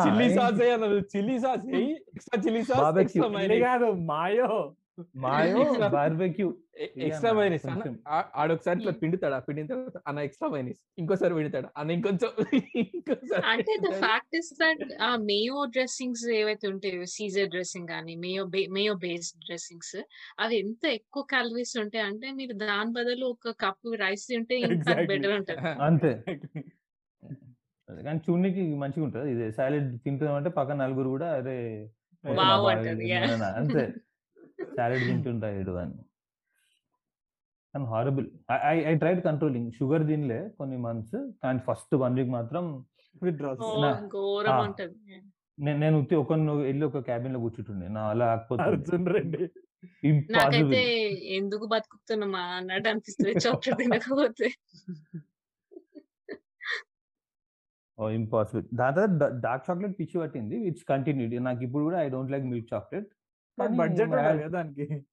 [0.00, 0.58] చిల్లీ ఏం- sauce
[1.12, 1.66] chilli sauce
[2.10, 2.80] extra chilli sauce
[3.62, 4.50] కాదు మాయో.
[5.16, 5.56] మాయో
[5.94, 6.48] బార్బెక్యూ.
[7.00, 7.30] ఎక్స్ట్రా.
[8.08, 9.34] ఆ- ఆడొకసారి ఇట్లా పిండుతాడు.
[9.34, 10.80] ఆ పిండిన తర్వాత అన్న ఎక్స్ట్రా మైనస్.
[10.98, 11.68] ఇంకోసారి పిండుతాడు.
[11.76, 12.30] అన్న ఇంకొంచెం
[13.44, 13.92] అంటే ద.
[13.94, 19.96] ఫ్యాక్ట్ ఇస్ దట్ ఆ మేయో డ్రెస్సింగ్స్ ఏవైతే ఉంటాయో సీజర్ డ్రెస్సింగ్ కానీ మేయో మేయో బేస్డ్ డ్రెస్సింగ్స్
[20.40, 24.94] అవి ఎంత ఎక్కువ క్యాలరీస్ ఉంటాయి అంటే మీరు దాని బదులు ఒక కప్పు రైస్ తింటే ఇంకా.
[25.04, 25.60] బెటర్ ఉంటుంది.
[25.82, 26.12] అంతే.
[27.88, 31.56] కానీ చూడనికి మంచిగా ఉంటుంది ఇది సాలెడ్ తింటున్నామంటే పక్కన నలుగురు కూడా అరే
[33.54, 33.82] అంతే.
[34.76, 35.98] సాలెడ్ తింటుంటాడు అని
[37.74, 38.26] కానీ horrible
[38.68, 42.64] I I tried controlling sugar తినలే కొన్ని మంత్స్ కానీ ఫస్ట్ వన్ వీక్ మాత్రం
[43.22, 43.70] ఓ,
[45.58, 46.32] నేను నేను ఉత్తి ఒక
[46.62, 47.86] వెళ్ళి ఒక క్యాబిన్లో కూర్చుంటుండే.
[47.88, 48.66] నా అలా ఆకపోతే
[50.34, 50.80] నాకైతే
[51.36, 53.32] ఎందుకు బతుకుతున్నామా అన్నట్టు అనిపిస్తుంది.
[53.44, 54.48] చాక్లెట్ తినకపోతే.
[57.98, 59.10] ఇంపాసిబుల్ దాని తర్వాత
[59.42, 60.56] డార్క్ చాక్లెట్ పిచ్చి పట్టింది.
[60.66, 63.08] విచ్ కంటిన్యూడ్ నాకు ఇప్పుడు కూడా I don't like milk chocolate
[63.68, 64.10] budget
[64.50, 65.04] దానికి.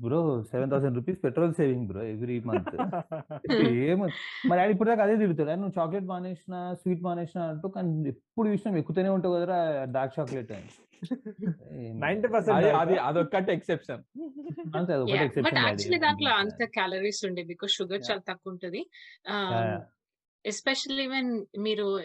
[0.00, 2.76] Bro seven thousand rupees petrol saving bro every month.
[3.68, 4.08] ఏమ.
[4.46, 8.48] మరి ఆయన ఇప్పుడు దాకా అదే తిడుతాడు "అరే, నువ్వు చాక్లెట్ మానేసిన స్వీట్ మానేసిన అంటూ కానీ ఎప్పుడు
[8.48, 10.68] చూసినా ఎక్కుతూనే ఉంటావు కదరా డార్క్ చాక్లెట్ అని.
[11.86, 12.96] ఏం- 90% అది?
[12.96, 14.02] అదొక్కటి ఎక్సెప్షన్.
[14.76, 16.06] అంతే అది ఒకటే బట్ exception యాక్చువల్లీ అది.
[16.06, 18.86] దాంట్లో అంత క్యాలరీస్ ఉండే బికాస్ షుగర్ చాలా తక్కువ ఉంటుంది.
[20.46, 22.00] ఎస్పెషల్లీ వెన్ మీరు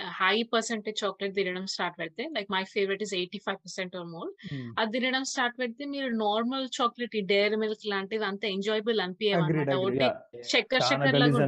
[0.00, 4.30] హై పర్సెంటేజ్ చాక్లెట్ తినడం స్టార్ట్ పెడితే like my favourite is eighty five percent or more
[4.78, 9.00] అది తినడం స్టార్ట్ పెడితే మీరు నార్మల్ చాక్లెట్ ఈ డైరీ మిల్క్ లాంటివి అంత ఎంజాయబుల్.
[9.02, 10.14] ఒకటి Yeah.
[10.52, 11.46] చక్కెర చక్కెర లాగా.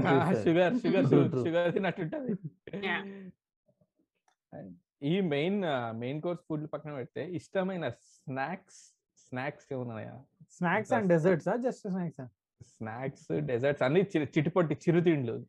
[5.02, 5.64] ఈ మెయిన్
[5.94, 8.80] మెయిన్ కోర్స్ ఫుడ్ పక్కన పెడితే ఇష్టమైన snacks
[9.18, 10.14] snacks ఏమున్నాయా?
[10.58, 11.48] Snacks and desserts?
[11.66, 12.22] Just snacks?
[12.76, 14.02] Snacks desserts అన్ని
[14.36, 15.46] చిటిపొట్టి చిరుతిండ్లు.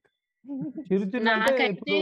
[0.87, 1.97] చిరుతిండి అంటే నాకైతే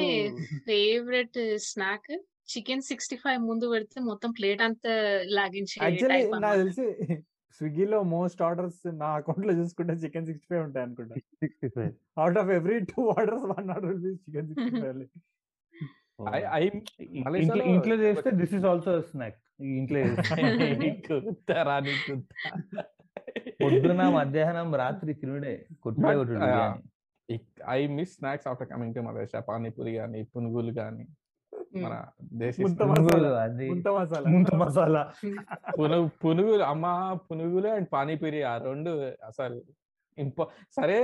[0.67, 2.11] favourite snack
[2.49, 4.93] chicken sixty five ముందు పెడితే మొత్తం ప్లేట్ అంతా
[5.37, 6.87] లాగించే యాక్చువల్లీ టైప్ నాకు తెలిసి
[7.61, 11.15] స్విగ్గీలో మోస్ట్ ఆర్డర్స్ నా అకౌంట్లో చూసుకుంటే చికెన్ సిక్స్టీ ఫైవ్ ఉంటాయి అనుకుంటా.
[11.41, 11.91] 65.
[12.17, 15.03] Out of every two orders one order chicken sixty five
[16.33, 19.39] I I ఇంట్లో మలేషియాలో ఇంట్లో చేస్తే దిస్ ఇస్ ఆల్సో స్నాక్
[19.77, 20.41] ఇంట్లో చేస్తే.
[21.07, 22.15] కుత్తరా నీకు
[23.63, 25.53] పొద్దున మధ్యాహ్నం రాత్రి తినుడే.
[25.83, 26.49] కొట్టుడే కొట్టుడు.
[27.69, 31.05] I miss snacks after coming to Malaysia panipuri కానీ పునుగులు కానీ
[31.83, 31.93] మన
[32.33, 32.63] దేశీ.
[34.63, 35.01] మసాలా.
[35.79, 36.85] పునుగు పునుగులు అమ్మ
[37.29, 38.91] పునుగులు అండ్ పానీపూరి ఆ రెండు
[39.25, 39.57] అసలు
[40.17, 40.43] ఇంప
[40.77, 40.97] సరే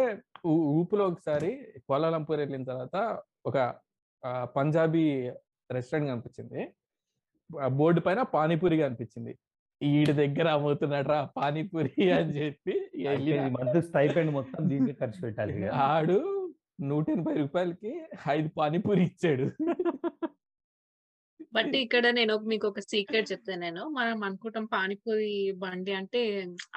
[0.47, 1.51] ఊపులో ఒకసారి
[1.89, 2.97] కోలాలంపూర్ వెళ్ళిన తర్వాత
[3.45, 3.57] ఒక
[4.55, 5.05] పంజాబీ
[5.71, 6.61] రెస్టారెంట్ కనిపించింది.
[7.49, 9.33] ఆ బోర్డు పైన పానీపూరి కనిపించింది.
[9.81, 12.73] ఈడి దగ్గర అమ్ముతున్నాడు రా పానీపూరి అని చెప్పి
[13.55, 15.53] మంత్ స్టైపెండ్ మొత్తం దీనికి ఖర్చు పెట్టాలి.
[15.91, 16.17] ఆడు
[16.81, 17.91] నూట ఎనభై రూపాయలకి
[18.29, 19.45] ఐదు పానీపూరి ఇచ్చాడు
[21.53, 23.83] బట్ ఇక్కడ నేను మీకు ఒక సీక్రెట్ చెప్తాను నేను.
[23.97, 25.31] మనం అనుకుంటాం పానీపూరి
[25.63, 26.21] బండి అంటే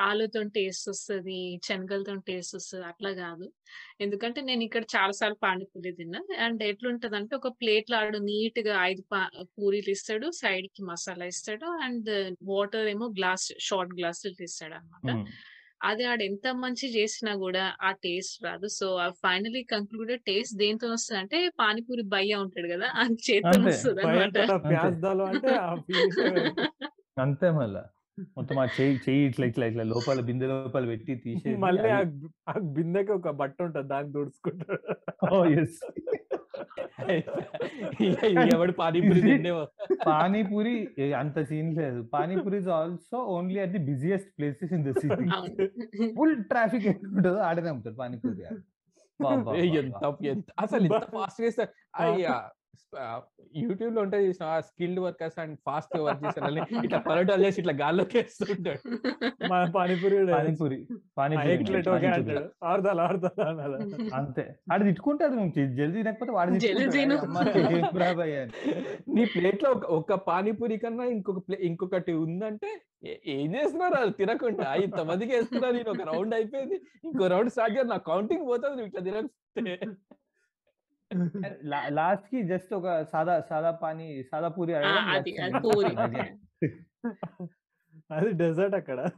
[0.08, 3.46] ఆలుతో టేస్ట్ వస్తుంది శనగలతో టేస్ట్ వస్తుంది అట్లా కాదు.
[4.04, 6.22] ఎందుకంటే నేను ఇక్కడ చాలా సార్లు పానీపూరి తిన్నా.
[6.46, 9.22] అండ్ ఎట్లుంటది అంటే ఒక ప్లేట్లో ఆడు నీట్గా ఐదు పా
[9.56, 12.10] పూరీలు ఇస్తాడు సైడ్కి మసాలా ఇస్తాడు అండ్
[12.52, 15.10] వాటర్ ఏమో గ్లాస్ షార్ట్ గ్లాసులు ఇస్తాడు అనమాట.
[15.82, 18.66] అది ఆడు ఎంత మంచి చేసినా కూడా ఆ టేస్ట్ రాదు.
[18.68, 18.86] సో
[19.22, 23.68] ఫైనలీ కంక్లూడెడ్ టేస్ట్ దేంతో వస్తుంది అంటే పానీపూరి బయ్య ఉంటాడు కదా ఆ చేతితో అంతే.
[23.68, 24.38] వస్తుంది అనమాట
[25.50, 25.74] ఆ
[27.22, 27.50] అంతే.
[27.50, 27.82] మళ్ళా.
[28.36, 32.00] మొత్తం ఆ చెయ్యి చెయ్యి ఇట్లా ఇట్లా ఇట్లా లోపల బిందె లోపల పెట్టి తీసేసి మళ్ళీ ఆ
[32.48, 34.82] ఆ బిందెకి ఒక బట్ట ఉంటుంది దాన్ని తుడుచుకుంటాడు.
[35.52, 35.72] yes.
[38.54, 39.20] ఎవడు పానీపూరి
[40.06, 40.74] పానీపూరి
[41.20, 42.00] అంత సీన్ లేదు.
[42.14, 45.26] Panipuri is also only at the busiest places in the city
[46.18, 48.44] full traffic ఉంటుందో ఆడనే అమ్ముతారు పానీపూరి
[49.76, 50.02] ఎంత.
[50.24, 51.70] ఎంత అసలు ఎంత ఫాస్ట్ చేస్తారు
[52.02, 52.36] అయ్యా
[53.56, 58.18] యూట్యూబ్లో ఉంటాయి చూసిన skilled workers and fast work చేసే వాళ్ళని ఇట్లా పరోటాలు చేసి ఇట్లా గాల్లోకి
[58.18, 58.88] వేస్తుంటాడు.
[59.50, 60.86] మన పానీపూరి పానీపూరి
[61.18, 61.46] పానీపూరి
[64.14, 64.56] అంతే.
[64.72, 65.32] ఆడు తిట్టుకుంటాడు
[65.76, 66.50] జల్దీ తినకపోతే వాడు.
[69.08, 74.74] నీ ప్లేట్లో ఒక- పానీపూరి కన్నా ఇంకొక ప్లే ఇంకొకటి ఉందంటే ఏ- చేస్తున్నారు అది తినకుండా.
[74.74, 75.90] ఇంతమందికి వేస్తున్నారు నేను.
[75.90, 76.74] ఒక రౌండ్ అయిపోయింది.
[77.04, 77.88] ఇంకో రౌండ్ స్టార్ట్ చేయాలి.
[77.88, 78.84] నా కౌంటింగ్ పోతుంది.
[78.84, 79.78] ఇట్లా తినకపోతే.
[81.96, 84.74] లాస్ట్కి జస్ట్ ఒక సాదా సాదా పానీ సాదా పూరి
[88.10, 89.10] అది డెజర్ట్ అక్కడ.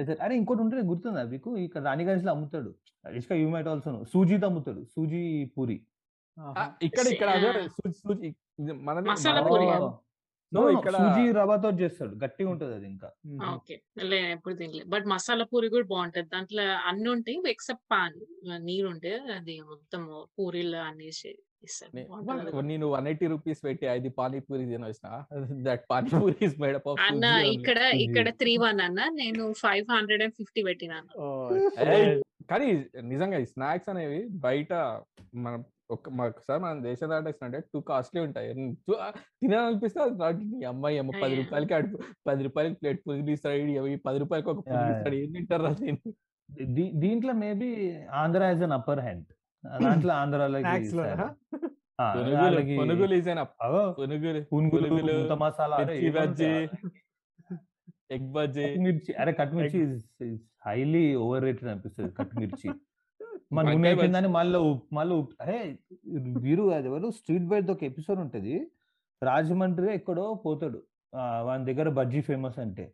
[0.00, 1.58] సార్ అరే ఇంకోటి ఉంటుంది గుర్తుందా మీకు?
[1.58, 2.74] ఇక్కడ రాణిగంజ్లో అమ్ముతాడు.
[3.14, 4.86] ఇష్క యూ మైట్ ఆల్సో సూజీతో అమ్ముతాడు.
[4.94, 5.80] సూజీ పూరి.
[6.38, 7.68] ఆ, ఇక్కడ ఇక్కడ అదే.
[8.00, 8.34] సూజీ
[8.82, 9.08] మనది
[10.72, 12.14] ఇక్కడ సూజీ రవ్వతో చేస్తాడు.
[12.22, 13.08] గట్టిగా ఉంటది అది ఇంకా.
[13.50, 13.74] ఓకే.
[14.04, 14.88] నేను ఎప్పుడు తినలేదు.
[14.88, 16.28] బట్ మసాలా పూరి కూడా బాగుంటది.
[16.32, 17.36] దాంట్లో అన్ని ఉంటాయి.
[17.52, 18.16] ఎక్సెప్ట్ పాన్
[18.66, 20.02] నీరు ఉంటే అది మొత్తం
[20.38, 21.32] పూరీలో అనేసి
[21.94, 22.04] నే-
[22.68, 25.08] నేను వన్ ఎయిటీ రూపీస్ పెట్టి ఐదు panipuri తినొచ్చిన
[25.66, 30.22] that panipuri is made up of అన్న ఇక్కడ ఇక్కడ త్రీ వన్ అన్న నేను ఫైవ్ హండ్రెడ్
[30.26, 31.10] అండ్ ఫిఫ్టీ పెట్టినాను
[32.50, 32.68] కానీ
[33.10, 34.72] నిజంగా ఈ స్నాక్స్ అనేవి బయట
[35.40, 35.60] మనం
[35.90, 38.54] ఒక ఒకసారి మనం దేశం దాటేసినట్టే టూ కాస్ట్లీ ఉంటాయి
[39.42, 40.42] తినాలనిపిస్తే అది రాదు.
[40.60, 41.34] ఈ అమ్మాయి అమ్మ పది.
[41.34, 44.58] రూపాయలకి అడుపు పది రూపాయలకి ప్లేట్ పులిగి ఇస్తాడు పది రూపాయలకి ఒక.
[44.58, 46.14] ఇస్తాడు ఏం తింటారు రా దీన్ని?
[46.64, 49.26] దీ- దీంట్లో maybe Andhra as an upper hand
[49.82, 51.66] దాంట్లో ఆంధ్రాలకి స్నాక్స్లో ఇస్తారు.
[52.00, 53.46] ఆ, పునుగులు వాళ్ళకి పునుగులు is an up.
[53.62, 56.68] అవో, పునుగులు పునుగులు పునుగులు, ముంత మసాలా అరే మిర్చి ఏమన్నా బజ్జీ ఉంటాయి?
[58.10, 62.70] ఎగ్ బజ్జీ మిర్చి అరే కట్ మిర్చి హైలీ ఓవర్ రేటెడ్ అనిపిస్తుంది కట్ మిర్చి
[63.52, 64.58] మన వంకాయ అయిపోయిందని మళ్ళీ
[64.92, 65.78] మళ్ళీ అరే
[66.38, 67.10] వీరు ఎవరు?
[67.10, 68.70] స్ట్రీట్ బైట్ ఒక ఎపిసోడ్ ఉంటది.
[69.22, 70.82] రాజమండ్రి ఎక్కడో పోతాడు.
[71.42, 72.92] వాని దగ్గర బజ్జీ ఫేమస్ అంటే.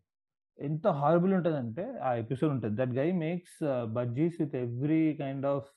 [0.59, 2.77] ఎంత హారబుల్ ఉంటదంటే ఆ ఎపిసోడ్ ఉంటది.
[2.77, 5.73] That guy makes bajjis with every kind of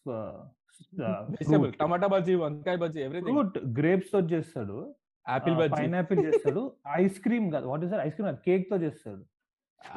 [1.80, 4.95] tomato bajji వంకాయ బజ్జీ ఫ్రూట్ గ్రేప్స్తో చేస్తాడు.
[5.27, 5.82] ఆపిల్ బజ్జీ.
[5.82, 6.71] పైనాపిల్ చేస్తాడు.
[6.95, 7.65] ఐస్ క్రీమ్ కాదు.
[7.67, 9.25] వాట్ ఇస్ ఐస్ క్రీమ్ కేక్తో చేస్తాడు.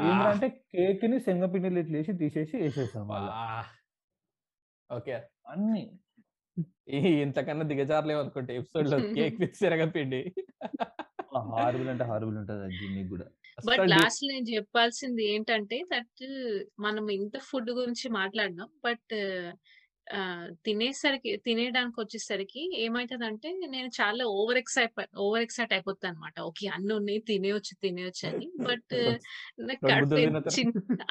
[0.02, 3.30] ఏంటంటే కేక్ని శనగపిండిలు ఇట్లా వేసి తీసేసి వేసేస్తాడు మళ్ళీ.
[4.92, 5.16] ఓకే.
[5.46, 5.84] అన్ని.
[7.22, 10.20] ఇంతకన్నా దిగజారలేవు అనుకుంటే ఎపిసోడ్లో కేక్ విత్ శనగపిండి.
[11.52, 13.26] హారబుల్ అంటే హారబుల్ ఉంటది అది నీకు కూడా.
[13.58, 16.22] బట్ లాస్ట్ నేను చెప్పాల్సింది ఏంటంటే దట్
[16.78, 19.14] మనం ఇంత ఫుడ్ గురించి మాట్లాడినాం బట్
[20.64, 27.20] తినేసరికి తినేయడానికి వచ్చేసరికి ఏమైతుందంటే నేను చాలా ఓవర్ ఎక్సైట్ ఓవర్ ఎక్సైట్ అయిపోతాను అనమాట ఓకే అన్ని ఉన్నాయి
[27.28, 28.48] తినేయచ్చు తినేయచ్చు అని.
[28.68, 28.94] బట్
[29.68, 29.92] నాకు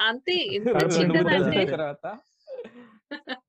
[0.08, 1.62] అంతే ఎంత చిన్నదంటే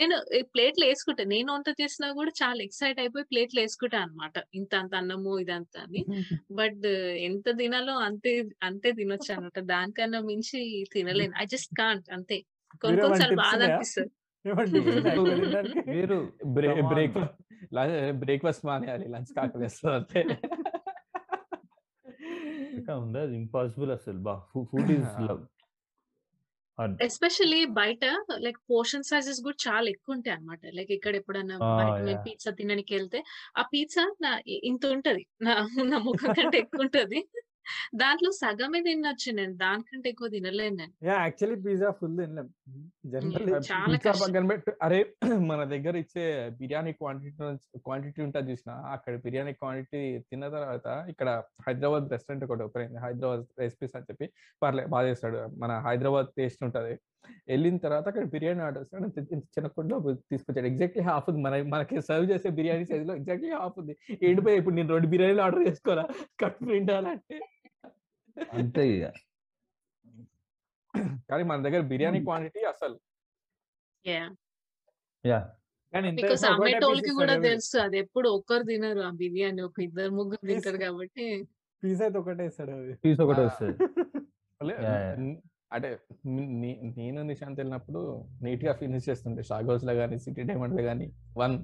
[0.00, 1.24] నేను ఈ ప్లేట్లు వేసుకుంటా.
[1.24, 4.32] నేను వంట చేసినా కూడా చాలా ఎక్సైట్ అయిపోయి ప్లేట్లు వేసుకుంటా అన్నమాట.
[4.54, 6.06] ఇంత అంత అన్నము ఇదంతా అని.
[6.52, 6.86] బట్
[7.18, 11.32] ఎంత తినాలో అంతే అంతే తినొచ్చు అనమాట దానికన్నా మించి తినలేను.
[11.38, 12.44] ఐ జస్ట్ కాంట్ అంతే.
[12.82, 13.62] కొన్ని కొన్నిసార్లు బాధ?
[13.62, 14.10] అనిపిస్తుంది?
[15.90, 16.32] మీరు.
[18.12, 19.08] బ్రేక్ఫాస్ట్ మానేయాలి.
[19.08, 20.24] లంచ్ కాకలేస్తుంది అంతే.
[23.34, 24.18] ఇంపాసిబుల్ అసలు.
[24.18, 25.57] బా ఫుడ్ ఈజ్ లవ్
[27.00, 28.04] ఎస్పెషల్లీ బయట
[28.38, 30.62] లైక్ పోర్షన్ సైజెస్ కూడా చాలా ఎక్కువ ఉంటాయి అన్నమాట.
[30.76, 31.56] లైక్ ఇక్కడ ఎప్పుడన్నా.
[32.24, 33.20] పిజ్జా తినడానికి వెళ్తే
[33.56, 34.32] ఆ పిజ్జా నా
[34.70, 35.24] ఇంత ఉంటది.
[35.42, 35.54] నా
[35.92, 37.20] నా ముఖం కంటే ఎక్కువ ఉంటది
[37.94, 39.56] దాంట్లో సగమే తినొచ్చు నేను.
[39.56, 41.06] దానికంటే ఎక్కువ తినలేను నేను.
[41.06, 42.46] యా యాక్చువల్లీ పిజ్జా ఫుల్ తినలేం.
[42.46, 44.12] పిజ్జా.
[44.26, 45.06] పక్కన పెట్టు అరే
[45.46, 47.30] మన దగ్గర ఇచ్చే బిర్యానీ క్వాంటిటీ
[47.78, 52.98] క్వాంటిటీ ఉంటుంది చూసిన అక్కడ బిర్యానీ క్వాంటిటీ తిన్న తర్వాత ఇక్కడ హైదరాబాద్ రెస్టారెంట్ ఒకటి ఓపెన్ అయింది.
[52.98, 54.30] హైదరాబాద్ రెసిపీస్ అని చెప్పి
[54.62, 55.38] పర్లేదు బాగా చేస్తాడు.
[55.38, 56.98] మన హైదరాబాద్ టేస్ట్ ఉంటది.
[57.48, 59.04] వెళ్ళిన తర్వాత అక్కడ బిర్యానీ ఆర్డర్ చేస్తాడు.
[59.04, 60.66] ఇంత- ఇంత చిన్న కొట్లో తీసుకొచ్చాడు.
[60.66, 61.42] ఎగ్జాక్ట్లీ హాఫ్ ఉంది.
[61.42, 63.96] మన మనకి సర్వ్ చేసే బిర్యానీ సైజ్లో ఎగ్జాక్ట్లీ హాఫ్ ఉంది.
[64.22, 66.08] ఏంటిపోయి ఇప్పుడు నేను రెండు బిర్యానీలు ఆర్డర్ చేసుకోవాలా?
[66.44, 67.40] కట్టు నిండాలంటే.
[68.52, 69.06] అంతే ఇక
[71.30, 72.98] కానీ మన దగ్గర బిర్యానీ క్వాంటిటీ అసలు.
[74.04, 75.40] యా
[76.14, 77.34] బికాస్ అమ్మేటోళ్ళకి కూడా.
[77.40, 80.46] తెలుసు అది ఎప్పుడు ఒక్కరు తినరు ఆ బిర్యానీ ఒక ఇద్దరు ముగ్గురు.
[80.46, 81.26] తింటారు కాబట్టి.
[81.82, 82.74] పీస్ అయితే ఒకటే ఇస్తాడు
[83.04, 83.76] పీస్ ఒకటి వస్తుంది
[85.72, 85.88] అంటే
[86.98, 88.00] నేను నిశాంత్ వెళ్ళినప్పుడు
[88.42, 89.42] నీట్గా ఫినిష్ చేస్తుండే.
[89.42, 91.56] షాగ్ హౌస్లో కానీ సిటీ డైమండ్లో కానీ వన్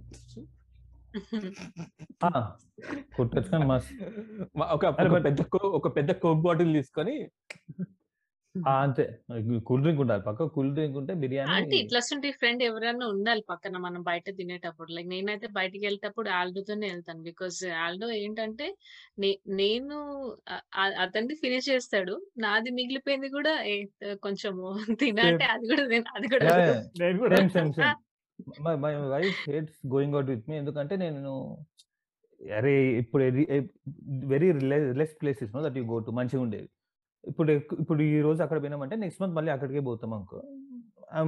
[3.17, 3.93] కొట్టొచ్చుకొని మస్త్
[4.77, 4.87] ఒక
[5.25, 7.17] పెద్ద కో- ఒక పెద్ద కోక్ బాటిల్ తీసుకొని
[8.55, 9.05] ఆ, అంతే.
[9.65, 10.23] కూల్ డ్రింక్ ఉండాలి.
[10.23, 14.93] పక్క కూల్ డ్రింక్ ఉంటే అంటే బిర్యానీ ఇట్లాంటి ఫ్రెండ్ ఎవరైనా ఉండాలి పక్కన మనం బయట తినేటప్పుడు.
[14.93, 17.23] లైక్ నేనైతే బయటికి వెళ్ళేటప్పుడు ఆల్డోతోనే వెళ్తాను.
[17.23, 18.69] బికాస్ ఆల్డో ఏంటంటే
[19.55, 19.99] నేను
[21.03, 22.15] అతన్ని ఫినిష్ చేస్తాడు.
[22.39, 23.55] నాది మిగిలిపోయింది కూడా
[24.23, 26.49] కొంచెము తినంటే అది కూడా తిన- అది కూడా
[28.65, 31.33] my my wife hates going out with me ఎందుకంటే నేను
[32.41, 32.73] అరే
[33.03, 33.23] ఇప్పుడు
[34.35, 34.49] very
[35.01, 36.69] less places no that you go to మంచిగా ఉండేవి.
[37.25, 40.41] ఇప్పుడు ఇప్పుడు ఈ రోజు అక్కడ పోయినామంటే నెక్స్ట్ మంత్ మళ్ళీ అక్కడికే పోతాం అనుకో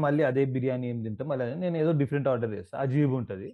[0.04, 3.48] మళ్ళీ అదే బిర్యానీ ఏం తింటాం మళ్ళీ నేను ఏదో డిఫరెంట్ ఆర్డర్ చేస్తాను అజీబ్ ఉంటుంది.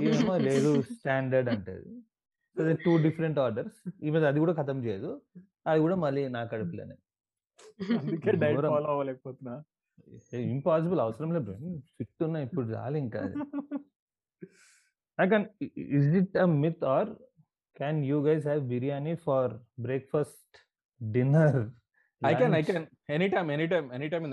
[0.00, 1.90] ఏమో లేదు స్టాండర్డ్ అంటది.
[2.84, 5.10] టూ డిఫరెంట్ ఆర్డర్స్ ఈమె అది కూడా ఖతం చేయదు.
[5.66, 6.96] అది కూడా మళ్ళీ నా కడుపులోనే.
[7.98, 8.60] అందుకే డైట్.
[8.60, 9.54] ఫాలో అవ్వలేకపోతున్నా.
[10.52, 11.52] ఇంపాసిబుల్ అవసరం లేదు
[11.98, 13.22] ఫిట్ ఉన్నా ఇప్పుడు చాలు ఇంకా
[15.18, 15.46] I can
[15.98, 17.10] is it a myth or
[17.76, 20.56] can you guys have biryani for breakfast
[21.00, 21.60] dinner
[22.22, 24.26] I can I can any time any time any time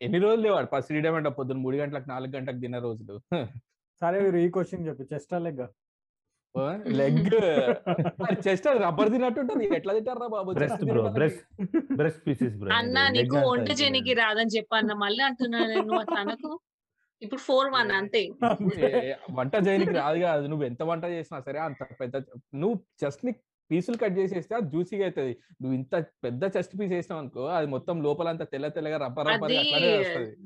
[0.00, 3.16] ఎన్ని రోజులు లేవాడు ఫస్ట్ త్రీ అంటే పొద్దున్న మూడు గంటలకు నాలుగు గంటలకు తిన్న రోజులు.
[4.02, 5.62] సరే మీరు ఈ క్వశ్చన్ చెప్పు chest leg
[7.00, 7.26] leg.
[8.46, 9.64] Chest rubber తిన్నట్టుంటది.
[9.78, 10.50] ఎట్లా తింటారా బాబు?
[10.58, 11.42] Breast bro breast
[11.98, 12.70] breast pieces bro.
[12.78, 16.50] అన్న నీకు వంట చేయనికి రాదని చెప్పన్న మళ్ళీ అంటున్నా నేను అనకు.
[17.22, 18.22] ఇప్పుడు ఫోర్ వన్ అంతే.
[19.38, 22.16] వంట చేయనికి రాదు కాదు నువ్వు ఎంత వంట చేసినా సరే అంత పెద్ద
[22.62, 23.32] నువ్వు చెస్ట్ని
[23.70, 25.94] పీసులు కట్ చేసేస్తే అది జ్యూసీగా అవుతుంది నువ్వు ఇంత
[26.24, 29.54] పెద్ద చెస్ట్ పీస్ వేసినావు అనుకో అది మొత్తం లోపల అంతా తెల్ల తెల్లగా రబ్బర్ రబ్బర్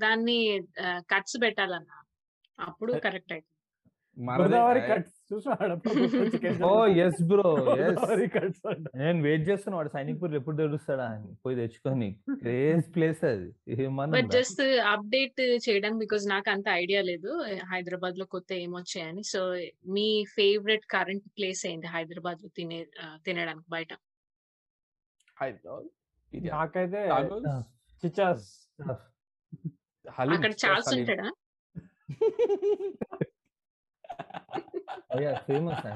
[0.04, 0.38] దాన్ని
[1.12, 1.90] కట్స్ పెట్టాలన్న.
[2.58, 3.51] అప్పుడు కరెక్ట్ అయితే
[8.96, 12.16] నేను వెయిట్ చేస్తున్నా వాడు సైనిక్పూర్ ఎప్పుడు తెలుస్తాడా అని పోయి తెచ్చుకొని.
[12.40, 13.54] క్రేజ్ ప్లేస్ అది.
[14.10, 17.44] బట్ జస్ట్ అప్డేట్ చేయడానికి బికాజ్ నాకు అంత ఐడియా లేదు.
[17.72, 19.22] హైదరాబాద్లో కొత్త ఏమొచ్చాయని.
[19.22, 19.56] సో
[19.86, 22.86] మీ ఫేవరెట్ కరెంట్ ప్లేస్ ఏంటి హైదరాబాద్లో తినే
[23.26, 23.88] తినడానికి బయట.
[26.32, 27.64] నాకైతే Tacos,
[28.02, 28.68] చిచాస్
[30.10, 31.00] హలీం, అక్కడ హలీం.
[31.00, 31.30] ఉంటాడా?
[35.34, 35.86] ఫేమస్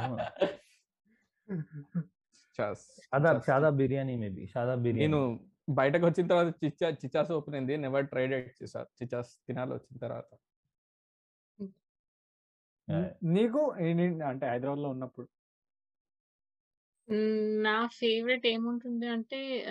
[2.60, 2.80] చాస్.
[2.80, 3.46] సాదా చాస్.
[3.46, 7.76] సాదా బిర్యానీ మేబీ సాదా బిర్యానీ నేను బయటకు వచ్చిన తర్వాత చిచ్చా చిచాస్ ఓపెన్ అయింది.
[7.76, 10.36] Never tried it Chichas Chichas తినాలి వచ్చిన తర్వాత.
[13.24, 15.28] నీకు ఈ- అంటే హైదరాబాద్లో ఉన్నప్పుడు?
[17.10, 19.64] మ్మ్, నా ఫేవరెట్ ఏముంటుంది అంటే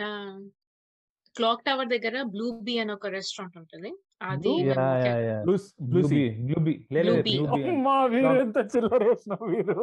[1.36, 3.96] క్లాక్ టవర్ దగ్గర బ్లూ బీ అని ఒక రెస్టారెంట్ ఉంటుంది.
[4.22, 4.66] అది Blue?
[4.68, 7.34] మేము ఒక- blues Blue Sea Blue Bee Blue Bee.
[7.70, 9.76] అమ్మా వీరు Clock- ఎంత చిల్లర వేసిన వీరు.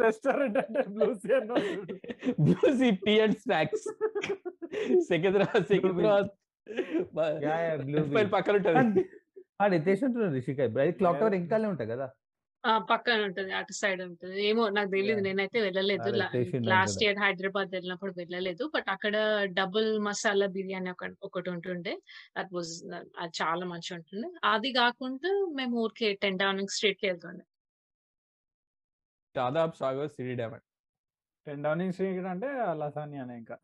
[0.00, 1.52] రెస్టారెంట్ అంటే బ్లూసీ అన్న
[2.40, 3.86] Blue Sea tea and snacks
[5.08, 6.28] Secunderabad
[8.32, 9.04] పక్కన ఉంటది.
[9.60, 12.06] ఆడ ఎత్తేసి ఉంటుంది రిషికాయ్ అది క్లాక్ టవర్ ఇంకానే ఉంటాయి కదా.
[12.76, 14.44] పక్కన ఉంటుంది అటు సైడ్ ఉంటుంది.
[14.44, 15.20] ఏమో నాకు తెలియదు.
[15.20, 16.10] నేనైతే వెళ్ళలేదు.
[16.68, 17.04] లాస్ట్.
[17.04, 18.70] ఇయర్ హైదరాబాద్ వెళ్ళినప్పుడు వెళ్ళలేదు.
[18.74, 22.00] బట్ అక్కడ డబుల్ మసాలా బిర్యానీ ఒక ఒకటి ఉంటుండే.
[22.38, 22.72] దట్ వాజ్
[23.18, 24.30] అది చాలా మంచిగా ఉంటుండే.
[24.44, 27.44] అది కాకుండా మేము ఊరికే టెన్ డౌనింగ్ స్ట్రీట్కి వెళ్తుండే.
[29.36, 30.34] దాదాపు Sagar city
[31.46, 33.58] ten Downing Street అంటే లసాని అనే ఇంకా.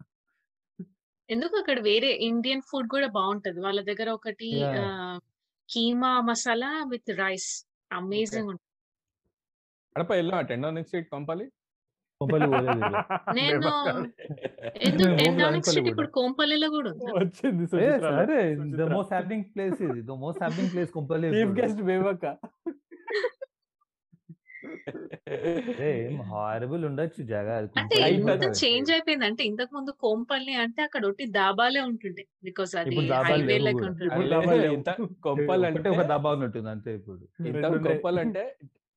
[1.30, 1.57] ఎందుకు?
[1.57, 3.61] అక్కడ వేరే ఇండియన్ ఫుడ్ కూడా బాగుంటది.
[3.61, 4.49] వాళ్ళ దగ్గర ఒకటి
[5.70, 7.66] keema masala with rice.
[7.93, 8.68] Amazing ఉంటుంది.
[9.97, 11.47] అడప వెళ్ళా టెన్ ఆన్ స్ట్రీట్ పంపాలి.
[13.36, 13.68] నేను
[14.82, 15.70] ఎందుకు.
[15.82, 18.36] ఇప్పుడు కోంపల్లిలో కూడా వచ్చింది సరే
[18.72, 18.84] ద.
[18.93, 22.24] మోస్ట్ హ్యాపెనింగ్ ప్లేస్ ఇది the most happening place Kompally chief guest Bebakka
[25.88, 27.99] ఏం హారబుల్ ఉండొచ్చు జాగా అంటే.
[28.61, 33.82] చేంజ్ అయిపోయింది అంటే ఇంతకు ముందు కోంపల్లి అంటే అక్కడ ఒట్టి దాబాలే ఉంటుండే బికాస్ అది హైవే లెక్క.
[33.88, 34.11] ఉంటుంది
[35.24, 37.86] కొంపలు ఒకటే అంటే ఒక దబా ఉన్నట్టుంది అంతే ఇప్పుడు ఇంత రెండు ఉన్నాయి.
[37.88, 38.45] గొప్పలు అంటే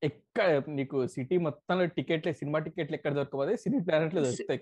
[0.02, 0.46] ఎక్కడ
[0.78, 4.60] నీకు సిటీ మొత్తంలో టికెట్లే సినిమా టికెట్లు ఎక్కడ దొరకకపోతే సినీ ప్లానెట్ లో దొరుకుతాయి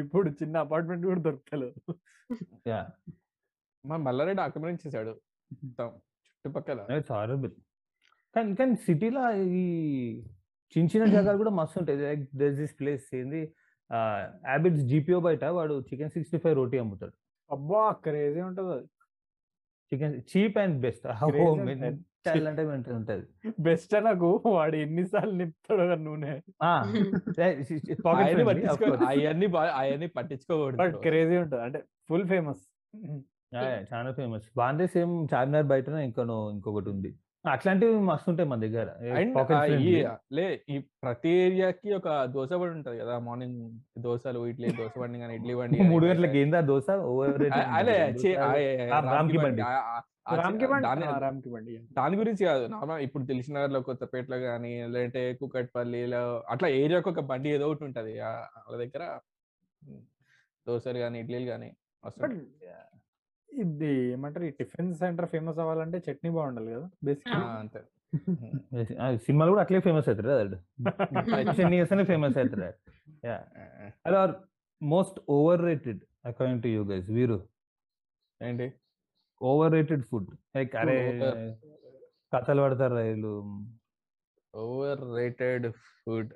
[0.00, 1.80] ఇప్పుడు చిన్న అపార్ట్మెంట్ కూడా దొరకలేదు
[2.70, 2.80] యా.
[3.84, 5.12] మా మల్లారెడ్డి ఆక్రమించేశాడు
[5.50, 5.88] మొత్తం
[6.28, 6.80] చుట్టుపక్కల.
[8.34, 9.22] కానీ కానీ సిటీలో
[9.60, 9.62] ఈ
[10.74, 11.98] చిన్న చిన్న జాగాలు కూడా మస్తు ఉంటాయి.
[12.06, 13.42] లైక్ దర్ దిస్ ప్లేస్ ఏంది?
[14.46, 17.14] హ్యాబిట్స్ జీపీఓ బయట వాడు చికెన్ సిక్స్టీ ఫైవ్ రోటీ అమ్ముతాడు.
[17.50, 18.86] అబ్బా క్రేజీ ఉంటది అది.
[19.92, 21.06] Chicken cheap and best.
[22.30, 22.48] ఉంటది.
[22.48, 23.52] అంటే mental ఉంటది.
[23.60, 24.42] బెస్ట్ నాకు.
[24.46, 26.40] వాడు ఎన్నిసార్లు నింపుతాడో నూనె.
[26.62, 30.96] అవన్నీ అవన్నీ పట్టించుకోకూడదు.
[30.96, 31.62] క్రేజీ ఉంటది.
[31.62, 32.72] అంటే ఫుల్ ఫేమస్.
[33.94, 34.44] చాలా ఫేమస్.
[34.56, 37.14] బాందే సేమ్ చార్మినార్ బయట ఇంకోనో ఇంకొకటి ఉంది.
[37.46, 38.88] అట్లాంటివి మస్తు ఉంటాయి మన దగ్గర.
[40.32, 43.18] లే ఈ ప్రతి ఏరియాకి ఒక దోశ బండి ఉంటది కదా.
[43.18, 46.90] మార్నింగ్ దోశలు ఇడ్లీ దోశ బండి కానీ ఇడ్లీ బండి మూడు గంటలకి ఏందా దోశ?
[46.90, 48.14] ఓవర్ ఆ- అదే
[51.96, 52.64] దాని- గురించి కాదు.
[52.66, 58.14] నార్మల్ ఇప్పుడు తెలిసిన కొత్తపేటలో కానీ లేదంటే కుకట్పల్లిలో అట్లా ఏరియాకి ఒక బండి ఏదో ఒకటి ఉంటది.
[58.22, 59.04] ఆ- వాళ్ళ దగ్గర
[60.66, 61.68] దోశలు కానీ ఇడ్లీలు కానీ
[63.50, 64.44] ఇది ఏమంటారు?
[64.44, 67.80] ఈ టిఫిన్ సెంటర్ ఫేమస్ అవ్వాలంటే చట్నీ బాగుండాలి కదా బేసిక్ అంతే.
[69.24, 70.58] సినిమాలు కూడా అట్లే ఫేమస్ అవుతారు కదా
[71.52, 72.74] చిన్న ఇయర్స్ ఫేమస్ అవుతారు
[74.16, 74.32] or
[74.80, 75.18] most
[75.64, 77.38] overrated according to you guys వీరు.
[78.40, 78.66] ఏంటి?
[79.42, 80.28] Overrated food.
[80.56, 80.96] లైక్ అరే
[82.34, 83.34] కథలు పడతారు వీళ్ళు?
[85.16, 86.32] Overrated food.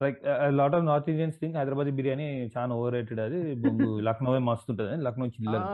[0.00, 0.20] Like
[0.58, 3.40] lot of North Indians think Hyderabad biryani చాలా ఓవర్ రేటెడ్ అది.
[3.54, 5.66] బొంగు లక్నో మస్తు ఉంటుంది లక్నో చిల్లర్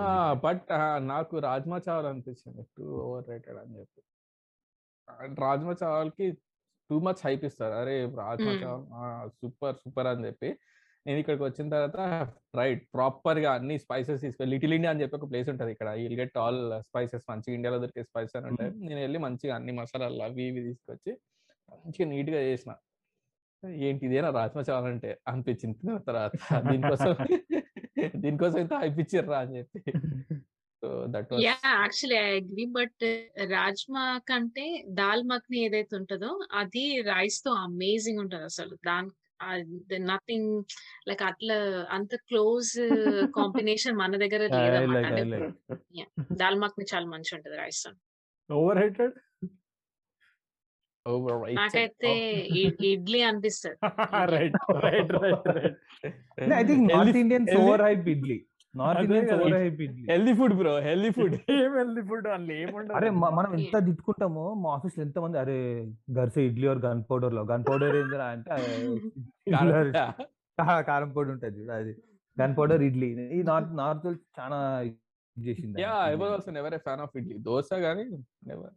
[0.44, 0.62] బట్
[1.08, 2.62] నాకు రాజ్మా చావల్ అనిపించింది.
[2.78, 4.00] టూ ఓవర్ రేటెడ్ అని చెప్పి.
[5.42, 6.26] రాజ్మా చావల్కి
[6.90, 7.74] టూ మచ్ హైప్ ఇస్తారు.
[7.82, 8.52] అరే రాజ్మా.
[8.62, 10.50] చావల్ సూపర్ సూపర్ అని చెప్పి.
[11.06, 11.98] నేను ఇక్కడికి వచ్చిన తర్వాత
[12.60, 15.88] రైట్ ప్రాపర్గా అన్ని స్పైసెస్ తీసుకొని లిటిల్ ఇండియా అని చెప్పి ఒక ప్లేస్ ఉంటుంది ఇక్కడ.
[16.02, 20.22] విల్ గెట్ ఆల్ స్పైసెస్ మంచిగా ఇండియాలో దొరికే స్పైసెస్ అని ఉంటాయి నేను వెళ్ళి మంచిగా అన్ని మసాలాలు
[20.26, 21.12] అవి ఇవి తీసుకొచ్చి
[21.68, 22.72] మంచిగా నీట్గా చేసిన.
[23.84, 26.32] ఏంటి ఇదేనా రాజ్మా చావల్ అంటే అనిపించింది తర్వాత.
[26.68, 27.14] దీనికోసం
[28.24, 29.80] దీనికోసం ఇంత ఇచ్చిర్రా అని చెప్పి.
[30.82, 33.04] So that yeah actually I agree but
[33.54, 34.66] rajma కంటే
[35.00, 36.30] దాల్ మఖని ఏదైతే ఉంటుందో
[36.60, 39.10] అది రైస్తో అమేజింగ్ ఉంటది అసలు దాని
[40.08, 40.50] నథింగ్
[41.08, 41.56] లైక్ అట్లా
[41.90, 42.72] అంత క్లోజ్
[43.36, 45.78] కాంబినేషన్ మన దగ్గర I లేదన్నమాట like- I అంటే like.
[45.94, 46.08] yeah,
[46.40, 47.90] దాల్ మఖని చాలా మంచి ఉంటది రైస్తో
[48.50, 49.16] ఓవర్ రేటెడ్
[51.06, 52.10] ఓవర్ నాకైతే
[52.58, 53.78] ఇ- ఇడ్లీ అనిపిస్తుంది
[54.34, 54.56] right
[54.86, 55.78] right right right
[56.54, 58.38] I think North Indians healthy- over hype idli
[60.10, 64.70] healthy food bro healthy food ఏం హెల్దీ ఫుడ్ అందులో ఏముండదు అరే మనం ఎంత తిట్టుకుంటామో మా
[64.74, 65.56] ఆఫీస్లో ఎంత మంది అరే
[66.18, 67.42] గర్సే ఇడ్లీ ఆర్ గన్ పౌడర్లో?
[67.44, 68.50] గన్ పౌడర్ ఏందిరా అంటే
[70.88, 71.08] కారం.
[71.10, 71.92] పొడి ఉంటుంది అది.
[72.36, 73.08] Gunpowder idli.
[73.36, 74.58] ఈ నార్త్ నార్త్ చాలా
[75.36, 75.76] చేసింది.
[75.82, 77.36] Yeah I was also never a fan of idli?
[77.48, 78.04] Dosa గానీ
[78.46, 78.72] నెవర్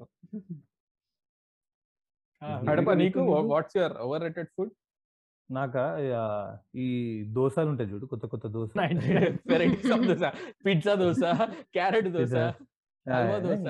[2.67, 3.21] కడప నీకు
[3.51, 4.71] what's your overrated food
[5.51, 5.75] నాక
[6.77, 6.87] ఈ
[7.37, 8.71] దోశలు ఉంటాయి చూడు కొత్త కొత్త dosa
[9.51, 10.23] varieties of dosa
[10.65, 11.21] pizza dosa
[11.75, 12.33] carrot dosa
[13.45, 13.65] dosa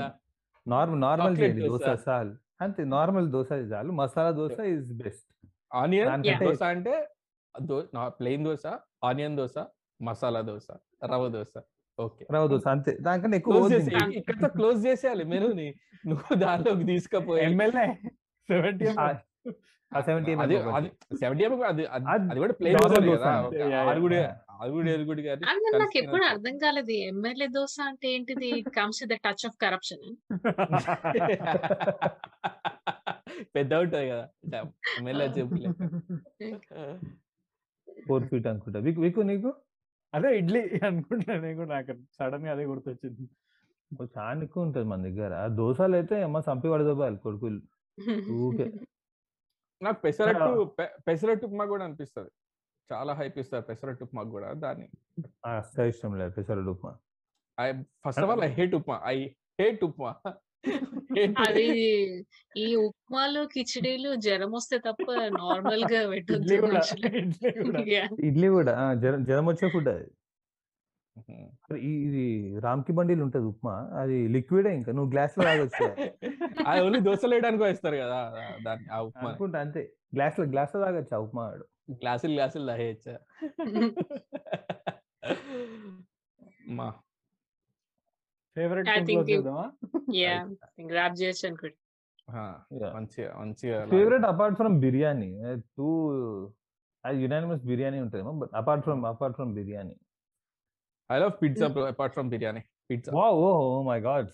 [0.66, 1.86] normal normal dosa.
[2.06, 2.34] చాలు.
[2.64, 3.92] అంతే నార్మల్ దోశ చాలు.
[4.00, 5.28] Masala dosa is best.
[5.74, 6.94] Onion dosa అంటే
[8.20, 8.64] plain dosa
[9.08, 9.56] onion dosa
[10.00, 10.68] masala dosa
[11.12, 11.54] rava dosa
[11.98, 12.24] okay.
[12.36, 12.92] Rava dosa అంతే.
[13.08, 14.06] దానికన్నా ఎక్కువ క్లోజ్ వద్దు చేసి ఇంకా.
[14.20, 15.68] ఇక్కడతో క్లోజ్ చేసేయాలి మెనూని.
[16.04, 17.88] నువ్వు దానిలోకి తీసుకపోయి ఎమ్మెల్యే
[18.50, 18.86] సెవెంటీ
[19.92, 20.74] ఆ- ఆ 70 అది ఒకటి.
[20.78, 20.90] అది
[21.22, 23.48] సెవెంటీ అది అది అది అది కూడా ప్లేన్ normal దోశ దోశ కదా అంతే.
[23.48, 23.90] ఒక Yeah, yeah.
[23.90, 24.20] ఆరుగుడి
[24.58, 26.24] ఆరుగుడు ఏరుగుడి గారి అంటే నాకు ఎప్పుడు.
[26.26, 26.94] అర్థం కాలేదు.
[27.10, 28.50] ఎమ్మెల్యే దోశ అంటే ఏంటిది?
[28.78, 30.06] Comes the touch of corruption
[33.56, 34.26] పెద్ద ఉంటది కదా.
[34.98, 35.68] ఎమ్మెల్యే చెప్పులే.
[38.08, 38.80] ఫోర్ ఫీట్ అనుకుంటా.
[38.86, 39.50] వికు వికు నీకు?
[40.14, 41.70] అదే ఇడ్లీ అనుకుంటా నేను కూడా.
[41.76, 43.26] నాకు సడన్గా అదే గుర్తొచ్చింది.
[44.16, 45.32] చాలా ఎక్కువ ఉంటుంది మన దగ్గర.
[45.42, 47.60] ఆ దోశలు అయితే అమ్మ సంపి పడదోబాలి కొడుకులు.
[48.40, 48.66] ఊకే
[49.84, 50.76] నాకు పెసరట్టు
[51.08, 52.30] పెసరట్టు ఉప్మా కూడా అనిపిస్తుంది.
[52.94, 54.90] చాలా హైప్ ఇస్తారు పెసరట్టు ఉప్మా కూడా దాన్ని.
[55.46, 56.98] అస్సలు ఇష్టం లేదు pesarattu upma.
[57.60, 57.72] I
[58.08, 59.02] first of all I hate upma.
[59.06, 59.30] I
[59.60, 60.16] hate upma.
[61.18, 61.68] Hate- అది
[62.58, 66.82] ఈ ఉప్మాలు కిచడీలు జ్వరం వస్తే తప్ప నార్మల్గా ఇడ్లీ కూడా.
[68.24, 68.48] ఇడ్లీ
[68.94, 70.12] జ్వరం జ్వరం వచ్చే ఫుడ్ అది.
[71.66, 72.24] అరే, ఈ- ఇది
[72.60, 75.86] రామ్కి బండిలు ఉంటది ఉప్మా అది లిక్విడే ఇంకా నువ్వు గ్లాస్లో తాగొచ్చు
[76.68, 79.30] అది ఓన్లీ దోశలు వేయడానికి వేస్తారు కదా ఆ- దాన్ని ఆ ఉప్మా.
[79.30, 79.84] అనుకుంటా అంతే.
[80.16, 81.66] గ్లాస్లో గ్లాస్లో తాగొచ్చు ఆ ఉప్మా వాడు?
[81.96, 83.14] గ్లాసులు గ్లాసులు దాహేయచ్చా
[86.72, 86.88] మా
[88.56, 89.66] ఫేవరెట్ I think you- చూద్దామా?
[90.16, 90.36] యా
[90.90, 91.78] గ్రాప్ చేయొచ్చు అనుకోండి
[92.28, 92.42] ఆ,
[92.74, 92.92] Yeah.
[92.96, 95.30] మంచిగా మంచిగా favourite apart from biryani.
[95.76, 95.88] Too
[97.04, 99.96] అది యునానిమస్ బిర్యానీ ఉంటుందేమో but apart from apart from biryani.
[101.12, 103.50] I love pizza apart from biryani pizza వా oh
[103.88, 104.30] my God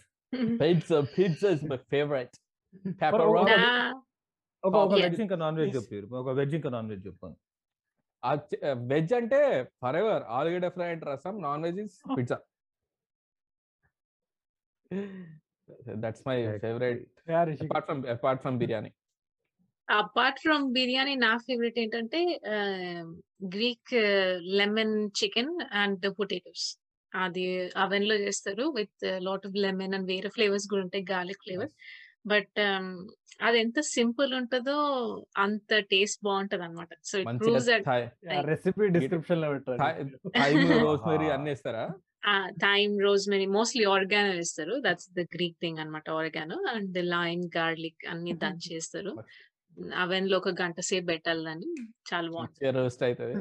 [0.60, 3.72] pizza pizza is my favourite ఒక- పెప్పరోని నా
[4.64, 4.99] ఒక ఒక Okay.
[5.02, 6.08] వెజ్ ఇంకా నాన్ వెజ్ చెప్పారు.
[6.20, 7.36] ఒక వెజ్ ఇంకా నాన్ వెజ్ చెప్పాను
[8.90, 9.40] వెజ్ అంటే
[9.82, 12.38] ఫర్ ఎవర్ ఆలుగడ్డ fry and rasam non veg is pizza
[15.98, 16.38] that's my.
[16.60, 17.02] Favourite
[17.64, 18.91] apart from apart from biryani
[19.88, 22.20] apart from biryani నా ఫేవరెట్ ఏంటంటే
[23.54, 23.94] Greek
[24.60, 26.68] lemon chicken and potatoes
[27.14, 27.46] అది
[27.76, 31.72] అవెన్లో చేస్తారు with lot of lemon and వేరే flavours కూడా ఉంటాయి garlic flavour
[32.26, 32.60] but
[33.42, 34.76] అది ఎంత సింపుల్ ఉంటుందో
[35.38, 37.70] అంత టేస్ట్ బాగుంటది అనమాట సో ఇట్ ప్రూవ్స్
[38.50, 39.80] రెసిపీ డిస్క్రిప్షన్లో పెట్టారు
[40.38, 41.86] థైమ్ రోస్మెరీ అన్ని వేస్తారా?
[42.62, 44.74] థైమ్ రోజ్మెరీ మోస్ట్లీ ఆర్గానో వేస్తారు.
[44.82, 49.14] దట్స్ ద గ్రీక్ థింగ్ అనమాట ఆర్గానో అండ్ లైమ్ గార్లిక్ అన్ని దంచి చేస్తారు
[49.95, 51.68] అవెన్లో ఒక గంట సేపు పెట్టాలి దాన్ని.
[52.10, 52.72] చాలా బాగుంటుంది.
[52.72, 53.36] రోస్ట్ అవుతుంది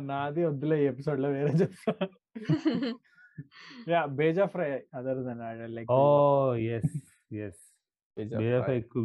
[0.00, 1.92] నాది వద్దులే ఈ ఎపిసోడ్లో వేరే చెప్తా.
[3.88, 6.00] Yeah bheja fry other than like oh
[6.54, 6.94] yes
[7.44, 7.62] yes
[8.16, 9.04] biryani ఎక్కువ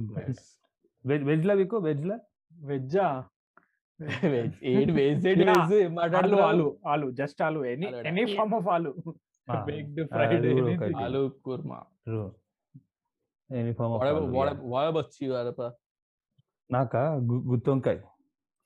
[1.05, 2.17] వెజ్ వెజ్లో మీకు వెజ్లో
[2.53, 3.07] వెజ్జా?
[4.63, 5.27] ఏంటి వేజ్.
[5.27, 5.57] ఏంటి Yeah.
[5.69, 7.65] వేజ్ ఆలు మాట్లాడు aloo aloo just aloo.
[7.65, 7.87] Any.
[8.09, 8.23] Any.
[8.35, 8.91] Form of aloo.
[9.67, 10.75] baked అది fried కూడా anything.
[10.75, 10.95] ఒకటి.
[11.03, 11.79] ఆలు కుర్మా.
[13.53, 14.63] వాడ ఆలు, వాడ yeah.
[14.71, 15.61] వాడబొచ్చి వాడప
[16.69, 16.93] నాక?
[17.49, 17.99] గుత్తొంకాయ.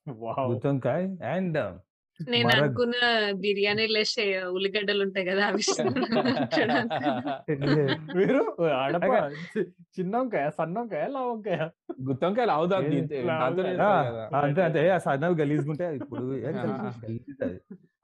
[0.08, 0.46] వావ్.
[0.52, 1.02] గుత్తొంకాయ
[1.32, 1.60] అండ్
[2.20, 2.48] నేను.
[2.54, 2.96] అనుకున్న
[3.42, 4.24] బిర్యానీ లేసే
[4.54, 5.64] ఉల్లిగడ్డలు ఉంటాయి కదా అవి
[8.18, 8.40] మీరు?
[8.78, 9.04] ఆడప
[9.96, 11.60] చిన్న వంకాయ సన్న వంకాయ లావు వంకాయ
[13.82, 13.92] ఆ,
[14.40, 14.82] అంతే అంతే.
[14.90, 16.54] ఆ సన్నవి గలీజ్గుంటే ఇప్పుడు ఏ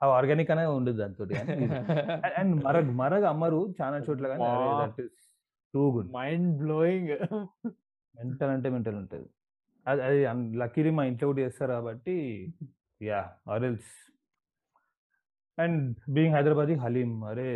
[0.02, 0.08] ఆ.
[0.12, 1.24] ఆర్గానిక్ అనే ఉండదు దాంతో
[2.40, 4.28] అండ్ మరగ్ మరగ్ అమ్మరు చాలా చోట్ల.
[5.74, 7.12] Too good mind blowing.
[8.16, 9.30] Mental అంటే మెంటల్ ఉంటుంది.
[9.88, 12.16] అది అది లక్కీలీ మా ఇంట్లో కూడా చేస్తారు కాబట్టి
[13.02, 13.92] యా ఆరెల్స్
[15.60, 17.50] అండ్ బీయింగ్ హైదరాబాద్ హలీం అరే.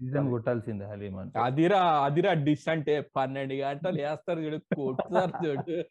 [0.00, 1.38] సీజన్ కొట్టాల్సిందే హలీం అంటే.
[1.38, 5.84] అదిరా అదిరా డిష్ అంటే పన్నెండు గంటలు వేస్తారు చూడు కొట్టుతారు చూడు.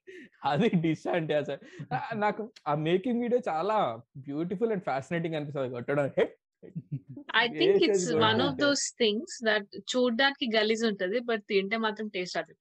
[0.46, 1.60] అది డిష్ అంటే అసలు.
[2.16, 6.10] నాకు ఆ మేకింగ్ వీడియో చాలా బ్యూటిఫుల్ అండ్ ఫ్యాసినేటింగ్ అనిపిస్తుంది కొట్టడం.
[7.38, 8.54] I think it's one of.
[8.62, 12.54] Those things that చూడడానికి గలీజ్ ఉంటది బట్ తింటే మాత్రం టేస్ట్ అది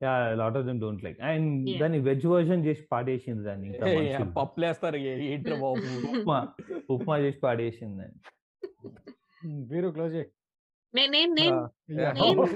[0.00, 1.66] yeah lot of them don't like and.
[1.80, 4.32] దాన్ని వెజ్ వర్షన్ చేసి పాడేసింది దాన్ని ఇంకా హే, మనుషులు.
[4.38, 5.80] పప్పులు వేస్తారు ఏ- ఏంట్రా బాబు
[6.12, 6.38] ఉప్మా
[6.94, 8.18] ఉప్మా చేసి పాడేసింది దాన్ని
[9.70, 10.14] మీరు క్లోజ్
[10.94, 11.58] నేను నేను నేను
[11.96, 12.12] Yeah.
[12.14, 12.46] నేను-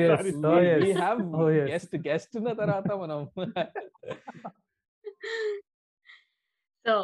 [0.00, 0.20] yes.
[0.64, 0.82] Yes.
[0.82, 1.18] We have
[1.50, 1.68] yes.
[1.70, 3.18] guest guest ఉన్న తర్వాత మనం
[6.86, 6.94] so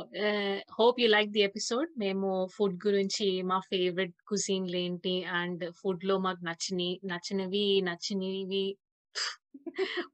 [0.79, 1.89] hope you like the episode.
[1.99, 8.67] మేము ఫుడ్ గురించి మా ఫేవరెట్ కుజీన్లు ఏంటి అండ్ ఫుడ్లో మాకు నచ్చిని నచ్చినవి నచ్చినవి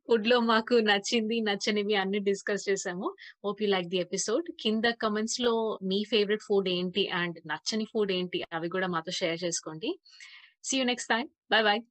[0.07, 3.07] ఫుడ్లో మాకు నచ్చింది నచ్చనివి అన్ని డిస్కస్ చేసాము.
[3.45, 4.47] Hope you like the episode.
[4.61, 9.91] కింద కమెంట్స్లో మీ ఫేవరెట్ ఫుడ్ ఏంటి అండ్ నచ్చని ఫుడ్ ఏంటి అవి కూడా మాతో షేర్ చేసుకోండి.
[10.65, 11.83] See you next time bye bye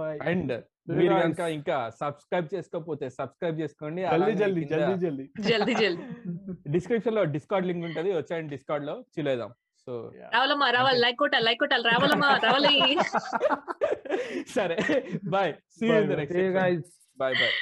[0.00, 0.52] bye and
[0.88, 4.02] మీరు కనుక ఇంకా సబ్స్క్రైబ్ చేసుకోకపోతే సబ్స్క్రైబ్ చేసుకోండి.
[4.12, 5.26] జల్దీ జల్దీ జల్దీ జల్దీ.
[5.48, 6.06] జల్దీ జల్దీ.
[6.70, 8.10] డిస్క్రిప్షన్లో డిస్కార్డ్ లింక్ ఉంటది.
[8.16, 9.52] వచ్చాయండి డిస్కార్డ్లో చిలేదాం
[9.88, 9.92] సో
[10.34, 10.98] రావాలమ్మా రావాలి.
[11.00, 11.86] లైక్ కొట్టాలి లైక్ కొట్టాలి.
[11.92, 12.74] రావాలమ్మా రావాలి.
[14.56, 14.76] సరే.
[15.34, 15.52] Bye.
[15.76, 16.18] See you Bye, in the.
[16.22, 16.42] Next.
[16.58, 16.76] Bye.
[17.18, 17.54] Bye